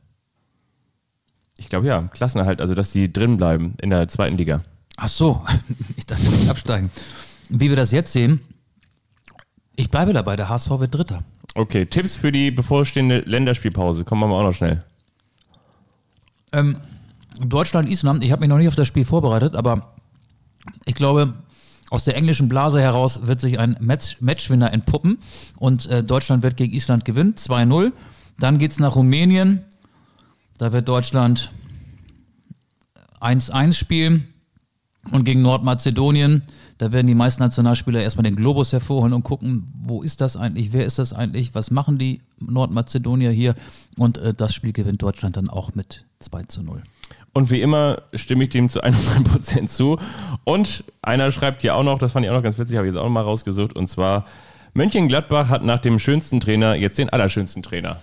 Ich 1.56 1.68
glaube 1.68 1.86
ja, 1.86 2.02
Klassenerhalt, 2.02 2.60
also 2.60 2.74
dass 2.74 2.92
die 2.92 3.12
drin 3.12 3.36
bleiben 3.36 3.74
in 3.80 3.90
der 3.90 4.08
zweiten 4.08 4.36
Liga. 4.36 4.62
Ach 4.96 5.08
so, 5.08 5.44
ich 5.96 6.06
dachte, 6.06 6.26
absteigen. 6.48 6.90
Wie 7.50 7.68
wir 7.68 7.76
das 7.76 7.90
jetzt 7.90 8.12
sehen, 8.12 8.40
ich 9.74 9.90
bleibe 9.90 10.12
dabei, 10.12 10.36
der 10.36 10.48
HSV 10.48 10.70
wird 10.78 10.94
Dritter. 10.94 11.24
Okay, 11.54 11.84
Tipps 11.84 12.14
für 12.14 12.30
die 12.30 12.50
bevorstehende 12.50 13.20
Länderspielpause. 13.20 14.04
Kommen 14.04 14.22
wir 14.22 14.28
mal 14.28 14.40
auch 14.40 14.44
noch 14.44 14.54
schnell. 14.54 14.84
Ähm, 16.52 16.76
Deutschland, 17.40 17.90
Island, 17.90 18.24
ich 18.24 18.30
habe 18.30 18.40
mich 18.40 18.48
noch 18.48 18.58
nicht 18.58 18.68
auf 18.68 18.76
das 18.76 18.86
Spiel 18.86 19.04
vorbereitet, 19.04 19.56
aber 19.56 19.94
ich 20.84 20.94
glaube, 20.94 21.34
aus 21.90 22.04
der 22.04 22.16
englischen 22.16 22.48
Blase 22.48 22.80
heraus 22.80 23.26
wird 23.26 23.40
sich 23.40 23.58
ein 23.58 23.76
Match 23.80 24.20
Matchwinner 24.20 24.72
entpuppen 24.72 25.18
und 25.58 25.86
äh, 25.86 26.04
Deutschland 26.04 26.44
wird 26.44 26.56
gegen 26.56 26.72
Island 26.72 27.04
gewinnen, 27.04 27.34
2-0. 27.34 27.92
Dann 28.38 28.58
geht 28.58 28.70
es 28.70 28.78
nach 28.78 28.94
Rumänien, 28.94 29.64
da 30.56 30.72
wird 30.72 30.88
Deutschland 30.88 31.50
1-1 33.20 33.72
spielen 33.72 34.28
und 35.10 35.24
gegen 35.24 35.42
Nordmazedonien, 35.42 36.42
da 36.78 36.92
werden 36.92 37.06
die 37.06 37.14
meisten 37.14 37.42
Nationalspieler 37.42 38.02
erstmal 38.02 38.24
den 38.24 38.36
Globus 38.36 38.72
hervorholen 38.72 39.12
und 39.12 39.22
gucken, 39.22 39.72
wo 39.82 40.02
ist 40.02 40.20
das 40.20 40.36
eigentlich, 40.36 40.72
wer 40.72 40.84
ist 40.84 40.98
das 40.98 41.12
eigentlich, 41.12 41.54
was 41.54 41.70
machen 41.70 41.98
die 41.98 42.20
Nordmazedonier 42.38 43.30
hier 43.30 43.54
und 43.96 44.18
äh, 44.18 44.34
das 44.34 44.54
Spiel 44.54 44.72
gewinnt 44.72 45.02
Deutschland 45.02 45.36
dann 45.36 45.48
auch 45.48 45.74
mit 45.74 46.04
2 46.20 46.44
zu 46.44 46.62
0. 46.62 46.82
Und 47.32 47.50
wie 47.50 47.60
immer 47.60 48.02
stimme 48.14 48.44
ich 48.44 48.50
dem 48.50 48.68
zu 48.68 48.82
100% 48.82 49.66
zu. 49.66 49.98
Und 50.44 50.84
einer 51.00 51.30
schreibt 51.30 51.62
hier 51.62 51.76
auch 51.76 51.84
noch, 51.84 51.98
das 51.98 52.12
fand 52.12 52.24
ich 52.26 52.30
auch 52.30 52.36
noch 52.36 52.42
ganz 52.42 52.58
witzig, 52.58 52.76
habe 52.76 52.88
ich 52.88 52.94
jetzt 52.94 53.00
auch 53.00 53.04
noch 53.04 53.12
mal 53.12 53.22
rausgesucht, 53.22 53.74
und 53.74 53.86
zwar, 53.86 54.26
Mönchengladbach 54.74 55.48
hat 55.48 55.64
nach 55.64 55.80
dem 55.80 55.98
schönsten 55.98 56.40
Trainer 56.40 56.74
jetzt 56.74 56.98
den 56.98 57.08
allerschönsten 57.08 57.62
Trainer. 57.62 58.00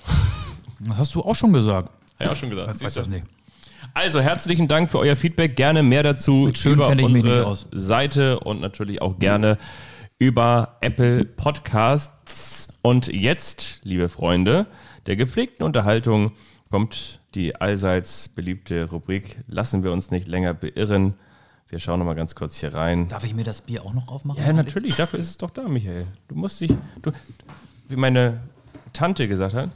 Das 0.80 0.98
hast 0.98 1.16
du 1.16 1.22
auch 1.22 1.36
schon 1.36 1.54
gesagt. 1.54 1.90
Habe 1.90 2.24
ich 2.26 2.30
auch 2.30 2.36
schon 2.36 2.50
gesagt. 2.50 2.76
Ich 2.76 2.84
weiß 2.84 2.94
das 2.94 3.08
nicht. 3.08 3.24
Also 3.98 4.22
herzlichen 4.22 4.68
Dank 4.68 4.92
für 4.92 5.00
euer 5.00 5.16
Feedback. 5.16 5.56
Gerne 5.56 5.82
mehr 5.82 6.04
dazu 6.04 6.52
über 6.66 6.90
unsere. 6.90 7.58
Seite 7.72 8.40
und 8.40 8.62
natürlich 8.62 9.02
auch 9.02 9.18
gerne 9.18 9.58
über 10.20 10.78
Apple 10.82 11.26
Podcasts. 11.26 12.68
Und 12.84 13.08
jetzt, 13.08 13.82
liebe 13.82 14.08
Freunde, 14.08 14.68
der 15.08 15.16
gepflegten 15.16 15.66
Unterhaltung 15.66 16.34
kommt 16.70 17.22
die 17.34 17.56
allseits 17.56 18.30
beliebte 18.30 18.88
Rubrik. 18.88 19.44
Lassen 19.48 19.84
wir 19.84 19.92
uns 19.92 20.12
nicht 20.12 20.28
länger 20.28 20.54
beirren. 20.54 21.16
Wir 21.68 21.80
schauen 21.80 21.98
noch 21.98 22.06
mal 22.06 22.14
ganz 22.14 22.36
kurz 22.36 22.60
hier 22.60 22.76
rein. 22.76 23.08
Darf 23.08 23.24
ich 23.24 23.34
mir 23.34 23.46
das 23.46 23.62
Bier 23.62 23.84
auch 23.84 23.96
noch 23.96 24.10
aufmachen? 24.10 24.44
Ja, 24.46 24.54
natürlich, 24.54 24.94
dafür 24.96 25.18
ist 25.18 25.32
es 25.32 25.38
doch 25.40 25.50
da, 25.50 25.68
Michael. 25.68 26.06
Du 26.28 26.36
musst 26.36 26.62
dich, 26.62 26.72
du, 27.02 27.12
wie 27.88 27.96
meine 27.96 28.42
Tante 28.94 29.28
gesagt 29.28 29.56
hat, 29.56 29.72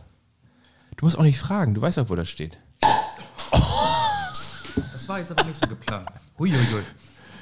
du 0.97 1.05
musst 1.05 1.17
auch 1.17 1.23
nicht 1.23 1.39
fragen, 1.39 1.73
du 1.73 1.81
weißt 1.81 1.97
auch, 1.97 2.09
wo 2.11 2.15
das 2.15 2.29
steht. 2.29 2.59
Das 5.11 5.15
war 5.15 5.19
jetzt 5.19 5.31
aber 5.31 5.43
nicht 5.43 5.59
so 5.59 5.67
geplant. 5.67 6.07
Huiuiui. 6.39 6.83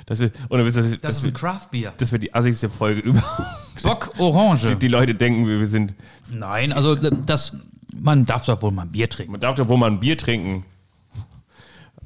Das 0.07 0.19
ist, 0.19 0.33
ohne 0.49 0.65
Witz, 0.65 0.73
das, 0.73 0.87
ist, 0.87 0.93
Das 0.95 1.01
das, 1.01 1.17
ist 1.17 1.25
ein 1.27 1.33
Craft-Bier. 1.35 1.93
das 1.97 2.11
wird 2.11 2.23
die 2.23 2.33
assigste 2.33 2.67
Folge 2.67 2.99
überhaupt. 3.01 3.83
Bock 3.83 4.13
Orange. 4.17 4.75
Die 4.75 4.87
Leute 4.87 5.13
denken, 5.13 5.45
wir 5.47 5.67
sind, 5.67 5.93
Nein, 6.31 6.73
also 6.73 6.95
das, 6.95 7.55
man 7.95 8.25
darf 8.25 8.47
doch 8.47 8.63
wohl 8.63 8.71
mal 8.71 8.83
ein 8.83 8.91
Bier 8.91 9.07
trinken. 9.07 9.33
man 9.33 9.41
darf 9.41 9.53
doch 9.55 9.67
wohl 9.67 9.77
mal 9.77 9.85
ein 9.91 9.99
Bier 9.99 10.17
trinken. 10.17 10.65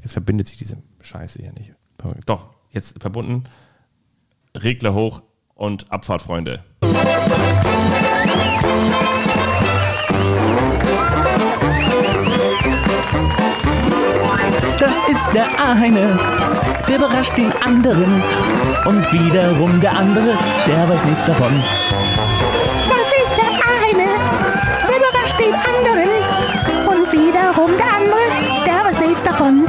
Jetzt 0.02 0.12
verbindet 0.12 0.48
sich 0.48 0.58
diese 0.58 0.76
Scheiße 1.02 1.40
hier 1.42 1.54
nicht. 1.54 1.72
Doch, 2.26 2.50
jetzt 2.72 3.02
verbunden. 3.02 3.44
Regler 4.54 4.94
hoch 4.94 5.22
und 5.56 5.90
Abfahrt, 5.90 6.24
Freunde. 6.24 6.62
Das 14.94 15.10
ist 15.10 15.28
der 15.34 15.48
eine, 15.60 16.20
der 16.88 16.98
überrascht 16.98 17.36
den 17.36 17.52
anderen. 17.66 18.22
Und 18.86 19.12
wiederum 19.12 19.82
der 19.82 19.98
andere, 19.98 20.38
der 20.68 20.88
weiß 20.88 21.06
nichts 21.06 21.26
davon. 21.26 21.64
Das 22.90 23.08
ist 23.24 23.36
der 23.36 23.50
eine, 23.90 24.06
der 24.88 24.96
überrascht 24.96 25.40
den 25.40 25.54
anderen. 25.56 26.10
Und 26.88 27.12
wiederum 27.12 27.76
der 27.76 27.92
andere, 27.92 28.28
der 28.68 28.86
weiß 28.86 29.00
nichts 29.00 29.24
davon. 29.24 29.66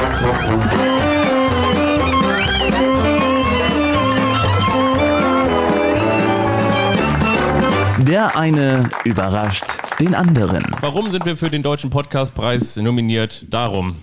Der 8.05 8.37
eine 8.37 8.91
überrascht 9.05 9.65
den 10.01 10.15
anderen. 10.15 10.65
Warum 10.83 11.11
sind 11.11 11.25
wir 11.25 11.39
für 11.39 11.49
den 11.49 11.63
Deutschen 11.63 11.89
Podcastpreis 11.89 12.77
nominiert? 12.77 13.47
Darum. 13.49 13.97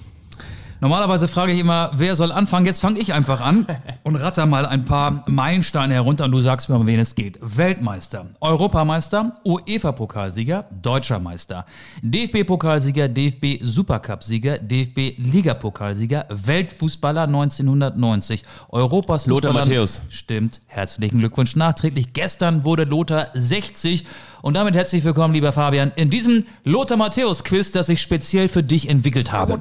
Normalerweise 0.82 1.27
frage 1.27 1.51
ich 1.51 1.59
immer, 1.59 1.91
wer 1.93 2.15
soll 2.15 2.32
anfangen? 2.32 2.65
Jetzt 2.65 2.82
fange 2.82 2.99
ich 2.99 3.13
einfach 3.13 3.39
an 3.39 3.67
und 4.03 4.15
ratter 4.15 4.47
mal 4.47 4.65
ein 4.65 4.84
paar 4.84 5.23
Meilensteine 5.27 5.93
herunter 5.93 6.25
und 6.25 6.32
du 6.32 6.39
sagst 6.39 6.69
mir, 6.69 6.75
um 6.75 6.88
wen 6.88 6.99
es 6.99 7.13
geht. 7.13 7.38
Weltmeister, 7.39 8.25
Europameister, 8.39 9.34
UEFA-Pokalsieger, 9.45 10.65
Deutscher 10.82 11.19
Meister, 11.19 11.67
DFB-Pokalsieger, 12.01 13.09
DFB-Supercup-Sieger, 13.09 14.57
DFB-Ligapokalsieger, 14.57 16.25
Weltfußballer 16.29 17.27
1990, 17.27 18.41
Europas 18.69 19.27
Lothar 19.27 19.51
Fußballer- 19.51 19.53
Matthäus. 19.53 20.01
Stimmt, 20.09 20.61
herzlichen 20.65 21.19
Glückwunsch 21.19 21.55
nachträglich. 21.55 22.13
Gestern 22.13 22.65
wurde 22.65 22.86
Lothar 22.86 23.27
60 23.36 24.03
und 24.41 24.55
damit 24.55 24.73
herzlich 24.73 25.03
willkommen, 25.03 25.36
lieber 25.36 25.53
Fabian, 25.53 25.91
in 25.95 26.09
diesem 26.09 26.47
Lothar 26.63 26.97
Matthäus-Quiz, 26.97 27.71
das 27.71 27.88
ich 27.88 28.01
speziell 28.01 28.47
für 28.47 28.63
dich 28.63 28.89
entwickelt 28.89 29.32
habe. 29.32 29.53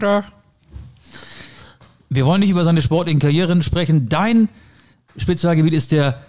Wir 2.10 2.26
wollen 2.26 2.40
nicht 2.40 2.50
über 2.50 2.64
seine 2.64 2.82
sportlichen 2.82 3.20
Karrieren 3.20 3.62
sprechen. 3.62 4.08
Dein 4.08 4.48
Spezialgebiet 5.16 5.72
ist 5.72 5.92
der 5.92 6.20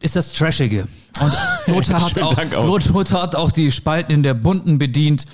ist 0.00 0.16
das 0.16 0.32
Trashige. 0.32 0.86
Und 1.20 1.32
Lothar 1.66 2.04
hat, 2.04 2.18
auch, 2.20 2.36
auch. 2.38 2.66
Lothar- 2.66 2.92
Lothar 2.92 3.22
hat 3.22 3.34
auch 3.36 3.50
die 3.52 3.72
Spalten 3.72 4.12
in 4.12 4.22
der 4.22 4.34
Bunten 4.34 4.78
bedient. 4.78 5.24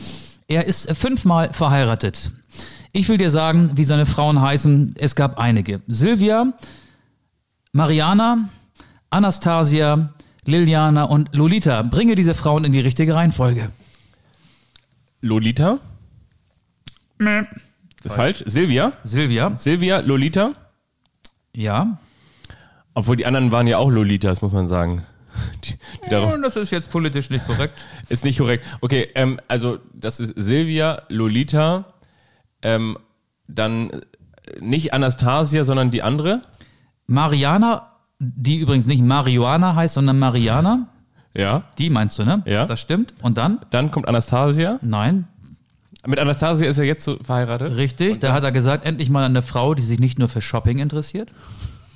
Er 0.48 0.66
ist 0.66 0.90
fünfmal 0.96 1.53
verheiratet. 1.53 2.32
Ich 2.92 3.09
will 3.09 3.18
dir 3.18 3.30
sagen, 3.30 3.70
wie 3.74 3.84
seine 3.84 4.07
Frauen 4.07 4.40
heißen. 4.40 4.94
Es 4.98 5.14
gab 5.14 5.38
einige. 5.38 5.80
Silvia, 5.88 6.53
Mariana, 7.72 8.48
Anastasia, 9.11 10.11
Liliana 10.44 11.05
und 11.05 11.34
Lolita. 11.34 11.82
Bringe 11.82 12.14
diese 12.14 12.34
Frauen 12.34 12.64
in 12.64 12.72
die 12.72 12.80
richtige 12.80 13.14
Reihenfolge. 13.14 13.70
Lolita? 15.20 15.78
Ist 18.05 18.14
falsch. 18.14 18.42
Silvia? 18.46 18.92
Silvia, 19.05 19.57
Silvia, 19.57 20.01
Lolita? 20.01 20.53
ja. 21.55 21.98
Obwohl 22.92 23.14
die 23.16 23.24
anderen 23.24 23.53
waren 23.53 23.68
ja 23.68 23.78
auch 23.78 23.88
Lolitas, 23.88 24.42
muss 24.42 24.53
man 24.53 24.66
sagen. 24.66 25.05
Die, 25.64 25.74
die 26.05 26.11
darauf, 26.11 26.34
das 26.42 26.57
ist 26.57 26.72
jetzt 26.72 26.90
politisch 26.90 27.30
nicht 27.30 27.46
korrekt. 27.46 27.84
ist 28.09 28.24
nicht 28.24 28.38
korrekt. 28.38 28.66
Okay, 28.80 29.09
ähm, 29.14 29.38
also 29.46 29.78
das 29.94 30.18
ist 30.18 30.34
Silvia, 30.36 31.03
Lolita, 31.09 31.84
ähm, 32.62 32.98
dann 33.46 33.90
äh, 33.90 34.01
nicht 34.61 34.92
Anastasia, 34.92 35.62
sondern 35.62 35.92
die 35.92 36.03
andere. 36.03 36.42
Mariana, 37.07 37.92
die 38.18 38.59
übrigens 38.59 38.86
nicht 38.86 39.03
Marihuana 39.05 39.76
heißt, 39.76 39.94
sondern 39.94 40.18
Mariana. 40.18 40.88
Ja. 41.32 41.62
Die 41.78 41.90
meinst 41.90 42.18
du, 42.18 42.24
ne? 42.24 42.42
Ja. 42.44 42.66
Das 42.66 42.80
stimmt. 42.80 43.14
Und 43.22 43.38
dann? 43.38 43.61
Dann 43.70 43.92
kommt 43.92 44.09
Anastasia. 44.09 44.80
Nein, 44.82 45.28
Mit 46.07 46.18
Anastasia 46.18 46.68
ist 46.68 46.78
er 46.78 46.84
jetzt 46.84 47.05
so 47.05 47.18
verheiratet. 47.22 47.76
richtig. 47.76 48.18
Da 48.20 48.32
hat 48.32 48.42
er 48.44 48.53
gesagt, 48.53 48.86
endlich 48.86 49.11
mal 49.11 49.24
eine 49.24 49.42
Frau, 49.42 49.74
die 49.74 49.82
sich 49.82 49.98
nicht 50.01 50.18
nur 50.18 50.28
für 50.28 50.40
Shopping 50.40 50.78
interessiert. 50.78 51.32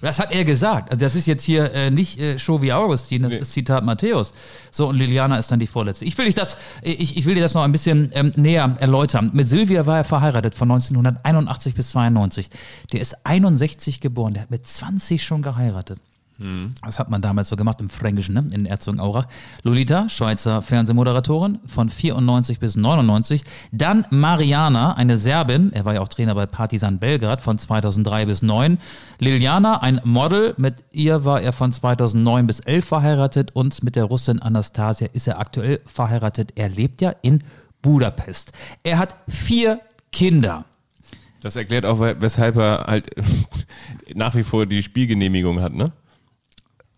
Das 0.03 0.19
hat 0.19 0.33
er 0.33 0.45
gesagt. 0.45 0.91
Also 0.91 1.01
das 1.01 1.15
ist 1.17 1.25
jetzt 1.27 1.43
hier 1.45 1.73
äh, 1.73 1.91
nicht 1.91 2.21
äh, 2.21 2.39
Show 2.39 2.61
wie 2.61 2.75
Augustin, 2.75 3.23
das 3.23 3.33
Nee. 3.33 3.39
ist 3.39 3.53
Zitat 3.55 3.85
Matthäus. 3.87 4.33
So, 4.71 4.89
und 4.89 4.97
Liliana 4.97 5.39
ist 5.39 5.51
dann 5.51 5.59
die 5.61 5.67
vorletzte. 5.67 6.05
Ich 6.05 6.19
will, 6.19 6.27
dich 6.27 6.35
das, 6.35 6.59
ich, 6.83 7.17
ich 7.17 7.25
will 7.25 7.35
dir 7.35 7.41
das 7.41 7.55
noch 7.55 7.63
ein 7.63 7.73
bisschen 7.73 8.11
ähm, 8.13 8.31
näher 8.37 8.77
erläutern. 8.81 9.31
Mit 9.33 9.49
Silvia 9.49 9.87
war 9.87 9.97
er 9.99 10.05
verheiratet 10.05 10.55
von 10.55 10.71
1981 10.71 11.75
bis 11.75 11.89
92. 11.93 12.51
Der 12.93 13.01
ist 13.01 13.25
61 13.25 14.03
geboren, 14.03 14.35
der 14.35 14.43
hat 14.43 14.51
mit 14.51 14.67
20 14.67 15.23
schon 15.25 15.41
geheiratet. 15.41 16.01
Das 16.85 16.99
hat 16.99 17.11
man 17.11 17.23
damals 17.23 17.49
so 17.49 17.55
gemacht 17.55 17.81
im 17.81 17.89
Fränkischen, 17.89 18.35
ne? 18.35 18.45
in 18.53 18.67
Herzogenaurach. 18.67 19.27
Lolita, 19.63 20.09
Schweizer 20.09 20.63
Fernsehmoderatorin 20.63 21.61
von 21.67 21.89
94 21.89 22.59
bis 22.59 22.75
99. 22.75 23.45
Dann 23.71 24.05
Mariana, 24.11 24.95
eine 24.95 25.17
Serbin, 25.17 25.73
er 25.73 25.85
war 25.85 25.95
ja 25.95 26.01
auch 26.01 26.09
Trainer 26.09 26.35
bei 26.35 26.47
Partizan 26.47 26.99
Belgrad 26.99 27.41
von 27.41 27.57
2003 27.57 28.27
bis 28.27 28.43
9. 28.43 28.79
Liliana, 29.21 29.81
ein 29.81 30.01
Model, 30.03 30.55
mit 30.57 30.83
ihr 30.91 31.25
war 31.25 31.41
er 31.41 31.53
von 31.53 31.71
2009 31.71 32.47
bis 32.49 32.59
11 32.61 32.85
verheiratet 32.85 33.51
und 33.55 33.85
mit 33.85 33.95
der 33.95 34.05
Russin 34.05 34.43
Anastasia 34.43 35.07
ist 35.13 35.29
er 35.29 35.39
aktuell 35.39 35.81
verheiratet. 35.87 36.53
Er 36.57 36.69
lebt 36.69 37.01
ja 37.01 37.15
in 37.23 37.45
Budapest. 37.81 38.53
Er 38.83 38.99
hat 38.99 39.15
vier 39.29 39.81
Kinder. 40.11 40.65
Das 41.43 41.55
erklärt 41.57 41.85
auch, 41.87 42.01
we- 42.01 42.17
weshalb 42.19 42.57
er 42.57 42.87
halt 42.89 43.11
nach 44.15 44.35
wie 44.35 44.43
vor 44.43 44.67
die 44.67 44.83
Spielgenehmigung 44.83 45.61
hat, 45.61 45.75
ne? 45.75 45.93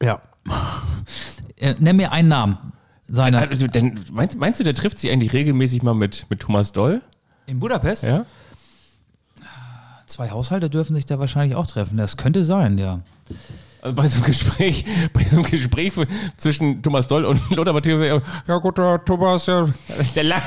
Ja. 0.03 0.20
Äh, 1.59 1.74
nenn 1.78 1.97
mir 1.97 2.12
einen 2.12 2.28
Namen 2.28 2.59
seiner. 3.09 3.49
Also, 3.49 3.66
denn, 3.66 3.99
meinst, 4.12 4.38
meinst 4.38 4.61
du, 4.61 4.64
der 4.64 4.74
trifft 4.74 4.99
sich 4.99 5.11
eigentlich 5.11 5.32
regelmäßig 5.32 5.82
mal 5.82 5.94
mit, 5.94 6.26
mit 6.28 6.40
Thomas 6.40 6.72
Doll? 6.72 7.01
In 7.47 7.61
Budapest? 7.61 8.03
Ja? 8.03 8.26
Zwei 10.05 10.30
Haushalte 10.30 10.68
dürfen 10.68 10.94
sich 10.94 11.07
da 11.07 11.18
wahrscheinlich 11.18 11.57
auch 11.57 11.66
treffen. 11.66 11.97
Das 11.97 12.18
könnte 12.18 12.44
sein, 12.44 12.76
ja. 12.76 13.01
Also 13.83 13.95
bei 13.95 14.07
so 14.07 14.16
einem 14.16 14.24
Gespräch, 14.24 14.85
bei 15.12 15.24
so 15.24 15.37
einem 15.37 15.45
Gespräch 15.45 15.93
zwischen 16.37 16.83
Thomas 16.83 17.07
Doll 17.07 17.24
und 17.24 17.41
Lothar 17.57 17.72
Matthäus, 17.72 18.22
ja 18.47 18.57
gut, 18.59 18.79
der 18.79 19.05
Thomas, 19.05 19.47
ja, 19.47 19.68
der 20.14 20.24
lach, 20.24 20.43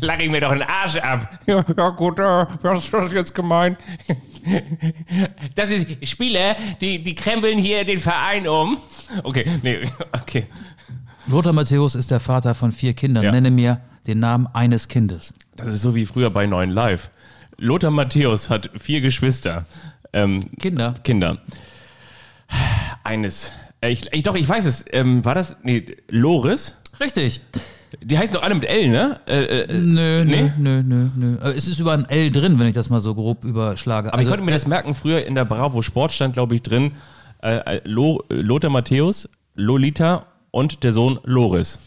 lach 0.00 0.18
ich 0.18 0.30
mir 0.30 0.40
doch 0.40 0.52
den 0.52 0.62
Arsch 0.62 0.96
ab. 0.96 1.38
Ja, 1.46 1.64
ja 1.76 1.88
gut, 1.90 2.18
äh, 2.18 2.46
was 2.62 2.84
ist 2.84 2.92
das 2.92 3.12
jetzt 3.12 3.34
gemeint? 3.34 3.78
Das 5.56 5.70
ist 5.70 5.86
Spieler, 6.06 6.54
die, 6.80 7.02
die 7.02 7.16
krempeln 7.16 7.58
hier 7.58 7.84
den 7.84 7.98
Verein 7.98 8.46
um. 8.46 8.78
Okay, 9.24 9.44
nee, 9.60 9.80
okay. 10.12 10.46
Lothar 11.26 11.52
Matthäus 11.52 11.96
ist 11.96 12.12
der 12.12 12.20
Vater 12.20 12.54
von 12.54 12.70
vier 12.70 12.94
Kindern. 12.94 13.24
Ja. 13.24 13.32
Nenne 13.32 13.50
mir 13.50 13.80
den 14.06 14.20
Namen 14.20 14.46
eines 14.52 14.86
Kindes. 14.86 15.34
Das 15.56 15.66
ist 15.66 15.82
so 15.82 15.96
wie 15.96 16.06
früher 16.06 16.30
bei 16.30 16.46
Neuen 16.46 16.70
Live. 16.70 17.10
Lothar 17.58 17.90
Matthäus 17.90 18.50
hat 18.50 18.70
vier 18.76 19.00
Geschwister. 19.00 19.66
Ähm, 20.12 20.40
Kinder? 20.60 20.94
Kinder. 21.02 21.38
Eines. 23.04 23.52
Äh, 23.80 23.90
Ich, 23.90 24.12
ich, 24.12 24.22
doch, 24.22 24.34
ich 24.34 24.48
weiß 24.48 24.64
es. 24.66 24.84
Ähm, 24.90 25.24
war 25.24 25.34
das? 25.34 25.56
Nee, 25.62 25.96
Loris? 26.08 26.76
Richtig. 27.00 27.40
Die 28.02 28.18
heißen 28.18 28.34
doch 28.34 28.42
alle 28.42 28.54
mit 28.54 28.64
L, 28.64 28.88
ne? 28.88 29.20
Äh, 29.26 29.62
äh, 29.62 29.72
Nö, 29.72 30.24
Nee? 30.24 30.52
nö, 30.58 30.82
nö, 30.82 30.82
nö, 30.82 31.08
nö. 31.16 31.36
Äh, 31.42 31.52
Es 31.56 31.68
ist 31.68 31.78
über 31.78 31.92
ein 31.92 32.04
L 32.08 32.30
drin, 32.30 32.58
wenn 32.58 32.66
ich 32.66 32.74
das 32.74 32.90
mal 32.90 33.00
so 33.00 33.14
grob 33.14 33.44
überschlage. 33.44 34.12
aber 34.12 34.20
ich 34.22 34.28
konnte 34.28 34.44
mir 34.44 34.50
das 34.50 34.66
merken, 34.66 34.94
früher 34.94 35.24
in 35.24 35.34
der 35.34 35.44
Bravo 35.44 35.82
Sport 35.82 36.12
stand, 36.12 36.32
glaube 36.34 36.54
ich, 36.54 36.62
drin, 36.62 36.92
äh, 37.42 37.76
äh, 37.76 37.80
Lo, 37.84 38.22
äh, 38.28 38.34
Lothar 38.34 38.70
Matthäus, 38.70 39.28
Lolita 39.54 40.26
und 40.50 40.82
der 40.82 40.92
Sohn 40.92 41.20
Loris. 41.24 41.78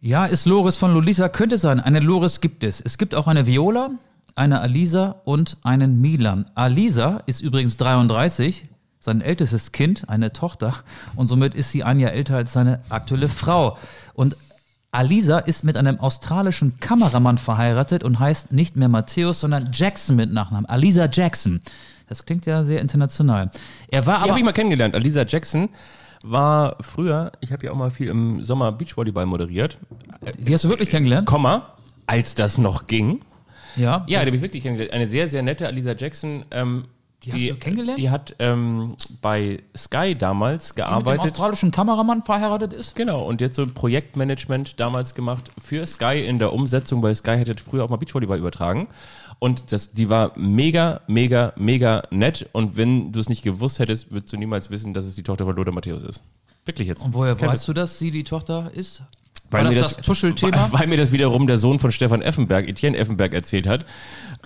Ja, 0.00 0.24
ist 0.24 0.46
Loris 0.46 0.76
von 0.76 0.94
Lolita, 0.94 1.28
könnte 1.28 1.58
sein. 1.58 1.78
Eine 1.80 2.00
Loris 2.00 2.40
gibt 2.40 2.64
es. 2.64 2.80
Es 2.80 2.96
gibt 2.98 3.14
auch 3.14 3.26
eine 3.26 3.46
Viola, 3.46 3.90
eine 4.34 4.60
Alisa 4.60 5.16
und 5.24 5.56
einen 5.62 6.00
Milan. 6.00 6.46
Alisa 6.54 7.22
ist 7.26 7.40
übrigens 7.42 7.76
33, 7.76 8.66
sein 9.00 9.20
ältestes 9.20 9.72
Kind, 9.72 10.08
eine 10.08 10.32
Tochter. 10.32 10.74
Und 11.16 11.26
somit 11.26 11.54
ist 11.54 11.70
sie 11.70 11.84
ein 11.84 12.00
Jahr 12.00 12.12
älter 12.12 12.36
als 12.36 12.52
seine 12.52 12.80
aktuelle 12.88 13.28
Frau. 13.28 13.78
Und 14.14 14.36
Alisa 14.90 15.38
ist 15.38 15.64
mit 15.64 15.76
einem 15.76 16.00
australischen 16.00 16.80
Kameramann 16.80 17.38
verheiratet 17.38 18.02
und 18.02 18.18
heißt 18.18 18.52
nicht 18.52 18.76
mehr 18.76 18.88
Matthäus, 18.88 19.40
sondern 19.40 19.70
Jackson 19.72 20.16
mit 20.16 20.32
Nachnamen. 20.32 20.66
Alisa 20.66 21.08
Jackson. 21.10 21.60
Das 22.08 22.24
klingt 22.24 22.46
ja 22.46 22.64
sehr 22.64 22.80
international. 22.80 23.50
Er 23.88 24.06
war 24.06 24.22
Die 24.22 24.30
habe 24.30 24.38
ich 24.38 24.44
mal 24.44 24.52
kennengelernt. 24.52 24.94
Alisa 24.94 25.24
Jackson 25.26 25.68
war 26.22 26.76
früher, 26.80 27.32
ich 27.40 27.52
habe 27.52 27.66
ja 27.66 27.72
auch 27.72 27.76
mal 27.76 27.90
viel 27.90 28.08
im 28.08 28.42
Sommer 28.42 28.72
Beachvolleyball 28.72 29.26
moderiert, 29.26 29.78
die 30.38 30.52
hast 30.52 30.64
du 30.64 30.68
wirklich 30.68 30.90
kennengelernt? 30.90 31.28
Komma, 31.28 31.74
als 32.06 32.34
das 32.34 32.58
noch 32.58 32.86
ging. 32.86 33.20
Ja. 33.76 34.04
Ja, 34.08 34.20
die 34.20 34.26
habe 34.26 34.36
ich 34.36 34.42
wirklich 34.42 34.62
kennengelernt. 34.62 34.94
Eine 34.94 35.08
sehr, 35.08 35.28
sehr 35.28 35.42
nette 35.42 35.66
Alisa 35.66 35.92
Jackson. 35.92 36.44
Ähm, 36.50 36.86
Die 37.24 37.32
hast 37.32 37.48
du 37.48 37.54
kennengelernt? 37.56 37.98
Die 37.98 38.10
hat 38.10 38.36
ähm, 38.38 38.94
bei 39.20 39.62
Sky 39.76 40.14
damals 40.14 40.68
Die 40.74 40.80
mit 40.80 40.86
dem 40.86 40.90
gearbeitet. 40.90 41.24
australischen 41.24 41.70
Kameramann 41.72 42.22
verheiratet 42.22 42.72
ist? 42.72 42.94
Genau, 42.94 43.24
und 43.24 43.40
jetzt 43.40 43.56
so 43.56 43.66
Projektmanagement 43.66 44.78
damals 44.78 45.14
gemacht 45.14 45.50
für 45.58 45.84
Sky 45.84 46.24
in 46.24 46.38
der 46.38 46.52
Umsetzung, 46.52 47.02
weil 47.02 47.14
Sky 47.14 47.36
hätte 47.36 47.56
früher 47.62 47.84
auch 47.84 47.88
mal 47.88 47.96
Beachvolleyball 47.96 48.38
übertragen. 48.38 48.88
Und 49.40 49.72
das, 49.72 49.92
die 49.92 50.08
war 50.08 50.32
mega, 50.36 51.00
mega, 51.06 51.52
mega 51.56 52.02
nett. 52.10 52.48
Und 52.52 52.76
wenn 52.76 53.12
du 53.12 53.20
es 53.20 53.28
nicht 53.28 53.42
gewusst 53.42 53.78
hättest, 53.78 54.10
würdest 54.10 54.32
du 54.32 54.36
niemals 54.36 54.70
wissen, 54.70 54.94
dass 54.94 55.04
es 55.04 55.14
die 55.14 55.22
Tochter 55.22 55.44
von 55.44 55.56
Lothar 55.56 55.74
Matthäus 55.74 56.02
ist. 56.02 56.22
Wirklich 56.64 56.88
jetzt. 56.88 57.04
Und 57.04 57.14
woher 57.14 57.34
Kein 57.34 57.50
weißt 57.50 57.66
du, 57.66 57.72
dass 57.72 57.98
sie 57.98 58.10
die 58.10 58.24
Tochter 58.24 58.70
ist? 58.74 59.02
Weil 59.50 59.64
War 59.64 59.72
mir 59.72 59.80
das 59.80 59.96
das 59.96 60.04
Tuschelthema? 60.04 60.68
Weil, 60.70 60.72
weil 60.80 60.86
mir 60.88 60.96
das 60.98 61.10
wiederum 61.12 61.46
der 61.46 61.58
Sohn 61.58 61.78
von 61.78 61.90
Stefan 61.90 62.20
Effenberg, 62.20 62.68
Etienne 62.68 62.96
Effenberg, 62.96 63.32
erzählt 63.32 63.66
hat. 63.66 63.86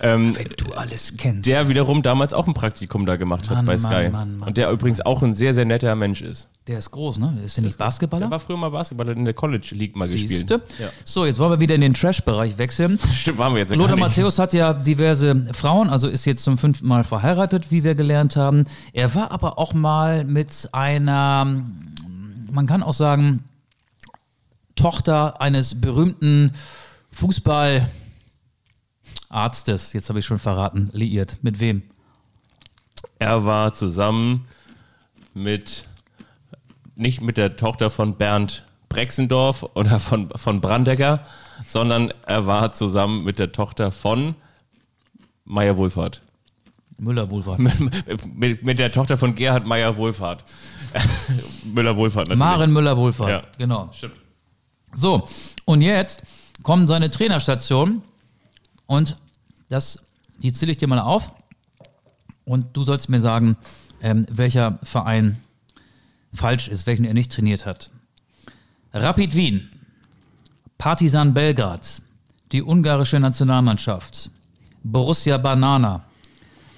Ähm, 0.01 0.35
Wenn 0.35 0.47
du 0.57 0.73
alles 0.73 1.13
kennst. 1.17 1.45
der 1.45 1.69
wiederum 1.69 2.01
damals 2.01 2.33
auch 2.33 2.47
ein 2.47 2.53
Praktikum 2.53 3.05
da 3.05 3.15
gemacht 3.15 3.49
hat 3.49 3.57
Mann, 3.57 3.65
bei 3.65 3.77
Mann, 3.77 3.91
Sky. 3.91 4.09
Mann, 4.09 4.37
Mann, 4.37 4.47
und 4.47 4.57
der 4.57 4.71
übrigens 4.71 5.01
auch 5.01 5.21
ein 5.21 5.33
sehr, 5.33 5.53
sehr 5.53 5.65
netter 5.65 5.95
Mensch 5.95 6.21
ist. 6.21 6.49
Der 6.67 6.77
ist 6.77 6.91
groß, 6.91 7.19
ne? 7.19 7.37
Ist 7.45 7.57
der 7.57 7.65
nicht 7.65 7.77
Der 7.77 7.85
Basketballer? 7.85 8.31
war 8.31 8.39
früher 8.39 8.55
mal 8.57 8.69
Basketballer 8.69 9.11
in 9.11 9.25
der 9.25 9.33
College 9.33 9.71
League 9.71 9.95
mal 9.97 10.07
gespielt. 10.07 10.29
Siehste? 10.29 10.61
Ja. 10.79 10.87
So, 11.03 11.25
jetzt 11.25 11.37
wollen 11.37 11.51
wir 11.51 11.59
wieder 11.59 11.75
in 11.75 11.81
den 11.81 11.93
Trash-Bereich 11.93 12.57
wechseln. 12.57 12.97
Stimmt, 13.13 13.37
waren 13.37 13.53
wir 13.53 13.59
jetzt 13.59 13.71
ja 13.71 13.77
Lothar. 13.77 13.97
Matthäus 13.97 14.39
hat 14.39 14.53
ja 14.53 14.73
diverse 14.73 15.43
Frauen, 15.53 15.89
also 15.89 16.07
ist 16.07 16.25
jetzt 16.25 16.43
zum 16.43 16.57
fünften 16.57 16.87
Mal 16.87 17.03
verheiratet, 17.03 17.69
wie 17.69 17.83
wir 17.83 17.95
gelernt 17.95 18.37
haben. 18.37 18.63
Er 18.93 19.13
war 19.13 19.31
aber 19.31 19.59
auch 19.59 19.73
mal 19.73 20.23
mit 20.23 20.69
einer, 20.71 21.45
man 22.51 22.65
kann 22.65 22.81
auch 22.81 22.93
sagen, 22.93 23.43
Tochter 24.75 25.41
eines 25.41 25.79
berühmten 25.79 26.53
Fußballarztes, 27.11 29.93
jetzt 29.93 30.09
habe 30.09 30.19
ich 30.19 30.25
schon 30.25 30.39
verraten, 30.39 30.89
liiert. 30.93 31.37
Mit 31.41 31.59
wem? 31.59 31.83
Er 33.19 33.45
war 33.45 33.73
zusammen 33.73 34.47
mit, 35.33 35.87
nicht 36.95 37.21
mit 37.21 37.37
der 37.37 37.55
Tochter 37.55 37.89
von 37.89 38.17
Bernd 38.17 38.65
Brexendorf 38.89 39.63
oder 39.73 39.99
von, 39.99 40.29
von 40.35 40.61
Brandegger, 40.61 41.25
sondern 41.65 42.13
er 42.25 42.45
war 42.45 42.71
zusammen 42.71 43.23
mit 43.23 43.39
der 43.39 43.51
Tochter 43.51 43.91
von 43.91 44.35
Meier 45.45 45.77
Wohlfahrt. 45.77 46.21
Müller-Wohlfahrt. 46.99 47.59
mit, 48.35 48.63
mit 48.63 48.79
der 48.79 48.91
Tochter 48.91 49.17
von 49.17 49.35
Gerhard 49.35 49.65
Meier 49.65 49.97
Wohlfahrt. 49.97 50.45
Müller 51.73 51.97
Wohlfahrt 51.97 52.27
natürlich. 52.27 52.39
Maren 52.39 52.71
Müller-Wohlfahrt. 52.71 53.29
Ja. 53.29 53.41
Genau. 53.57 53.89
Stimmt. 53.91 54.13
So, 54.93 55.27
und 55.65 55.81
jetzt 55.81 56.21
kommen 56.61 56.87
seine 56.87 57.09
Trainerstationen 57.09 58.03
und 58.85 59.17
das, 59.69 60.05
die 60.37 60.53
zähle 60.53 60.71
ich 60.71 60.77
dir 60.77 60.87
mal 60.87 60.99
auf 60.99 61.31
und 62.45 62.75
du 62.77 62.83
sollst 62.83 63.09
mir 63.09 63.21
sagen, 63.21 63.57
ähm, 64.01 64.25
welcher 64.29 64.79
Verein 64.83 65.41
falsch 66.33 66.67
ist, 66.67 66.85
welchen 66.85 67.05
er 67.05 67.13
nicht 67.13 67.31
trainiert 67.31 67.65
hat. 67.65 67.89
Rapid 68.93 69.35
Wien, 69.35 69.69
Partizan 70.77 71.33
Belgrad, 71.33 72.01
die 72.51 72.61
ungarische 72.61 73.19
Nationalmannschaft, 73.19 74.29
Borussia 74.83 75.37
Banana, 75.37 76.05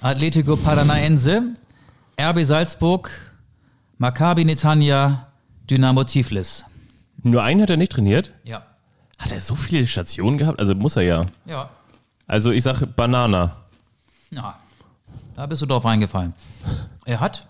Atletico 0.00 0.56
Paranaense, 0.56 1.54
RB 2.18 2.44
Salzburg, 2.44 3.10
Maccabi 3.98 4.44
Netanya, 4.44 5.26
Dynamo 5.68 6.04
Tiflis. 6.04 6.64
Nur 7.30 7.42
einen 7.42 7.62
hat 7.62 7.70
er 7.70 7.76
nicht 7.76 7.92
trainiert? 7.92 8.32
Ja. 8.44 8.62
Hat 9.18 9.32
er 9.32 9.40
so 9.40 9.54
viele 9.54 9.86
Stationen 9.86 10.38
gehabt? 10.38 10.60
Also 10.60 10.74
muss 10.74 10.96
er 10.96 11.02
ja. 11.02 11.26
Ja. 11.44 11.70
Also 12.26 12.50
ich 12.52 12.62
sage 12.62 12.86
Banana. 12.86 13.56
Ja, 14.30 14.56
da 15.34 15.46
bist 15.46 15.62
du 15.62 15.66
drauf 15.66 15.84
reingefallen. 15.84 16.34
Er 17.04 17.20
hat, 17.20 17.46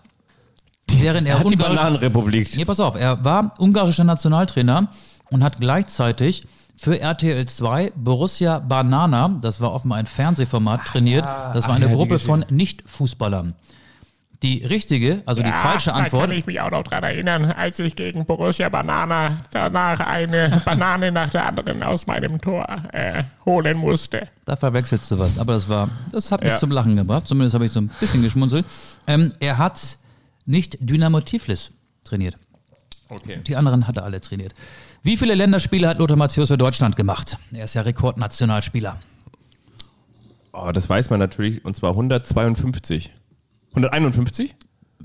während 0.91 1.27
er, 1.27 1.35
Er 1.35 1.39
hat 1.39 1.51
die 1.51 1.55
Bananenrepublik. 1.55 2.55
Nee, 2.55 2.65
pass 2.65 2.79
auf, 2.79 2.95
er 2.95 3.23
war 3.23 3.53
ungarischer 3.59 4.03
Nationaltrainer 4.03 4.89
und 5.29 5.43
hat 5.43 5.59
gleichzeitig 5.59 6.43
für 6.75 6.99
RTL 6.99 7.45
2 7.45 7.93
Borussia 7.95 8.59
Banana, 8.59 9.39
das 9.41 9.61
war 9.61 9.73
offenbar 9.73 9.97
ein 9.97 10.07
Fernsehformat, 10.07 10.85
trainiert. 10.85 11.25
Das 11.53 11.67
war 11.67 11.75
eine 11.75 11.89
Gruppe 11.89 12.19
von 12.19 12.45
Nicht-Fußballern. 12.49 13.55
Die 14.43 14.63
richtige, 14.63 15.23
also 15.25 15.41
die 15.41 15.51
falsche 15.51 15.89
Da 15.89 15.95
Antwort, 15.95 16.29
kann 16.29 16.37
ich 16.37 16.45
mich 16.45 16.61
auch 16.61 16.69
noch 16.69 16.83
dran 16.83 17.03
erinnern, 17.03 17.45
als 17.45 17.79
ich 17.79 17.95
gegen 17.95 18.23
Borussia 18.25 18.69
Banana 18.69 19.39
danach 19.51 19.99
eine 19.99 20.61
Banane 20.65 21.11
nach 21.11 21.31
der 21.31 21.47
anderen 21.47 21.81
aus 21.81 22.05
meinem 22.05 22.39
Tor 22.39 22.67
äh, 22.93 23.23
holen 23.45 23.77
musste. 23.77 24.27
da 24.45 24.55
verwechselst 24.55 25.09
du 25.09 25.17
was, 25.17 25.39
aber 25.39 25.53
das 25.53 25.67
war, 25.69 25.89
das 26.11 26.31
hat 26.31 26.41
mich 26.43 26.51
Ja. 26.51 26.55
zum 26.57 26.69
Lachen 26.69 26.95
gebracht, 26.95 27.27
zumindest 27.27 27.55
habe 27.55 27.65
ich 27.65 27.71
so 27.71 27.81
ein 27.81 27.89
bisschen 27.99 28.21
geschmunzelt. 28.21 28.67
Ähm, 29.07 29.33
er 29.39 29.57
hat 29.57 29.97
nicht 30.45 30.77
Dynamo 30.81 31.19
Tiflis 31.21 31.71
trainiert. 32.03 32.37
Okay. 33.09 33.39
Die 33.47 33.55
anderen 33.55 33.87
hat 33.87 33.97
er 33.97 34.03
alle 34.03 34.21
trainiert. 34.21 34.53
Wie 35.01 35.17
viele 35.17 35.33
Länderspiele 35.33 35.87
hat 35.87 35.97
Lothar 35.97 36.15
Matthäus 36.17 36.49
für 36.49 36.57
Deutschland 36.59 36.95
gemacht? 36.95 37.39
Er 37.53 37.65
ist 37.65 37.73
ja 37.73 37.81
Rekordnationalspieler. 37.81 38.97
Oh, 40.53 40.71
das 40.71 40.87
weiß 40.89 41.09
man 41.09 41.19
natürlich. 41.19 41.63
Und 41.65 41.75
zwar 41.75 41.91
152. 41.91 43.11
151? 43.85 44.55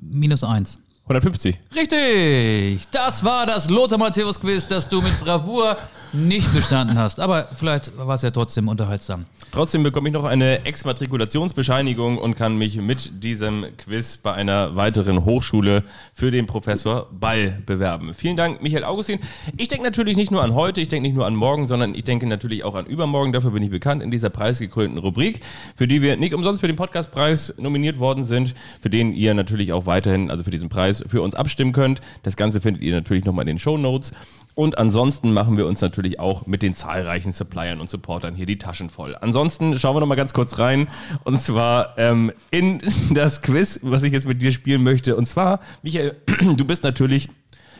Minus 0.00 0.44
eins. 0.44 0.78
150. 1.04 1.58
Richtig! 1.74 2.86
Das 2.92 3.24
war 3.24 3.44
das 3.44 3.68
Lothar 3.68 3.98
Matthäus 3.98 4.40
Quiz, 4.40 4.68
das 4.68 4.88
du 4.88 5.02
mit 5.02 5.18
Bravour 5.20 5.76
nicht 6.12 6.52
bestanden 6.54 6.96
hast. 6.96 7.18
Aber 7.18 7.48
vielleicht 7.56 7.96
war 7.98 8.14
es 8.14 8.22
ja 8.22 8.30
trotzdem 8.30 8.68
unterhaltsam. 8.68 9.26
Trotzdem 9.50 9.82
bekomme 9.82 10.08
ich 10.08 10.12
noch 10.12 10.24
eine 10.24 10.64
Exmatrikulationsbescheinigung 10.64 12.18
und 12.18 12.36
kann 12.36 12.56
mich 12.56 12.76
mit 12.76 13.22
diesem 13.24 13.66
Quiz 13.76 14.16
bei 14.16 14.32
einer 14.32 14.76
weiteren 14.76 15.24
Hochschule 15.24 15.82
für 16.14 16.30
den 16.30 16.46
Professor 16.46 17.08
Ball 17.10 17.60
bewerben. 17.66 18.14
Vielen 18.14 18.36
Dank, 18.36 18.62
Michael 18.62 18.84
Augustin. 18.84 19.18
Ich 19.56 19.68
denke 19.68 19.84
natürlich 19.84 20.16
nicht 20.16 20.30
nur 20.30 20.42
an 20.42 20.54
heute, 20.54 20.80
ich 20.80 20.88
denke 20.88 21.08
nicht 21.08 21.16
nur 21.16 21.26
an 21.26 21.34
morgen, 21.34 21.66
sondern 21.66 21.94
ich 21.94 22.04
denke 22.04 22.26
natürlich 22.26 22.64
auch 22.64 22.74
an 22.74 22.86
übermorgen. 22.86 23.32
Dafür 23.32 23.50
bin 23.50 23.62
ich 23.62 23.70
bekannt 23.70 24.02
in 24.02 24.10
dieser 24.10 24.30
preisgekrönten 24.30 24.98
Rubrik, 24.98 25.40
für 25.76 25.88
die 25.88 26.00
wir 26.00 26.16
nicht 26.16 26.32
umsonst 26.32 26.60
für 26.60 26.68
den 26.68 26.76
Podcastpreis 26.76 27.54
nominiert 27.58 27.98
worden 27.98 28.24
sind, 28.24 28.54
für 28.80 28.88
den 28.88 29.12
ihr 29.12 29.34
natürlich 29.34 29.72
auch 29.72 29.86
weiterhin, 29.86 30.30
also 30.30 30.44
für 30.44 30.50
diesen 30.50 30.68
Preis, 30.68 31.01
für 31.06 31.22
uns 31.22 31.34
abstimmen 31.34 31.72
könnt. 31.72 32.00
Das 32.22 32.36
Ganze 32.36 32.60
findet 32.60 32.82
ihr 32.82 32.92
natürlich 32.92 33.24
nochmal 33.24 33.42
in 33.42 33.54
den 33.54 33.58
Show 33.58 33.76
Notes. 33.78 34.12
Und 34.54 34.76
ansonsten 34.76 35.32
machen 35.32 35.56
wir 35.56 35.66
uns 35.66 35.80
natürlich 35.80 36.20
auch 36.20 36.46
mit 36.46 36.62
den 36.62 36.74
zahlreichen 36.74 37.32
Suppliern 37.32 37.80
und 37.80 37.88
Supportern 37.88 38.34
hier 38.34 38.44
die 38.44 38.58
Taschen 38.58 38.90
voll. 38.90 39.16
Ansonsten 39.18 39.78
schauen 39.78 39.96
wir 39.96 40.00
noch 40.00 40.06
mal 40.06 40.14
ganz 40.14 40.34
kurz 40.34 40.58
rein. 40.58 40.88
Und 41.24 41.40
zwar 41.40 41.96
ähm, 41.98 42.32
in 42.50 42.80
das 43.14 43.40
Quiz, 43.40 43.80
was 43.82 44.02
ich 44.02 44.12
jetzt 44.12 44.26
mit 44.26 44.42
dir 44.42 44.52
spielen 44.52 44.82
möchte. 44.82 45.16
Und 45.16 45.26
zwar, 45.26 45.60
Michael, 45.82 46.16
du 46.56 46.64
bist 46.66 46.84
natürlich 46.84 47.30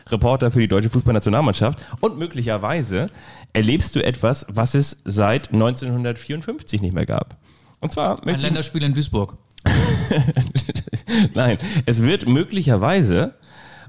Reporter 0.09 0.51
für 0.51 0.59
die 0.59 0.67
deutsche 0.67 0.89
Fußballnationalmannschaft. 0.89 1.79
Und 2.01 2.17
möglicherweise 2.17 3.07
erlebst 3.53 3.95
du 3.95 4.03
etwas, 4.03 4.45
was 4.49 4.73
es 4.73 4.97
seit 5.05 5.53
1954 5.53 6.81
nicht 6.81 6.93
mehr 6.93 7.05
gab. 7.05 7.37
Und 7.79 7.91
zwar 7.91 8.25
Ein 8.25 8.39
Länderspiel 8.39 8.81
in 8.83 8.93
Duisburg. 8.93 9.37
Nein, 11.33 11.57
es 11.85 12.03
wird 12.03 12.27
möglicherweise, 12.27 13.35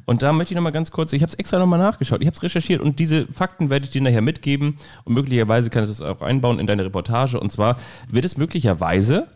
und 0.07 0.23
da 0.23 0.33
möchte 0.33 0.53
ich 0.53 0.57
nochmal 0.57 0.73
ganz 0.73 0.91
kurz, 0.91 1.13
ich 1.13 1.23
habe 1.23 1.31
es 1.31 1.39
extra 1.39 1.59
nochmal 1.59 1.79
nachgeschaut, 1.79 2.21
ich 2.21 2.27
habe 2.27 2.37
es 2.37 2.43
recherchiert 2.43 2.81
und 2.81 2.99
diese 2.99 3.27
Fakten 3.27 3.71
werde 3.71 3.87
ich 3.87 3.91
dir 3.91 4.03
nachher 4.03 4.23
mitgeben 4.23 4.77
und 5.05 5.15
möglicherweise 5.15 5.71
kannst 5.71 5.89
du 5.89 5.93
es 5.93 6.01
auch 6.01 6.23
einbauen 6.23 6.59
in 6.59 6.67
deine 6.67 6.85
Reportage. 6.85 7.39
Und 7.41 7.51
zwar 7.51 7.77
wird 8.09 8.25
es 8.25 8.37
möglicherweise 8.37 9.29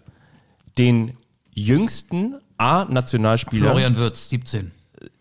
den 0.76 1.12
jüngsten 1.52 2.36
A-Nationalspieler 2.58 3.70
Florian 3.70 3.96
Würz, 3.96 4.28
17. 4.28 4.72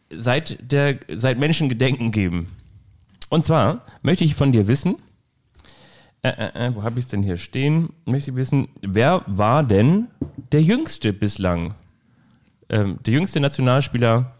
seit, 0.09 0.71
der, 0.71 0.99
seit 1.09 1.39
Menschengedenken 1.39 2.11
geben. 2.11 2.47
Und 3.29 3.45
zwar 3.45 3.85
möchte 4.01 4.23
ich 4.23 4.35
von 4.35 4.51
dir 4.51 4.67
wissen, 4.67 4.97
äh, 6.27 6.47
äh, 6.47 6.67
äh, 6.67 6.75
wo 6.75 6.83
habe 6.83 6.99
ich 6.99 7.05
es 7.05 7.11
denn 7.11 7.23
hier 7.23 7.37
stehen? 7.37 7.93
Möchte 8.05 8.31
ich 8.31 8.37
wissen, 8.37 8.69
wer 8.81 9.23
war 9.27 9.63
denn 9.63 10.07
der 10.51 10.61
jüngste 10.61 11.13
bislang? 11.13 11.75
Ähm, 12.69 12.99
der 13.05 13.13
jüngste 13.13 13.39
Nationalspieler. 13.39 14.33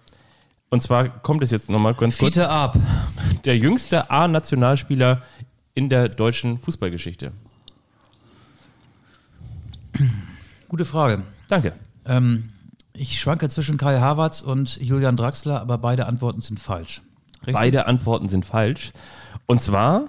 Und 0.69 0.81
zwar 0.81 1.07
kommt 1.09 1.43
es 1.43 1.51
jetzt 1.51 1.69
nochmal 1.69 1.93
ganz 1.93 2.17
kurz. 2.17 2.35
Fiete 2.35 2.49
ab. 2.49 2.77
Der 3.45 3.57
jüngste 3.57 4.09
A-Nationalspieler 4.11 5.21
in 5.73 5.89
der 5.89 6.09
deutschen 6.09 6.59
Fußballgeschichte. 6.59 7.31
Gute 10.67 10.85
Frage. 10.85 11.23
Danke. 11.47 11.73
Ähm, 12.05 12.49
ich 12.93 13.19
schwanke 13.19 13.47
zwischen 13.47 13.77
Kai 13.77 13.99
Havertz 13.99 14.41
und 14.41 14.77
Julian 14.77 15.15
Draxler, 15.15 15.61
aber 15.61 15.77
beide 15.77 16.07
Antworten 16.07 16.41
sind 16.41 16.59
falsch. 16.59 17.01
Richtig? 17.41 17.53
Beide 17.53 17.85
Antworten 17.85 18.27
sind 18.27 18.45
falsch. 18.45 18.91
Und 19.45 19.61
zwar 19.61 20.05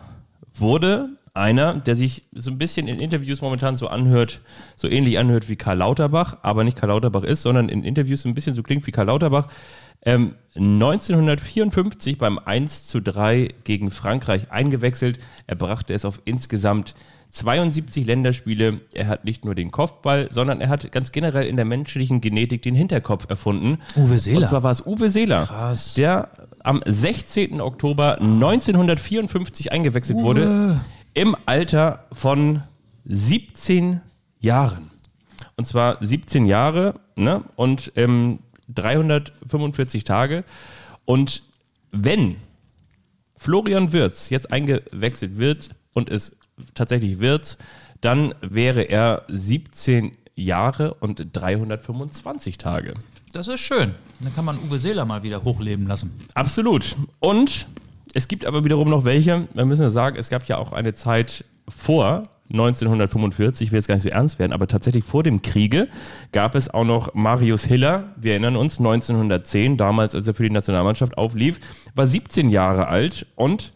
wurde 0.55 1.11
einer, 1.39 1.74
der 1.74 1.95
sich 1.95 2.24
so 2.32 2.51
ein 2.51 2.59
bisschen 2.59 2.89
in 2.89 2.99
Interviews 2.99 3.41
momentan 3.41 3.76
so 3.76 3.89
anhört, 3.89 4.41
so 4.76 4.89
ähnlich 4.89 5.18
anhört 5.18 5.49
wie 5.49 5.57
Karl 5.57 5.78
Lauterbach, 5.78 6.39
aber 6.43 6.64
nicht 6.64 6.76
Karl 6.76 6.91
Lauterbach 6.91 7.22
ist, 7.22 7.43
sondern 7.43 7.68
in 7.68 7.84
Interviews 7.84 8.22
so 8.22 8.28
ein 8.28 8.34
bisschen 8.34 8.55
so 8.55 8.62
klingt 8.62 8.86
wie 8.86 8.93
Karl 8.93 9.07
Lauterbach, 9.07 9.49
ähm, 10.05 10.34
1954 10.55 12.18
beim 12.18 12.39
1 12.39 12.86
zu 12.86 13.01
3 13.01 13.49
gegen 13.64 13.91
Frankreich 13.91 14.51
eingewechselt. 14.51 15.18
Er 15.47 15.57
brachte 15.57 15.93
es 15.93 16.05
auf 16.05 16.20
insgesamt 16.24 16.95
72 17.30 18.07
Länderspiele. 18.07 18.80
Er 18.93 19.09
hat 19.09 19.24
nicht 19.24 19.45
nur 19.45 19.55
den 19.55 19.70
Kopfball, 19.70 20.28
sondern 20.30 20.61
er 20.61 20.68
hat 20.68 20.91
ganz 20.93 21.12
generell 21.12 21.47
in 21.47 21.57
der 21.57 21.64
menschlichen 21.64 22.20
Genetik 22.20 22.62
den 22.62 22.74
Hinterkopf 22.74 23.28
erfunden. 23.28 23.78
Uwe 23.97 24.18
Seeler. 24.18 24.39
Und 24.39 24.47
zwar 24.47 24.62
war 24.62 24.70
es 24.70 24.86
Uwe 24.86 25.11
Seeler, 25.11 25.47
Krass. 25.47 25.95
der 25.95 26.30
am 26.62 26.80
16. 26.84 27.61
Oktober 27.61 28.20
1954 28.20 29.72
eingewechselt 29.72 30.18
wurde, 30.18 30.80
im 31.14 31.36
Alter 31.46 32.06
von 32.12 32.62
17 33.04 34.00
Jahren. 34.40 34.90
Und 35.56 35.66
zwar 35.66 35.98
17 36.04 36.46
Jahre 36.46 36.94
ne? 37.16 37.42
und 37.56 37.92
ähm, 37.96 38.40
345 38.68 40.04
Tage. 40.04 40.44
Und 41.04 41.42
wenn 41.90 42.36
Florian 43.36 43.92
Wirz 43.92 44.30
jetzt 44.30 44.52
eingewechselt 44.52 45.38
wird 45.38 45.70
und 45.94 46.11
es 46.11 46.36
tatsächlich 46.74 47.20
wird, 47.20 47.59
dann 48.00 48.34
wäre 48.40 48.82
er 48.82 49.24
17 49.28 50.16
Jahre 50.36 50.94
und 50.94 51.26
325 51.32 52.59
Tage. 52.59 52.94
Das 53.32 53.48
ist 53.48 53.61
schön. 53.61 53.94
Dann 54.20 54.34
kann 54.34 54.44
man 54.44 54.59
Uwe 54.59 54.78
Seeler 54.78 55.04
mal 55.04 55.22
wieder 55.22 55.44
hochleben 55.44 55.86
lassen. 55.86 56.18
Absolut. 56.34 56.96
Und 57.20 57.66
es 58.14 58.28
gibt 58.28 58.44
aber 58.46 58.64
wiederum 58.64 58.88
noch 58.88 59.04
welche, 59.04 59.48
wir 59.54 59.64
müssen 59.64 59.82
ja 59.82 59.88
sagen, 59.90 60.16
es 60.18 60.30
gab 60.30 60.44
ja 60.48 60.59
auch 60.59 60.72
eine 60.72 60.94
Zeit 60.94 61.44
vor 61.68 62.22
1945, 62.50 63.66
ich 63.68 63.72
will 63.72 63.78
jetzt 63.78 63.88
gar 63.88 63.96
nicht 63.96 64.04
so 64.04 64.09
ernst 64.09 64.38
werden, 64.38 64.52
aber 64.52 64.66
tatsächlich 64.66 65.04
vor 65.04 65.22
dem 65.22 65.42
Kriege 65.42 65.88
gab 66.32 66.54
es 66.54 66.72
auch 66.72 66.84
noch 66.84 67.12
Marius 67.14 67.64
Hiller, 67.64 68.14
wir 68.16 68.32
erinnern 68.32 68.56
uns, 68.56 68.78
1910, 68.78 69.76
damals 69.76 70.14
als 70.14 70.26
er 70.28 70.34
für 70.34 70.44
die 70.44 70.50
Nationalmannschaft 70.50 71.18
auflief, 71.18 71.61
war 71.94 72.06
17 72.06 72.48
Jahre 72.48 72.88
alt 72.88 73.26
und 73.36 73.72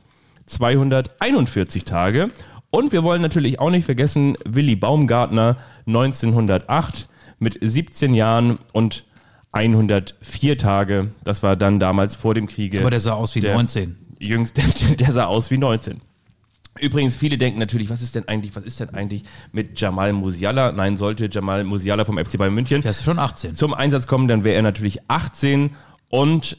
241 0.46 1.84
Tage. 1.84 2.28
Und 2.70 2.92
wir 2.92 3.02
wollen 3.02 3.20
natürlich 3.20 3.60
auch 3.60 3.70
nicht 3.70 3.84
vergessen, 3.84 4.36
Willy 4.46 4.76
Baumgartner 4.76 5.58
1908 5.86 7.08
mit 7.38 7.58
17 7.60 8.14
Jahren 8.14 8.58
und 8.72 9.04
104 9.52 10.56
Tage. 10.56 11.12
Das 11.24 11.42
war 11.42 11.56
dann 11.56 11.78
damals 11.78 12.16
vor 12.16 12.34
dem 12.34 12.46
Kriege. 12.46 12.80
Aber 12.80 12.90
der 12.90 13.00
sah 13.00 13.12
aus 13.12 13.34
wie 13.34 13.40
Der- 13.40 13.54
19. 13.54 13.96
Jüngste, 14.22 14.62
der 14.98 15.12
sah 15.12 15.26
aus 15.26 15.50
wie 15.50 15.58
19. 15.58 16.00
Übrigens, 16.80 17.16
viele 17.16 17.36
denken 17.36 17.58
natürlich, 17.58 17.90
was 17.90 18.00
ist 18.00 18.14
denn 18.14 18.26
eigentlich, 18.28 18.56
was 18.56 18.64
ist 18.64 18.80
denn 18.80 18.90
eigentlich 18.90 19.24
mit 19.52 19.78
Jamal 19.78 20.12
Musiala? 20.14 20.72
Nein, 20.72 20.96
sollte 20.96 21.28
Jamal 21.30 21.64
Musiala 21.64 22.04
vom 22.04 22.16
FC 22.16 22.38
Bayern 22.38 22.54
München 22.54 22.80
Der 22.80 22.92
ist 22.92 23.04
schon 23.04 23.18
18. 23.18 23.54
zum 23.54 23.74
Einsatz 23.74 24.06
kommen, 24.06 24.26
dann 24.26 24.42
wäre 24.42 24.56
er 24.56 24.62
natürlich 24.62 24.98
18 25.08 25.70
und 26.08 26.56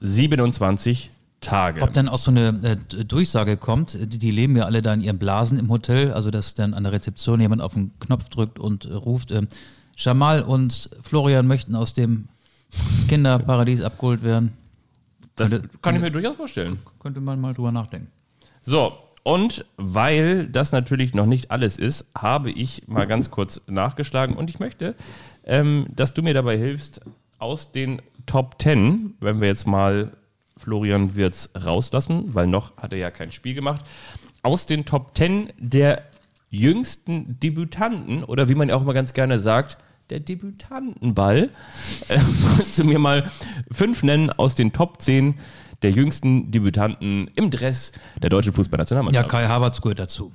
27 0.00 1.10
Tage. 1.40 1.82
Ob 1.82 1.92
dann 1.92 2.08
auch 2.08 2.18
so 2.18 2.32
eine 2.32 2.58
äh, 2.62 3.04
Durchsage 3.04 3.56
kommt, 3.56 3.94
die, 3.94 4.18
die 4.18 4.30
leben 4.30 4.56
ja 4.56 4.64
alle 4.64 4.82
da 4.82 4.92
in 4.94 5.00
ihren 5.00 5.18
Blasen 5.18 5.58
im 5.58 5.70
Hotel, 5.70 6.12
also 6.12 6.30
dass 6.30 6.54
dann 6.54 6.74
an 6.74 6.82
der 6.82 6.92
Rezeption 6.92 7.40
jemand 7.40 7.62
auf 7.62 7.74
den 7.74 7.92
Knopf 8.00 8.28
drückt 8.28 8.58
und 8.58 8.86
äh, 8.86 8.94
ruft, 8.94 9.30
ähm, 9.30 9.46
Jamal 9.96 10.42
und 10.42 10.90
Florian 11.02 11.46
möchten 11.46 11.74
aus 11.74 11.94
dem 11.94 12.28
Kinderparadies 13.08 13.80
abgeholt 13.80 14.24
werden. 14.24 14.52
Das 15.36 15.50
könnte- 15.50 15.68
kann 15.82 15.94
ich 15.96 16.02
mir 16.02 16.10
durchaus 16.10 16.36
vorstellen. 16.36 16.78
Könnte 17.00 17.20
man 17.20 17.40
mal 17.40 17.54
drüber 17.54 17.72
nachdenken. 17.72 18.08
So, 18.62 18.92
und 19.22 19.64
weil 19.76 20.46
das 20.48 20.72
natürlich 20.72 21.14
noch 21.14 21.26
nicht 21.26 21.50
alles 21.50 21.78
ist, 21.78 22.10
habe 22.16 22.50
ich 22.50 22.86
mal 22.88 23.06
ganz 23.06 23.30
kurz 23.30 23.60
nachgeschlagen 23.66 24.36
und 24.36 24.50
ich 24.50 24.58
möchte, 24.60 24.94
ähm, 25.44 25.86
dass 25.94 26.14
du 26.14 26.22
mir 26.22 26.34
dabei 26.34 26.56
hilfst, 26.56 27.00
aus 27.38 27.70
den 27.72 28.00
Top 28.26 28.56
10, 28.60 29.14
wenn 29.20 29.40
wir 29.40 29.48
jetzt 29.48 29.66
mal 29.66 30.12
Florian 30.56 31.14
Wirz 31.16 31.50
rauslassen, 31.54 32.34
weil 32.34 32.46
noch 32.46 32.76
hat 32.78 32.92
er 32.92 32.98
ja 32.98 33.10
kein 33.10 33.30
Spiel 33.30 33.54
gemacht, 33.54 33.84
aus 34.42 34.66
den 34.66 34.84
Top 34.84 35.16
10 35.16 35.52
der 35.58 36.02
jüngsten 36.50 37.38
Debütanten 37.40 38.24
oder 38.24 38.48
wie 38.48 38.54
man 38.54 38.68
ja 38.68 38.76
auch 38.76 38.82
immer 38.82 38.94
ganz 38.94 39.12
gerne 39.12 39.38
sagt, 39.38 39.76
der 40.10 40.20
Debütantenball, 40.20 41.50
äh, 42.08 42.18
sollst 42.20 42.78
du 42.78 42.84
mir 42.84 42.98
mal 42.98 43.30
fünf 43.72 44.02
nennen 44.02 44.30
aus 44.30 44.54
den 44.54 44.72
Top 44.72 45.00
10 45.02 45.34
der 45.82 45.90
jüngsten 45.90 46.50
Debütanten 46.50 47.28
im 47.36 47.50
Dress 47.50 47.92
der 48.22 48.30
deutschen 48.30 48.52
Ja, 48.52 48.56
Fußballnationalmannschaft. 48.56 49.28
Kai 49.28 49.46
Havertz 49.46 49.80
gehört 49.82 49.98
dazu. 49.98 50.32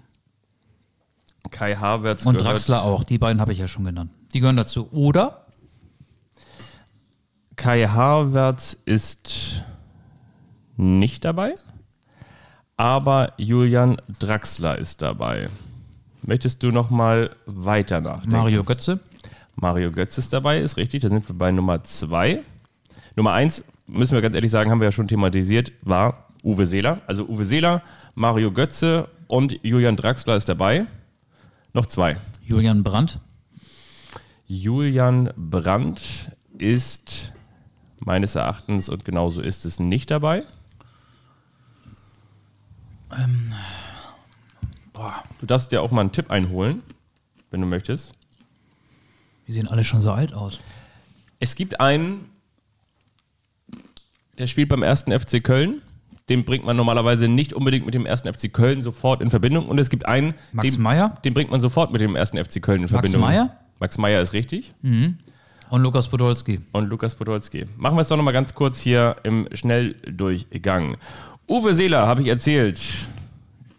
Kai 1.50 1.76
Havertz 1.76 2.26
Und 2.26 2.38
gehört- 2.38 2.54
Draxler 2.54 2.84
auch. 2.84 3.04
Die 3.04 3.18
beiden 3.18 3.42
habe 3.42 3.52
ich 3.52 3.58
ja 3.60 3.68
schon 3.68 3.84
genannt. 3.84 4.12
Die 4.34 4.40
gehören 4.40 4.56
dazu. 4.56 4.88
Oder? 4.92 5.46
Kai 7.56 7.88
Havertz 7.88 8.78
ist 8.86 9.64
nicht 10.78 11.26
dabei, 11.26 11.56
aber 12.78 13.34
Julian 13.38 13.98
Draxler 14.20 14.78
ist 14.78 15.02
dabei. 15.02 15.50
Möchtest 16.24 16.64
du 16.64 16.72
noch 16.72 16.90
mal 16.90 17.36
weiter 17.46 18.02
nachdenken? 18.02 18.38
Mario 18.38 18.64
Götze. 18.64 19.00
Mario 19.62 19.92
Götz 19.92 20.18
ist 20.18 20.34
dabei, 20.34 20.60
ist 20.60 20.76
richtig. 20.76 21.04
Da 21.04 21.10
sind 21.10 21.30
wir 21.30 21.36
bei 21.36 21.52
Nummer 21.52 21.84
zwei. 21.84 22.42
Nummer 23.16 23.34
eins, 23.34 23.64
müssen 23.86 24.14
wir 24.16 24.22
ganz 24.22 24.34
ehrlich 24.34 24.50
sagen, 24.50 24.72
haben 24.72 24.80
wir 24.80 24.86
ja 24.86 24.92
schon 24.92 25.08
thematisiert, 25.08 25.72
war 25.84 26.28
Uwe 26.44 26.66
Seeler. 26.66 27.02
Also 27.06 27.26
Uwe 27.28 27.46
Seeler, 27.46 27.84
Mario 28.16 28.52
Götze 28.52 29.08
und 29.28 29.60
Julian 29.64 29.96
Draxler 29.96 30.36
ist 30.36 30.50
dabei. 30.50 30.88
Noch 31.74 31.86
zwei. 31.86 32.18
Julian 32.44 32.84
Brandt. 32.84 33.20
Julian 34.48 35.32
Brandt 35.38 36.32
ist 36.58 37.32
meines 38.00 38.34
Erachtens 38.34 38.90
und 38.90 39.06
genauso 39.06 39.42
ist 39.42 39.64
es 39.66 39.80
nicht 39.80 40.10
dabei. 40.10 40.44
Du 45.40 45.46
darfst 45.46 45.72
dir 45.72 45.84
auch 45.84 45.92
mal 45.92 46.02
einen 46.02 46.12
Tipp 46.12 46.32
einholen, 46.32 46.82
wenn 47.52 47.62
du 47.62 47.68
möchtest. 47.68 48.14
Die 49.48 49.54
sehen 49.54 49.68
alle 49.68 49.84
schon 49.84 50.02
so 50.02 50.12
alt 50.12 50.34
aus. 50.34 50.60
Es 51.40 51.56
gibt 51.56 51.80
einen, 51.82 52.30
der 54.38 54.48
spielt 54.48 54.70
beim 54.70 54.84
ersten 54.84 55.12
FC 55.18 55.44
Köln. 55.44 55.82
Den 56.30 56.46
bringt 56.46 56.66
man 56.66 56.78
normalerweise 56.78 57.28
nicht 57.28 57.52
unbedingt 57.54 57.86
mit 57.86 57.94
dem 57.94 58.06
ersten 58.06 58.32
FC 58.32 58.54
Köln 58.54 58.82
sofort 58.82 59.22
in 59.22 59.30
Verbindung. 59.30 59.68
Und 59.68 59.80
es 59.80 59.90
gibt 59.90 60.06
einen, 60.06 60.36
Max 60.54 60.74
den, 60.74 60.82
Meyer? 60.82 61.16
den 61.26 61.34
bringt 61.34 61.52
man 61.52 61.60
sofort 61.60 61.92
mit 61.92 62.00
dem 62.00 62.16
ersten 62.16 62.38
FC 62.38 62.62
Köln 62.62 62.84
in 62.84 62.88
Verbindung. 62.88 63.22
Meyer? 63.22 63.58
Max 63.80 63.98
Meyer 63.98 64.22
ist 64.22 64.34
richtig. 64.34 64.74
Und 64.84 65.82
Lukas 65.82 66.08
Podolski. 66.08 66.62
und 66.72 66.90
Lukas 66.90 67.16
Podolski. 67.16 67.66
Machen 67.78 67.96
wir 67.96 68.02
es 68.02 68.08
doch 68.08 68.18
nochmal 68.18 68.34
ganz 68.34 68.54
kurz 68.54 68.80
hier 68.80 69.16
im 69.24 69.48
Schnelldurchgang. 69.54 70.98
Uwe 71.48 71.74
Seeler, 71.74 72.06
habe 72.08 72.22
ich 72.22 72.28
erzählt, 72.28 72.80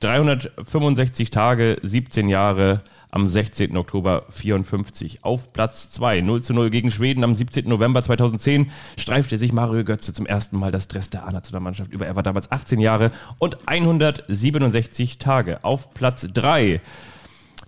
365 0.01 1.31
Tage, 1.31 1.77
17 1.83 2.29
Jahre 2.29 2.83
am 3.13 3.29
16. 3.29 3.77
Oktober 3.77 4.25
54. 4.31 5.23
Auf 5.23 5.53
Platz 5.53 5.91
2, 5.91 6.23
0 6.23 6.43
zu 6.43 6.55
0 6.55 6.71
gegen 6.71 6.91
Schweden 6.91 7.23
am 7.23 7.37
17. 7.37 7.69
November 7.69 8.03
2010 8.03 8.71
streifte 8.99 9.37
sich 9.37 9.53
Mario 9.53 9.85
Götze 9.85 10.13
zum 10.13 10.27
ersten 10.27 10.59
Mal 10.59 10.73
das 10.73 10.89
Dress 10.89 11.11
der 11.11 11.27
A-Nationalmannschaft 11.27 11.93
über. 11.93 12.07
Er 12.07 12.17
war 12.17 12.23
damals 12.23 12.51
18 12.51 12.81
Jahre 12.81 13.13
und 13.39 13.69
167 13.69 15.19
Tage. 15.19 15.63
Auf 15.63 15.93
Platz 15.95 16.27
3, 16.33 16.81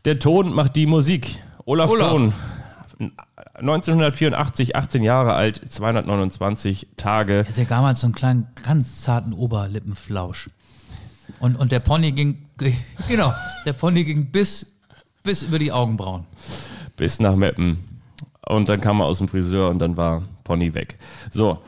der 0.06 0.18
Ton 0.18 0.52
macht 0.52 0.76
die 0.76 0.86
Musik. 0.86 1.38
Olaf, 1.66 1.90
Olaf. 1.90 2.10
Thon, 2.10 2.32
1984, 3.54 4.76
18 4.76 5.02
Jahre 5.02 5.34
alt, 5.34 5.60
229 5.70 6.88
Tage. 6.96 7.40
Er 7.40 7.48
hatte 7.48 7.64
damals 7.66 8.00
so 8.00 8.06
einen 8.06 8.14
kleinen, 8.14 8.48
ganz 8.62 9.02
zarten 9.02 9.34
Oberlippenflausch. 9.34 10.48
Und, 11.38 11.56
und 11.56 11.70
der 11.72 11.80
Pony 11.80 12.12
ging, 12.12 12.46
genau, 13.08 13.34
der 13.66 13.74
Pony 13.74 14.04
ging 14.04 14.30
bis, 14.30 14.73
bis 15.24 15.42
über 15.42 15.58
die 15.58 15.72
Augenbrauen. 15.72 16.24
bis 16.96 17.18
nach 17.18 17.34
Meppen. 17.34 17.78
Und 18.46 18.68
dann 18.68 18.80
kam 18.80 19.00
er 19.00 19.06
aus 19.06 19.18
dem 19.18 19.26
Friseur 19.28 19.70
und 19.70 19.78
dann 19.80 19.96
war 19.96 20.22
Pony 20.44 20.74
weg. 20.74 20.98
So, 21.30 21.58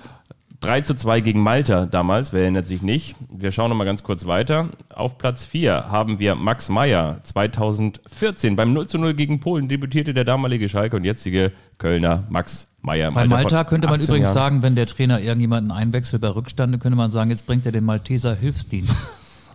3 0.60 0.82
zu 0.82 0.94
2 0.94 1.20
gegen 1.20 1.40
Malta 1.40 1.86
damals, 1.86 2.32
wer 2.32 2.42
erinnert 2.42 2.66
sich 2.66 2.82
nicht. 2.82 3.16
Wir 3.30 3.52
schauen 3.52 3.70
nochmal 3.70 3.86
ganz 3.86 4.02
kurz 4.02 4.26
weiter. 4.26 4.68
Auf 4.94 5.16
Platz 5.18 5.46
4 5.46 5.90
haben 5.90 6.18
wir 6.18 6.34
Max 6.34 6.68
Meyer, 6.68 7.20
2014. 7.22 8.56
Beim 8.56 8.72
0 8.72 8.86
zu 8.88 8.98
0 8.98 9.14
gegen 9.14 9.40
Polen 9.40 9.68
debütierte 9.68 10.12
der 10.14 10.24
damalige 10.24 10.68
Schalke 10.68 10.96
und 10.96 11.04
jetzige 11.04 11.52
Kölner 11.78 12.24
Max 12.28 12.68
Meyer. 12.82 13.10
Bei 13.10 13.26
Malta 13.26 13.64
könnte 13.64 13.88
man 13.88 14.00
18 14.00 14.08
übrigens 14.08 14.28
Jahren. 14.28 14.34
sagen, 14.34 14.62
wenn 14.62 14.74
der 14.74 14.86
Trainer 14.86 15.20
irgendjemanden 15.20 15.72
einwechselt 15.72 16.22
bei 16.22 16.28
Rückstande, 16.28 16.78
könnte 16.78 16.96
man 16.96 17.10
sagen, 17.10 17.30
jetzt 17.30 17.46
bringt 17.46 17.64
er 17.66 17.72
den 17.72 17.84
Malteser 17.84 18.34
Hilfsdienst. 18.34 18.96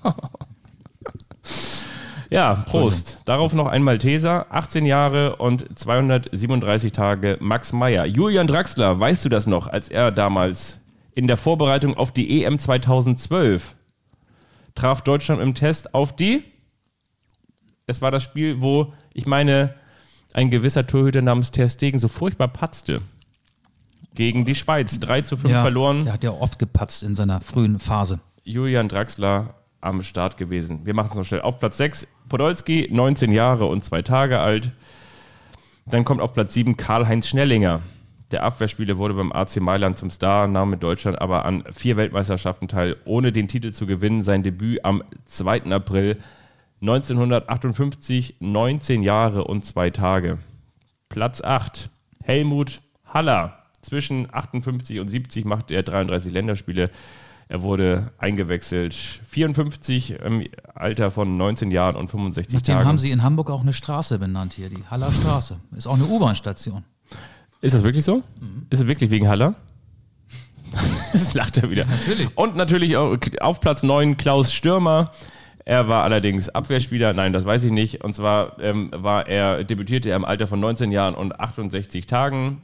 Ja, 2.32 2.56
Prost. 2.66 3.20
Darauf 3.26 3.54
noch 3.54 3.68
ein 3.68 3.84
Malteser, 3.84 4.46
18 4.50 4.86
Jahre 4.86 5.36
und 5.36 5.78
237 5.78 6.94
Tage 6.94 7.38
Max 7.42 7.74
Meyer. 7.74 8.06
Julian 8.06 8.48
Draxler, 8.48 8.98
weißt 8.98 9.26
du 9.26 9.30
das 9.30 9.48
noch, 9.48 9.68
als 9.68 9.90
er 9.90 10.12
damals 10.12 10.80
in 11.14 11.28
der 11.28 11.36
Vorbereitung 11.36 11.98
auf 11.98 12.12
die 12.12 12.44
EM 12.44 12.58
2012 12.58 13.76
traf 14.76 15.02
Deutschland 15.02 15.42
im 15.42 15.54
Test 15.56 15.94
auf 15.94 16.16
die? 16.16 16.46
Es 17.86 18.02
war 18.02 18.12
das 18.12 18.24
Spiel, 18.24 18.62
wo 18.62 18.94
ich 19.14 19.26
meine, 19.26 19.76
ein 20.34 20.50
gewisser 20.50 20.88
Torhüter 20.88 21.22
namens 21.22 21.52
Ter 21.52 21.68
Stegen 21.68 22.00
so 22.00 22.08
furchtbar 22.08 22.48
patzte. 22.48 23.02
Gegen 24.14 24.46
die 24.46 24.56
Schweiz. 24.56 25.00
3 25.02 25.22
zu 25.22 25.36
5 25.36 25.54
verloren. 25.54 26.04
Der 26.06 26.14
hat 26.14 26.24
ja 26.24 26.32
oft 26.32 26.60
gepatzt 26.60 27.04
in 27.04 27.16
seiner 27.16 27.42
frühen 27.42 27.80
Phase. 27.80 28.20
Julian 28.44 28.88
Draxler 28.88 29.56
am 29.82 30.04
Start 30.04 30.38
gewesen. 30.38 30.86
Wir 30.86 30.94
machen 30.94 31.10
es 31.12 31.18
noch 31.18 31.26
schnell. 31.26 31.42
Auf 31.42 31.60
Platz 31.60 31.78
6 31.78 32.08
Podolski, 32.32 32.88
19 32.90 33.34
Jahre 33.34 33.66
und 33.66 33.84
zwei 33.84 34.04
Tage 34.04 34.40
alt. 34.40 34.72
Dann 35.86 36.06
kommt 36.06 36.22
auf 36.22 36.34
Platz 36.34 36.54
7 36.54 36.78
Karl-Heinz 36.78 37.28
Schnellinger. 37.28 37.82
Der 38.32 38.44
Abwehrspieler 38.44 38.98
wurde 38.98 39.16
beim 39.16 39.34
AC 39.34 39.58
Mailand 39.60 39.98
zum 39.98 40.10
Star, 40.10 40.48
nahm 40.48 40.70
mit 40.70 40.82
Deutschland 40.82 41.22
aber 41.22 41.44
an 41.44 41.66
vier 41.74 41.98
Weltmeisterschaften 41.98 42.70
teil, 42.70 42.96
ohne 43.04 43.34
den 43.34 43.50
Titel 43.50 43.74
zu 43.74 43.86
gewinnen. 43.86 44.22
Sein 44.22 44.44
Debüt 44.44 44.86
am 44.86 45.04
2. 45.26 45.64
April 45.74 46.20
1958, 46.80 48.38
19 48.40 49.04
Jahre 49.04 49.44
und 49.44 49.66
zwei 49.66 49.90
Tage. 49.90 50.38
Platz 51.10 51.42
8 51.42 51.90
Helmut 52.24 52.82
Haller. 53.04 53.58
Zwischen 53.82 54.34
58 54.34 55.02
und 55.02 55.10
70 55.10 55.44
machte 55.44 55.74
er 55.74 55.84
33 55.84 56.32
Länderspiele. 56.32 56.92
Er 57.52 57.62
wurde 57.64 58.14
eingewechselt. 58.18 58.94
54 58.94 60.12
im 60.22 60.48
Alter 60.74 61.12
von 61.12 61.36
19 61.36 61.70
Jahren 61.70 61.98
und 61.98 62.10
65 62.10 62.54
Nachdem 62.54 62.76
Tagen. 62.76 62.88
haben 62.88 62.98
sie 62.98 63.12
in 63.12 63.24
Hamburg 63.24 63.50
auch 63.50 63.60
eine 63.60 63.74
Straße 63.74 64.20
benannt 64.20 64.54
hier, 64.54 64.70
die 64.70 64.82
Haller 64.90 65.12
Straße. 65.12 65.60
Ist 65.76 65.86
auch 65.86 65.96
eine 65.96 66.06
U-Bahn-Station. 66.06 66.86
Ist 67.60 67.76
das 67.76 67.84
wirklich 67.84 68.06
so? 68.06 68.24
Ist 68.70 68.80
es 68.80 68.88
wirklich 68.88 69.12
wegen 69.12 69.28
Haller? 69.28 69.56
das 71.12 71.34
lacht 71.34 71.58
er 71.58 71.70
wieder. 71.70 71.84
Natürlich. 71.88 72.30
Und 72.38 72.56
natürlich 72.56 72.96
auch 72.96 73.18
auf 73.42 73.60
Platz 73.60 73.84
9 73.84 74.16
Klaus 74.16 74.54
Stürmer. 74.54 75.12
Er 75.66 75.90
war 75.90 76.04
allerdings 76.04 76.48
Abwehrspieler, 76.48 77.12
nein, 77.14 77.34
das 77.34 77.44
weiß 77.44 77.66
ich 77.66 77.72
nicht. 77.74 78.02
Und 78.02 78.14
zwar 78.14 78.62
ähm, 78.62 78.92
war 78.96 79.28
er, 79.28 79.66
debütierte 79.66 80.10
er 80.10 80.16
im 80.16 80.24
Alter 80.24 80.48
von 80.48 80.62
19 80.62 80.90
Jahren 80.90 81.16
und 81.16 81.38
68 81.38 82.06
Tagen. 82.06 82.62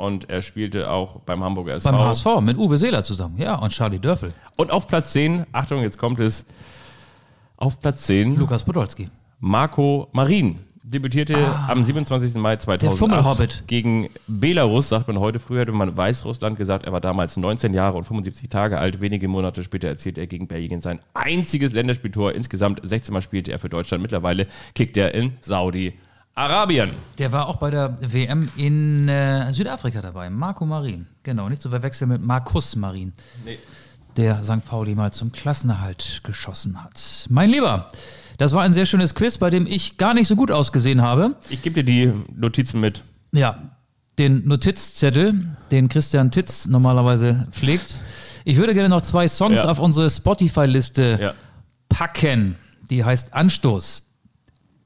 Und 0.00 0.28
er 0.28 0.42
spielte 0.42 0.90
auch 0.90 1.20
beim 1.20 1.44
Hamburger 1.44 1.74
SV. 1.74 1.90
Beim 1.90 2.00
HSV 2.00 2.26
mit 2.40 2.56
Uwe 2.56 2.78
Seeler 2.78 3.02
zusammen. 3.02 3.36
Ja, 3.38 3.56
und 3.56 3.70
Charlie 3.70 3.98
Dörfel. 3.98 4.32
Und 4.56 4.70
auf 4.70 4.86
Platz 4.86 5.12
10, 5.12 5.46
Achtung, 5.52 5.82
jetzt 5.82 5.98
kommt 5.98 6.20
es, 6.20 6.44
auf 7.56 7.78
Platz 7.80 8.06
10 8.06 8.36
Lukas 8.36 8.64
Podolski. 8.64 9.08
Marco 9.38 10.08
Marin. 10.12 10.60
Debütierte 10.82 11.36
am 11.68 11.84
27. 11.84 12.34
Mai 12.34 12.56
2008 12.56 12.98
Fummelhobbit. 12.98 13.64
gegen 13.68 14.08
Belarus, 14.26 14.88
sagt 14.88 15.06
man 15.06 15.20
heute. 15.20 15.38
Früher 15.38 15.60
hätte 15.60 15.72
man 15.72 15.96
Weißrussland 15.96 16.56
gesagt. 16.56 16.84
Er 16.84 16.92
war 16.92 17.00
damals 17.00 17.36
19 17.36 17.74
Jahre 17.74 17.96
und 17.96 18.04
75 18.04 18.48
Tage 18.48 18.78
alt. 18.78 19.00
Wenige 19.00 19.28
Monate 19.28 19.62
später 19.62 19.86
erzielte 19.86 20.20
er 20.20 20.26
gegen 20.26 20.48
Belgien 20.48 20.80
sein 20.80 20.98
einziges 21.14 21.74
Länderspieltor. 21.74 22.32
Insgesamt 22.32 22.80
16 22.82 23.12
Mal 23.12 23.20
spielte 23.20 23.52
er 23.52 23.60
für 23.60 23.68
Deutschland. 23.68 24.02
Mittlerweile 24.02 24.48
kickt 24.74 24.96
er 24.96 25.14
in 25.14 25.34
Saudi-Arabien. 25.42 26.09
Der 26.36 27.32
war 27.32 27.48
auch 27.48 27.56
bei 27.56 27.70
der 27.70 27.96
WM 28.00 28.48
in 28.56 29.08
äh, 29.08 29.52
Südafrika 29.52 30.00
dabei. 30.00 30.30
Marco 30.30 30.64
Marin. 30.64 31.06
Genau, 31.22 31.48
nicht 31.48 31.60
zu 31.60 31.68
verwechseln 31.70 32.08
mit 32.08 32.22
Markus 32.22 32.76
Marin. 32.76 33.12
Der 34.16 34.40
St. 34.42 34.64
Pauli 34.64 34.94
mal 34.94 35.12
zum 35.12 35.32
Klassenerhalt 35.32 36.20
geschossen 36.24 36.82
hat. 36.82 37.26
Mein 37.28 37.50
Lieber, 37.50 37.88
das 38.38 38.52
war 38.52 38.62
ein 38.62 38.72
sehr 38.72 38.86
schönes 38.86 39.14
Quiz, 39.14 39.38
bei 39.38 39.50
dem 39.50 39.66
ich 39.66 39.98
gar 39.98 40.14
nicht 40.14 40.28
so 40.28 40.36
gut 40.36 40.50
ausgesehen 40.50 41.02
habe. 41.02 41.36
Ich 41.50 41.62
gebe 41.62 41.82
dir 41.82 41.84
die 41.84 42.12
Notizen 42.34 42.80
mit. 42.80 43.02
Ja, 43.32 43.76
den 44.18 44.46
Notizzettel, 44.48 45.34
den 45.70 45.88
Christian 45.88 46.30
Titz 46.30 46.66
normalerweise 46.66 47.46
pflegt. 47.50 48.00
Ich 48.44 48.56
würde 48.56 48.72
gerne 48.74 48.88
noch 48.88 49.02
zwei 49.02 49.28
Songs 49.28 49.56
Ja. 49.62 49.68
auf 49.68 49.78
unsere 49.78 50.08
Spotify-Liste 50.08 51.18
Ja. 51.20 51.34
packen. 51.88 52.56
Die 52.88 53.04
heißt 53.04 53.34
Anstoß. 53.34 54.02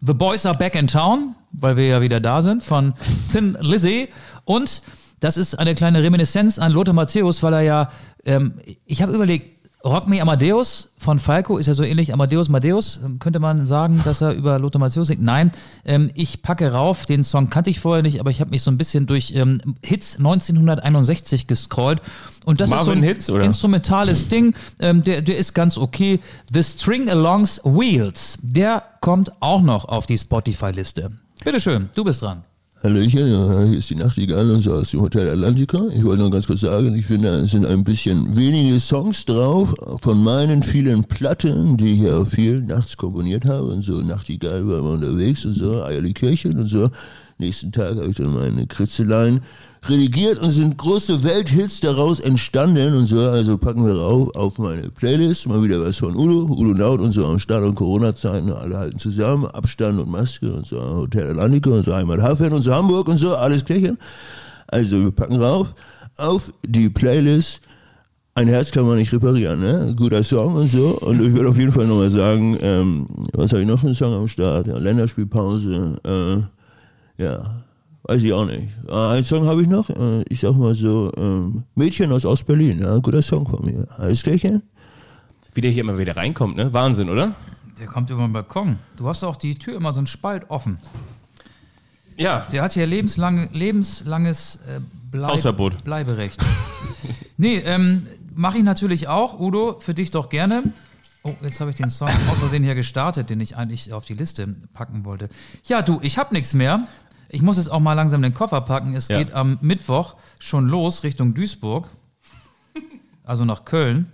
The 0.06 0.12
Boys 0.12 0.44
Are 0.44 0.56
Back 0.56 0.74
in 0.74 0.86
Town, 0.86 1.34
weil 1.52 1.76
wir 1.78 1.86
ja 1.86 2.00
wieder 2.02 2.20
da 2.20 2.42
sind, 2.42 2.62
von 2.62 2.92
Thin 3.32 3.56
Lizzy. 3.60 4.08
Und 4.44 4.82
das 5.20 5.38
ist 5.38 5.58
eine 5.58 5.74
kleine 5.74 6.02
Reminiszenz 6.02 6.58
an 6.58 6.72
Lothar 6.72 6.92
Matthäus, 6.92 7.42
weil 7.42 7.54
er 7.54 7.60
ja, 7.62 7.90
ähm, 8.26 8.60
ich 8.84 9.00
habe 9.00 9.14
überlegt, 9.14 9.53
Rock 9.84 10.08
Me 10.08 10.22
Amadeus 10.22 10.88
von 10.96 11.18
Falco 11.18 11.58
ist 11.58 11.66
ja 11.66 11.74
so 11.74 11.82
ähnlich 11.82 12.14
Amadeus 12.14 12.48
Madeus. 12.48 12.98
Ähm, 13.04 13.18
Könnte 13.18 13.38
man 13.38 13.66
sagen, 13.66 14.00
dass 14.02 14.22
er 14.22 14.32
über 14.34 14.58
Lothar 14.58 14.80
Matthäus 14.80 15.08
singt? 15.08 15.22
Nein, 15.22 15.52
ähm, 15.84 16.10
ich 16.14 16.40
packe 16.40 16.72
rauf. 16.72 17.04
Den 17.04 17.22
Song 17.22 17.50
kannte 17.50 17.68
ich 17.68 17.80
vorher 17.80 18.02
nicht, 18.02 18.18
aber 18.18 18.30
ich 18.30 18.40
habe 18.40 18.50
mich 18.50 18.62
so 18.62 18.70
ein 18.70 18.78
bisschen 18.78 19.06
durch 19.06 19.34
ähm, 19.36 19.60
Hits 19.82 20.16
1961 20.16 21.46
gescrollt. 21.46 22.00
Und 22.46 22.60
das 22.60 22.70
ist 22.70 22.70
so 22.70 22.76
Marvin 22.76 22.98
ein 22.98 23.04
Hits, 23.04 23.28
oder? 23.28 23.44
instrumentales 23.44 24.28
Ding. 24.28 24.54
Ähm, 24.80 25.04
der, 25.04 25.20
der 25.20 25.36
ist 25.36 25.52
ganz 25.52 25.76
okay. 25.76 26.20
The 26.52 26.62
String 26.62 27.10
Alongs 27.10 27.60
Wheels, 27.64 28.38
der 28.40 28.82
kommt 29.02 29.32
auch 29.40 29.60
noch 29.60 29.84
auf 29.84 30.06
die 30.06 30.16
Spotify-Liste. 30.16 31.10
Bitteschön, 31.44 31.90
du 31.94 32.04
bist 32.04 32.22
dran. 32.22 32.42
Hallöchen, 32.84 33.32
ja, 33.32 33.62
hier 33.62 33.78
ist 33.78 33.88
die 33.88 33.94
Nachtigall 33.94 34.50
und 34.50 34.60
so 34.60 34.74
aus 34.74 34.90
dem 34.90 35.00
Hotel 35.00 35.30
Atlantica. 35.30 35.86
Ich 35.96 36.04
wollte 36.04 36.22
noch 36.22 36.30
ganz 36.30 36.46
kurz 36.46 36.60
sagen, 36.60 36.94
ich 36.94 37.06
finde, 37.06 37.30
es 37.30 37.52
sind 37.52 37.64
ein 37.64 37.82
bisschen 37.82 38.36
wenige 38.36 38.78
Songs 38.78 39.24
drauf 39.24 39.74
von 40.02 40.22
meinen 40.22 40.62
vielen 40.62 41.02
Platten, 41.02 41.78
die 41.78 41.94
ich 41.94 42.00
ja 42.00 42.22
viel 42.26 42.60
nachts 42.60 42.98
komponiert 42.98 43.46
habe 43.46 43.62
und 43.68 43.80
so. 43.80 44.02
Nachtigall 44.02 44.68
war 44.68 44.80
immer 44.80 44.90
unterwegs 44.90 45.46
und 45.46 45.54
so, 45.54 45.82
Eierlikirchen 45.82 46.58
und 46.58 46.66
so. 46.66 46.90
Nächsten 47.38 47.72
Tag 47.72 47.96
habe 47.96 48.08
ich 48.08 48.18
dann 48.18 48.34
meine 48.34 48.66
Kritzeleien 48.66 49.40
redigiert 49.88 50.38
und 50.38 50.50
sind 50.50 50.76
große 50.78 51.22
Welthits 51.24 51.80
daraus 51.80 52.20
entstanden 52.20 52.94
und 52.96 53.06
so. 53.06 53.20
Also 53.20 53.58
packen 53.58 53.84
wir 53.84 53.94
rauf 53.94 54.34
auf 54.34 54.58
meine 54.58 54.90
Playlist. 54.90 55.48
Mal 55.48 55.62
wieder 55.62 55.80
was 55.80 55.98
von 55.98 56.16
Udo, 56.16 56.52
Udo 56.52 56.74
Naut 56.74 57.00
und 57.00 57.12
so 57.12 57.26
am 57.26 57.38
Start 57.38 57.64
und 57.64 57.74
Corona-Zeiten. 57.74 58.50
Alle 58.50 58.76
halten 58.76 58.98
zusammen, 58.98 59.46
Abstand 59.46 60.00
und 60.00 60.10
Maske 60.10 60.52
und 60.52 60.66
so. 60.66 60.80
Hotel 60.80 61.30
Atlantica 61.30 61.70
und 61.70 61.84
so 61.84 61.94
Heimathafen 61.94 62.52
und 62.52 62.62
so 62.62 62.74
Hamburg 62.74 63.08
und 63.08 63.16
so. 63.16 63.34
Alles 63.34 63.64
klärchen. 63.64 63.98
Also 64.68 65.00
wir 65.02 65.12
packen 65.12 65.36
rauf 65.36 65.74
auf 66.16 66.52
die 66.66 66.88
Playlist. 66.88 67.60
Ein 68.36 68.48
Herz 68.48 68.72
kann 68.72 68.86
man 68.86 68.98
nicht 68.98 69.12
reparieren, 69.12 69.60
ne? 69.60 69.94
Guter 69.96 70.24
Song 70.24 70.56
und 70.56 70.68
so. 70.68 70.98
Und 71.00 71.22
ich 71.22 71.32
würde 71.32 71.50
auf 71.50 71.56
jeden 71.56 71.70
Fall 71.70 71.86
nochmal 71.86 72.10
sagen, 72.10 72.56
ähm, 72.60 73.06
was 73.32 73.52
habe 73.52 73.62
ich 73.62 73.68
noch 73.68 73.78
für 73.78 73.86
einen 73.86 73.94
Song 73.94 74.12
am 74.12 74.26
Start? 74.26 74.66
Ja, 74.66 74.76
Länderspielpause, 74.76 76.00
äh, 76.04 77.22
ja, 77.22 77.64
weiß 78.04 78.22
ich 78.22 78.32
auch 78.32 78.44
nicht. 78.44 78.68
Äh, 78.88 78.92
einen 78.92 79.24
Song 79.24 79.46
habe 79.46 79.62
ich 79.62 79.68
noch, 79.68 79.90
äh, 79.90 80.22
ich 80.28 80.40
sag 80.40 80.54
mal 80.54 80.74
so, 80.74 81.10
ähm, 81.16 81.64
Mädchen 81.74 82.12
aus 82.12 82.24
Ostberlin, 82.24 82.80
ja, 82.80 82.98
guter 82.98 83.22
Song 83.22 83.46
von 83.46 83.64
mir. 83.64 83.86
Alles 83.98 84.22
klärchen? 84.22 84.62
Wie 85.54 85.60
der 85.60 85.70
hier 85.70 85.82
immer 85.82 85.98
wieder 85.98 86.16
reinkommt, 86.16 86.56
ne? 86.56 86.72
Wahnsinn, 86.72 87.08
oder? 87.08 87.34
Der 87.78 87.86
kommt 87.86 88.10
über 88.10 88.22
den 88.22 88.32
Balkon. 88.32 88.78
Du 88.96 89.08
hast 89.08 89.24
auch 89.24 89.36
die 89.36 89.56
Tür 89.56 89.76
immer 89.76 89.92
so 89.92 89.98
einen 89.98 90.06
Spalt 90.06 90.50
offen. 90.50 90.78
Ja. 92.16 92.46
Der 92.52 92.62
hat 92.62 92.74
hier 92.74 92.86
lebenslang, 92.86 93.50
lebenslanges 93.52 94.60
äh, 94.68 95.22
Hausverbot. 95.22 95.82
Bleiberecht. 95.84 96.40
nee, 97.36 97.58
ähm, 97.58 98.06
mache 98.34 98.58
ich 98.58 98.64
natürlich 98.64 99.08
auch. 99.08 99.38
Udo, 99.38 99.76
für 99.80 99.94
dich 99.94 100.10
doch 100.10 100.28
gerne. 100.28 100.64
Oh, 101.22 101.34
jetzt 101.42 101.60
habe 101.60 101.70
ich 101.70 101.76
den 101.76 101.88
Song 101.88 102.10
aus 102.30 102.38
Versehen 102.38 102.64
hier 102.64 102.74
gestartet, 102.74 103.30
den 103.30 103.40
ich 103.40 103.56
eigentlich 103.56 103.92
auf 103.92 104.04
die 104.04 104.12
Liste 104.12 104.54
packen 104.74 105.04
wollte. 105.04 105.30
Ja, 105.64 105.80
du, 105.80 105.98
ich 106.02 106.18
habe 106.18 106.34
nichts 106.34 106.52
mehr. 106.52 106.86
Ich 107.28 107.42
muss 107.42 107.56
jetzt 107.56 107.70
auch 107.70 107.80
mal 107.80 107.94
langsam 107.94 108.22
den 108.22 108.34
Koffer 108.34 108.60
packen. 108.60 108.94
Es 108.94 109.08
Ja. 109.08 109.18
geht 109.18 109.32
am 109.32 109.58
Mittwoch 109.60 110.14
schon 110.38 110.68
los 110.68 111.02
Richtung 111.02 111.34
Duisburg. 111.34 111.88
Also 113.24 113.44
nach 113.44 113.64
Köln. 113.64 114.06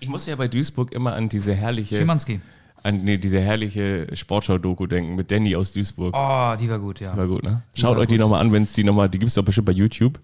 Ich 0.00 0.08
muss 0.08 0.26
ja 0.26 0.36
bei 0.36 0.48
Duisburg 0.48 0.92
immer 0.92 1.14
an 1.14 1.28
diese 1.28 1.52
herrliche, 1.54 1.96
Schimanski. 1.96 2.40
an 2.84 3.02
nee, 3.02 3.18
diese 3.18 3.40
herrliche 3.40 4.06
Sportschau-Doku 4.14 4.86
denken 4.86 5.16
mit 5.16 5.32
Danny 5.32 5.56
aus 5.56 5.72
Duisburg. 5.72 6.14
Oh, 6.16 6.54
die 6.58 6.68
war 6.70 6.78
gut, 6.78 7.00
ja. 7.00 7.16
War 7.16 7.26
gut, 7.26 7.42
ne? 7.42 7.62
Schaut 7.76 7.96
war 7.96 8.02
euch 8.02 8.08
die 8.08 8.14
gut. 8.14 8.20
nochmal 8.20 8.40
an, 8.40 8.52
wenn 8.52 8.62
es 8.62 8.72
die 8.72 8.84
nochmal, 8.84 9.08
die 9.08 9.18
gibt 9.18 9.28
es 9.30 9.34
doch 9.34 9.44
bestimmt 9.44 9.66
bei 9.66 9.72
YouTube 9.72 10.20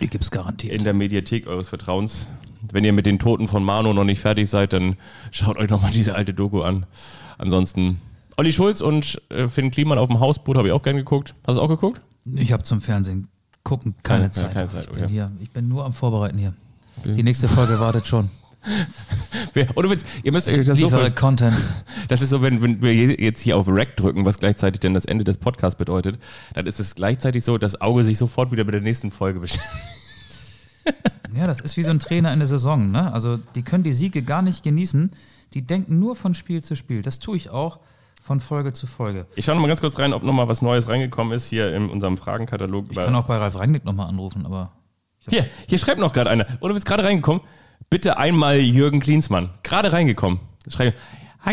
Die 0.00 0.06
gibt's 0.06 0.30
garantiert. 0.30 0.72
in 0.74 0.84
der 0.84 0.94
Mediathek 0.94 1.46
eures 1.48 1.68
Vertrauens. 1.68 2.28
Wenn 2.70 2.84
ihr 2.84 2.92
mit 2.92 3.06
den 3.06 3.18
Toten 3.18 3.48
von 3.48 3.64
Mano 3.64 3.92
noch 3.92 4.04
nicht 4.04 4.20
fertig 4.20 4.48
seid, 4.48 4.72
dann 4.72 4.96
schaut 5.32 5.56
euch 5.56 5.68
nochmal 5.68 5.90
diese 5.90 6.14
alte 6.14 6.32
Doku 6.32 6.62
an. 6.62 6.86
Ansonsten 7.38 8.00
Olli 8.36 8.52
Schulz 8.52 8.80
und 8.80 9.20
äh, 9.30 9.48
Finn 9.48 9.70
Kliman 9.70 9.98
auf 9.98 10.08
dem 10.08 10.20
Hausboot 10.20 10.56
habe 10.56 10.68
ich 10.68 10.72
auch 10.72 10.82
gern 10.82 10.96
geguckt. 10.96 11.34
Hast 11.46 11.56
du 11.56 11.60
auch 11.62 11.68
geguckt? 11.68 12.00
Ich 12.24 12.52
habe 12.52 12.62
zum 12.62 12.80
Fernsehen 12.80 13.28
gucken 13.64 13.94
keine, 14.02 14.22
Keine- 14.22 14.30
Zeit. 14.32 14.52
keine 14.54 14.68
Zeit, 14.68 14.84
ich, 14.86 14.90
bin 14.92 15.04
okay. 15.04 15.12
hier, 15.12 15.30
ich 15.40 15.50
bin 15.50 15.68
nur 15.68 15.84
am 15.84 15.92
Vorbereiten 15.92 16.38
hier. 16.38 16.52
Die 17.04 17.22
nächste 17.22 17.48
Folge 17.48 17.78
wartet 17.80 18.06
schon. 18.06 18.30
Oder 19.74 19.90
willst, 19.90 20.06
ihr 20.22 20.30
müsst 20.32 20.48
euch 20.48 20.64
das 20.66 20.78
so 20.78 20.88
vorstellen. 20.88 21.14
Content. 21.14 21.56
Das 22.08 22.20
ist 22.20 22.30
so, 22.30 22.42
wenn, 22.42 22.60
wenn 22.62 22.82
wir 22.82 22.92
je- 22.94 23.22
jetzt 23.24 23.40
hier 23.40 23.56
auf 23.56 23.66
Rack 23.68 23.96
drücken, 23.96 24.24
was 24.24 24.38
gleichzeitig 24.38 24.80
dann 24.80 24.92
das 24.92 25.04
Ende 25.04 25.24
des 25.24 25.38
Podcasts 25.38 25.78
bedeutet, 25.78 26.18
dann 26.54 26.66
ist 26.66 26.78
es 26.80 26.94
gleichzeitig 26.94 27.42
so, 27.44 27.56
dass 27.58 27.80
Auge 27.80 28.04
sich 28.04 28.18
sofort 28.18 28.50
wieder 28.52 28.64
mit 28.64 28.74
der 28.74 28.80
nächsten 28.82 29.10
Folge 29.10 29.40
beschäftigt. 29.40 29.72
Ja, 31.34 31.46
das 31.46 31.60
ist 31.60 31.78
wie 31.78 31.82
so 31.82 31.88
ein 31.90 31.98
Trainer 31.98 32.30
in 32.34 32.40
der 32.40 32.48
Saison. 32.48 32.90
Ne? 32.90 33.10
Also 33.10 33.38
die 33.54 33.62
können 33.62 33.84
die 33.84 33.94
Siege 33.94 34.20
gar 34.22 34.42
nicht 34.42 34.62
genießen. 34.62 35.10
Die 35.54 35.62
denken 35.62 35.98
nur 35.98 36.14
von 36.14 36.34
Spiel 36.34 36.62
zu 36.62 36.76
Spiel. 36.76 37.00
Das 37.00 37.20
tue 37.20 37.36
ich 37.36 37.48
auch 37.48 37.78
von 38.22 38.38
Folge 38.38 38.72
zu 38.72 38.86
Folge. 38.86 39.26
Ich 39.34 39.44
schaue 39.44 39.56
noch 39.56 39.62
mal 39.62 39.68
ganz 39.68 39.80
kurz 39.80 39.98
rein, 39.98 40.12
ob 40.12 40.22
noch 40.22 40.32
mal 40.32 40.48
was 40.48 40.62
Neues 40.62 40.88
reingekommen 40.88 41.32
ist 41.32 41.46
hier 41.46 41.74
in 41.74 41.90
unserem 41.90 42.16
Fragenkatalog. 42.16 42.86
Ich 42.90 42.96
kann 42.96 43.14
auch 43.16 43.26
bei 43.26 43.36
Ralf 43.36 43.58
Rangnick 43.58 43.84
nochmal 43.84 44.08
anrufen, 44.08 44.46
aber 44.46 44.70
hier, 45.28 45.46
hier 45.68 45.78
schreibt 45.78 46.00
noch 46.00 46.12
gerade 46.12 46.30
einer. 46.30 46.46
Oder 46.60 46.74
bist 46.74 46.86
gerade 46.86 47.02
reingekommen? 47.02 47.42
Bitte 47.90 48.16
einmal 48.18 48.58
Jürgen 48.58 49.00
Klinsmann. 49.00 49.50
Gerade 49.64 49.92
reingekommen. 49.92 50.40
Schreibt, 50.68 50.96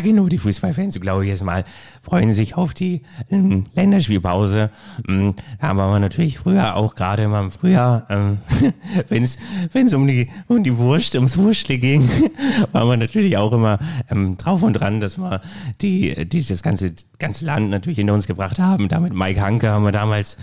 Genug, 0.02 0.30
die 0.30 0.38
Fußballfans, 0.38 1.00
glaube 1.02 1.26
ich 1.26 1.30
jetzt 1.30 1.44
mal, 1.44 1.66
freuen 2.04 2.32
sich 2.32 2.56
auf 2.56 2.74
die 2.74 3.02
ähm, 3.30 3.66
Länderspielpause. 3.74 4.70
Ähm, 5.08 5.36
da 5.60 5.76
waren 5.76 5.92
wir 5.92 6.00
natürlich 6.00 6.40
früher 6.40 6.76
auch 6.76 6.96
gerade 6.96 7.24
immer 7.24 7.42
im 7.42 7.52
Frühjahr, 7.52 8.06
ähm, 8.10 8.38
wenn 9.10 9.24
es 9.24 9.94
um 9.94 10.08
die, 10.08 10.30
um 10.48 10.64
die 10.64 10.78
Wurst, 10.78 11.16
ums 11.16 11.38
Wurstle 11.38 11.78
ging, 11.78 12.10
waren 12.72 12.88
wir 12.88 12.98
natürlich 12.98 13.36
auch 13.36 13.52
immer 13.52 13.78
ähm, 14.10 14.38
drauf 14.38 14.64
und 14.64 14.74
dran, 14.74 15.02
dass 15.02 15.18
wir 15.18 15.42
die, 15.82 16.26
die 16.28 16.46
das 16.46 16.64
ganze, 16.64 16.94
ganze 17.18 17.46
Land 17.46 17.70
natürlich 17.70 17.98
hinter 17.98 18.14
uns 18.14 18.26
gebracht 18.26 18.60
haben. 18.60 18.88
Da 18.88 19.00
mit 19.02 19.14
Mike 19.14 19.42
Hanke 19.42 19.70
haben 19.70 19.84
wir 19.84 19.92
damals 19.92 20.38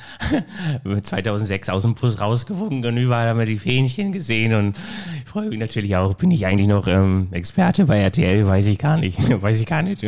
2006 1.02 1.70
aus 1.70 1.82
dem 1.82 1.94
Bus 1.94 2.20
rausgewunken 2.20 2.84
und 2.84 2.96
überall 2.98 3.28
haben 3.28 3.38
wir 3.38 3.46
die 3.46 3.58
Fähnchen 3.58 4.12
gesehen 4.12 4.54
und 4.54 4.76
ich 5.22 5.28
freue 5.28 5.48
mich 5.48 5.58
natürlich 5.58 5.96
auch, 5.96 6.14
bin 6.14 6.30
ich 6.30 6.46
eigentlich 6.46 6.68
noch 6.68 6.86
ähm, 6.86 7.28
Experte 7.30 7.86
bei 7.86 8.00
RTL, 8.00 8.46
weiß 8.46 8.66
ich 8.66 8.78
gar 8.78 8.98
nicht, 8.98 9.18
weiß 9.40 9.60
ich 9.60 9.66
gar 9.66 9.82
nicht. 9.82 10.02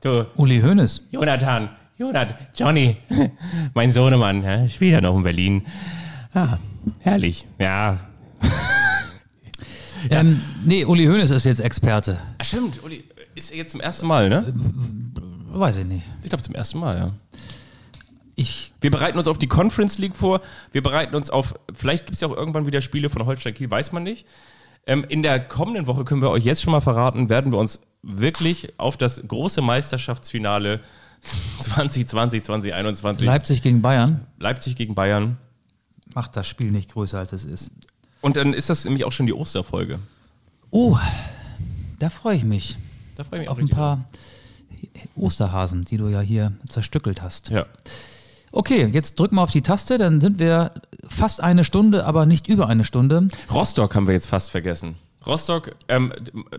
Du, 0.00 0.26
Uli 0.36 0.60
Hoeneß. 0.60 1.02
Jonathan, 1.10 1.70
Jonathan, 1.96 2.36
Johnny, 2.54 2.96
mein 3.74 3.90
Sohnemann, 3.90 4.42
ja, 4.42 4.68
spielt 4.68 4.92
ja 4.92 5.00
noch 5.00 5.16
in 5.16 5.22
Berlin. 5.22 5.62
Ah, 6.34 6.58
herrlich, 7.00 7.46
ja. 7.58 8.00
Ähm, 10.10 10.42
nee, 10.66 10.84
Uli 10.84 11.06
Hoeneß 11.06 11.30
ist 11.30 11.46
jetzt 11.46 11.60
Experte. 11.60 12.18
Ah, 12.36 12.44
stimmt, 12.44 12.84
Uli, 12.84 13.04
ist 13.34 13.52
er 13.52 13.56
jetzt 13.56 13.70
zum 13.70 13.80
ersten 13.80 14.06
Mal, 14.06 14.28
ne? 14.28 14.52
Weiß 15.50 15.78
ich 15.78 15.86
nicht. 15.86 16.04
Ich 16.22 16.28
glaube 16.28 16.42
zum 16.42 16.54
ersten 16.54 16.78
Mal, 16.78 16.98
ja. 16.98 17.12
Ich, 18.36 18.74
Wir 18.82 18.90
bereiten 18.90 19.16
uns 19.16 19.28
auf 19.28 19.38
die 19.38 19.46
Conference 19.46 19.96
League 19.96 20.14
vor. 20.14 20.42
Wir 20.72 20.82
bereiten 20.82 21.14
uns 21.14 21.30
auf, 21.30 21.54
vielleicht 21.72 22.04
gibt 22.04 22.16
es 22.16 22.20
ja 22.20 22.28
auch 22.28 22.36
irgendwann 22.36 22.66
wieder 22.66 22.82
Spiele 22.82 23.08
von 23.08 23.24
Holstein 23.24 23.54
Kiel, 23.54 23.70
weiß 23.70 23.92
man 23.92 24.02
nicht. 24.02 24.26
Ähm, 24.86 25.06
in 25.08 25.22
der 25.22 25.40
kommenden 25.40 25.86
Woche 25.86 26.04
können 26.04 26.20
wir 26.20 26.30
euch 26.30 26.44
jetzt 26.44 26.60
schon 26.62 26.72
mal 26.72 26.80
verraten, 26.80 27.30
werden 27.30 27.52
wir 27.52 27.58
uns 27.58 27.80
wirklich 28.04 28.78
auf 28.78 28.96
das 28.96 29.22
große 29.26 29.62
Meisterschaftsfinale 29.62 30.80
2020, 31.58 32.44
2021 32.44 33.26
Leipzig 33.26 33.62
gegen 33.62 33.82
Bayern. 33.82 34.26
Leipzig 34.38 34.76
gegen 34.76 34.94
Bayern 34.94 35.38
macht 36.14 36.36
das 36.36 36.46
Spiel 36.46 36.70
nicht 36.70 36.92
größer, 36.92 37.18
als 37.18 37.32
es 37.32 37.44
ist. 37.44 37.70
Und 38.20 38.36
dann 38.36 38.52
ist 38.52 38.70
das 38.70 38.84
nämlich 38.84 39.04
auch 39.04 39.12
schon 39.12 39.26
die 39.26 39.32
Osterfolge. 39.32 39.98
Oh, 40.70 40.98
da 41.98 42.10
freue 42.10 42.36
ich 42.36 42.44
mich. 42.44 42.76
Da 43.16 43.24
freue 43.24 43.40
ich 43.40 43.42
mich 43.42 43.48
Auf 43.48 43.58
ein 43.58 43.68
paar 43.68 44.04
Osterhasen, 45.16 45.82
die 45.82 45.96
du 45.96 46.08
ja 46.08 46.20
hier 46.20 46.52
zerstückelt 46.68 47.22
hast. 47.22 47.50
Ja. 47.50 47.66
Okay, 48.52 48.86
jetzt 48.86 49.18
drück 49.18 49.32
mal 49.32 49.42
auf 49.42 49.50
die 49.50 49.62
Taste, 49.62 49.98
dann 49.98 50.20
sind 50.20 50.38
wir 50.38 50.72
fast 51.08 51.42
eine 51.42 51.64
Stunde, 51.64 52.04
aber 52.06 52.24
nicht 52.24 52.46
über 52.46 52.68
eine 52.68 52.84
Stunde. 52.84 53.28
Rostock 53.52 53.94
haben 53.94 54.06
wir 54.06 54.14
jetzt 54.14 54.28
fast 54.28 54.50
vergessen. 54.50 54.96
Rostock, 55.26 55.74
ähm, 55.88 56.12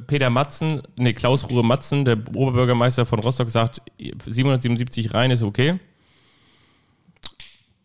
Peter 0.07 0.29
Matzen, 0.29 0.81
nee, 0.95 1.13
Klaus 1.13 1.49
Ruhe 1.49 1.63
Matzen, 1.63 2.05
der 2.05 2.17
Oberbürgermeister 2.35 3.05
von 3.05 3.19
Rostock, 3.19 3.49
sagt, 3.49 3.81
777 3.99 5.13
rein 5.13 5.31
ist 5.31 5.43
okay. 5.43 5.79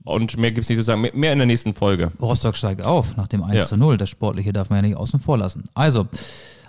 Und 0.05 0.39
mehr 0.39 0.51
gibt 0.51 0.65
es 0.65 0.69
nicht 0.71 0.79
zu 0.79 0.83
sagen. 0.83 1.03
Mehr- 1.03 1.15
Mehr 1.15 1.33
in 1.33 1.39
der 1.39 1.47
nächsten 1.47 1.75
Folge. 1.75 2.11
Rostock 2.21 2.57
steigt 2.57 2.85
auf 2.85 3.17
nach 3.17 3.29
dem 3.29 3.43
1 3.43 3.55
Ja. 3.55 3.67
zu 3.67 3.77
0. 3.77 3.99
Das 3.99 4.09
Sportliche 4.09 4.53
darf 4.53 4.71
man 4.71 4.79
ja 4.83 4.89
nicht 4.89 4.97
außen 4.97 5.21
vor 5.21 5.37
lassen. 5.37 5.65
Also, 5.75 6.09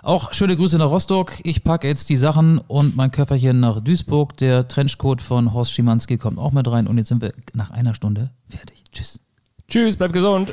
auch 0.02 0.34
schöne 0.34 0.56
Grüße 0.56 0.76
nach 0.78 0.90
Rostock. 0.90 1.32
Ich 1.44 1.64
packe 1.64 1.88
jetzt 1.88 2.10
die 2.10 2.16
Sachen 2.16 2.58
und 2.58 2.94
mein 2.96 3.10
Köfferchen 3.10 3.58
nach 3.60 3.80
Duisburg. 3.80 4.36
Der 4.36 4.68
Trenchcoat 4.68 5.22
von 5.22 5.54
Horst 5.54 5.72
Schimanski 5.72 6.18
kommt 6.18 6.38
auch 6.38 6.52
mit 6.52 6.68
rein. 6.68 6.86
Und 6.86 6.98
jetzt 6.98 7.08
sind 7.08 7.22
wir 7.22 7.32
nach 7.54 7.70
einer 7.70 7.94
Stunde 7.94 8.30
fertig. 8.48 8.84
Tschüss. 8.92 9.18
Tschüss, 9.68 9.96
bleibt 9.96 10.12
gesund. 10.12 10.52